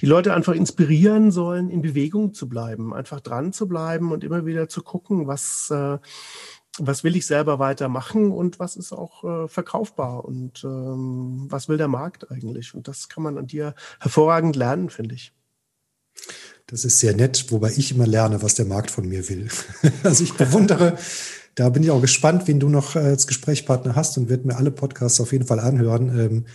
die 0.00 0.06
Leute 0.06 0.32
einfach 0.32 0.54
inspirieren 0.54 1.32
sollen, 1.32 1.70
in 1.70 1.82
Bewegung 1.82 2.34
zu 2.34 2.48
bleiben, 2.48 2.94
einfach 2.94 3.20
dran 3.20 3.52
zu 3.52 3.66
bleiben 3.66 4.12
und 4.12 4.22
immer 4.22 4.46
wieder 4.46 4.68
zu 4.68 4.82
gucken, 4.82 5.26
was 5.26 5.70
äh, 5.70 5.98
was 6.78 7.04
will 7.04 7.16
ich 7.16 7.26
selber 7.26 7.58
weitermachen 7.58 8.32
und 8.32 8.58
was 8.58 8.76
ist 8.76 8.92
auch 8.92 9.24
äh, 9.24 9.48
verkaufbar 9.48 10.24
und 10.24 10.64
ähm, 10.64 11.46
was 11.48 11.68
will 11.68 11.76
der 11.76 11.88
Markt 11.88 12.30
eigentlich. 12.30 12.74
Und 12.74 12.88
das 12.88 13.08
kann 13.08 13.22
man 13.22 13.36
an 13.36 13.46
dir 13.46 13.74
hervorragend 14.00 14.56
lernen, 14.56 14.88
finde 14.88 15.14
ich. 15.14 15.32
Das 16.66 16.84
ist 16.84 17.00
sehr 17.00 17.14
nett, 17.14 17.46
wobei 17.50 17.72
ich 17.76 17.92
immer 17.92 18.06
lerne, 18.06 18.42
was 18.42 18.54
der 18.54 18.64
Markt 18.64 18.90
von 18.90 19.06
mir 19.06 19.28
will. 19.28 19.48
also 20.02 20.24
ich 20.24 20.34
bewundere, 20.34 20.96
da 21.54 21.68
bin 21.68 21.82
ich 21.82 21.90
auch 21.90 22.00
gespannt, 22.00 22.46
wen 22.46 22.60
du 22.60 22.68
noch 22.68 22.96
als 22.96 23.26
Gesprächspartner 23.26 23.94
hast 23.94 24.16
und 24.16 24.30
werde 24.30 24.46
mir 24.46 24.56
alle 24.56 24.70
Podcasts 24.70 25.20
auf 25.20 25.32
jeden 25.32 25.46
Fall 25.46 25.60
anhören. 25.60 26.18
Ähm, 26.18 26.46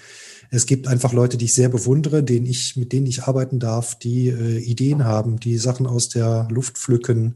es 0.49 0.65
gibt 0.65 0.87
einfach 0.87 1.13
Leute, 1.13 1.37
die 1.37 1.45
ich 1.45 1.53
sehr 1.53 1.69
bewundere, 1.69 2.23
denen 2.23 2.45
ich, 2.45 2.77
mit 2.77 2.93
denen 2.93 3.05
ich 3.05 3.23
arbeiten 3.23 3.59
darf, 3.59 3.99
die 3.99 4.29
äh, 4.29 4.57
Ideen 4.57 5.03
haben, 5.03 5.39
die 5.39 5.57
Sachen 5.57 5.85
aus 5.85 6.09
der 6.09 6.47
Luft 6.49 6.77
pflücken, 6.77 7.35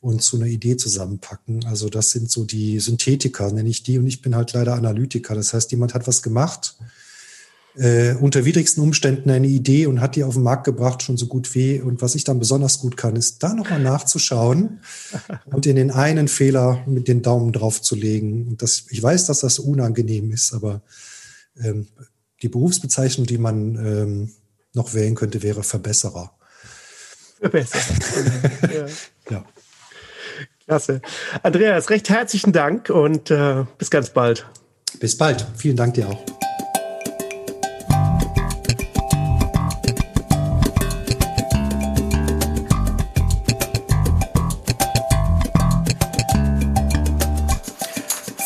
und 0.00 0.22
zu 0.22 0.36
einer 0.36 0.46
Idee 0.46 0.76
zusammenpacken. 0.76 1.64
Also 1.66 1.88
das 1.88 2.10
sind 2.10 2.30
so 2.30 2.44
die 2.44 2.80
Synthetiker, 2.80 3.52
nenne 3.52 3.68
ich 3.68 3.82
die. 3.82 3.98
Und 3.98 4.06
ich 4.06 4.22
bin 4.22 4.34
halt 4.34 4.52
leider 4.52 4.74
Analytiker. 4.74 5.34
Das 5.34 5.52
heißt, 5.52 5.70
jemand 5.72 5.92
hat 5.94 6.06
was 6.06 6.22
gemacht, 6.22 6.76
äh, 7.76 8.14
unter 8.14 8.44
widrigsten 8.44 8.82
Umständen 8.82 9.30
eine 9.30 9.46
Idee 9.46 9.86
und 9.86 10.00
hat 10.00 10.16
die 10.16 10.24
auf 10.24 10.34
den 10.34 10.42
Markt 10.42 10.64
gebracht, 10.64 11.02
schon 11.02 11.16
so 11.16 11.26
gut 11.26 11.54
wie. 11.54 11.80
Und 11.80 12.00
was 12.00 12.14
ich 12.14 12.24
dann 12.24 12.38
besonders 12.38 12.80
gut 12.80 12.96
kann, 12.96 13.14
ist 13.14 13.42
da 13.42 13.54
nochmal 13.54 13.80
nachzuschauen 13.80 14.80
und 15.44 15.66
in 15.66 15.76
den 15.76 15.90
einen 15.90 16.28
Fehler 16.28 16.82
mit 16.86 17.06
den 17.06 17.22
Daumen 17.22 17.52
drauf 17.52 17.82
zu 17.82 17.94
legen. 17.94 18.48
Und 18.48 18.62
das, 18.62 18.86
ich 18.88 19.02
weiß, 19.02 19.26
dass 19.26 19.40
das 19.40 19.58
unangenehm 19.58 20.32
ist, 20.32 20.54
aber 20.54 20.82
ähm, 21.62 21.88
die 22.42 22.48
Berufsbezeichnung, 22.48 23.26
die 23.26 23.38
man 23.38 23.76
ähm, 23.76 24.30
noch 24.72 24.94
wählen 24.94 25.14
könnte, 25.14 25.42
wäre 25.42 25.62
Verbesserer. 25.62 26.32
Verbesserer. 27.38 27.84
ja. 28.74 28.86
ja. 29.30 29.44
Klasse. 30.70 31.00
Andreas, 31.42 31.90
recht 31.90 32.08
herzlichen 32.10 32.52
Dank 32.52 32.90
und 32.90 33.28
äh, 33.32 33.64
bis 33.76 33.90
ganz 33.90 34.10
bald. 34.10 34.46
Bis 35.00 35.18
bald. 35.18 35.44
Vielen 35.56 35.74
Dank 35.74 35.94
dir 35.94 36.08
auch. 36.08 36.22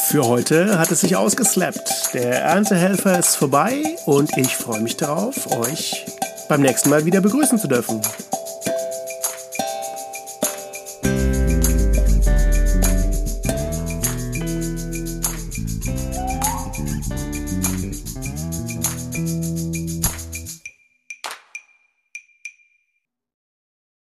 Für 0.09 0.25
heute 0.27 0.79
hat 0.79 0.91
es 0.93 1.03
sich 1.03 1.16
ausgeslappt. 1.16 2.14
Der 2.14 2.41
Erntehelfer 2.41 3.18
ist 3.18 3.37
vorbei 3.37 3.83
und 4.07 4.35
ich 4.39 4.57
freue 4.57 4.81
mich 4.81 4.97
darauf, 4.97 5.51
euch 5.59 6.07
beim 6.49 6.62
nächsten 6.62 6.89
Mal 6.89 7.05
wieder 7.05 7.20
begrüßen 7.20 7.59
zu 7.59 7.68
dürfen. 7.68 8.01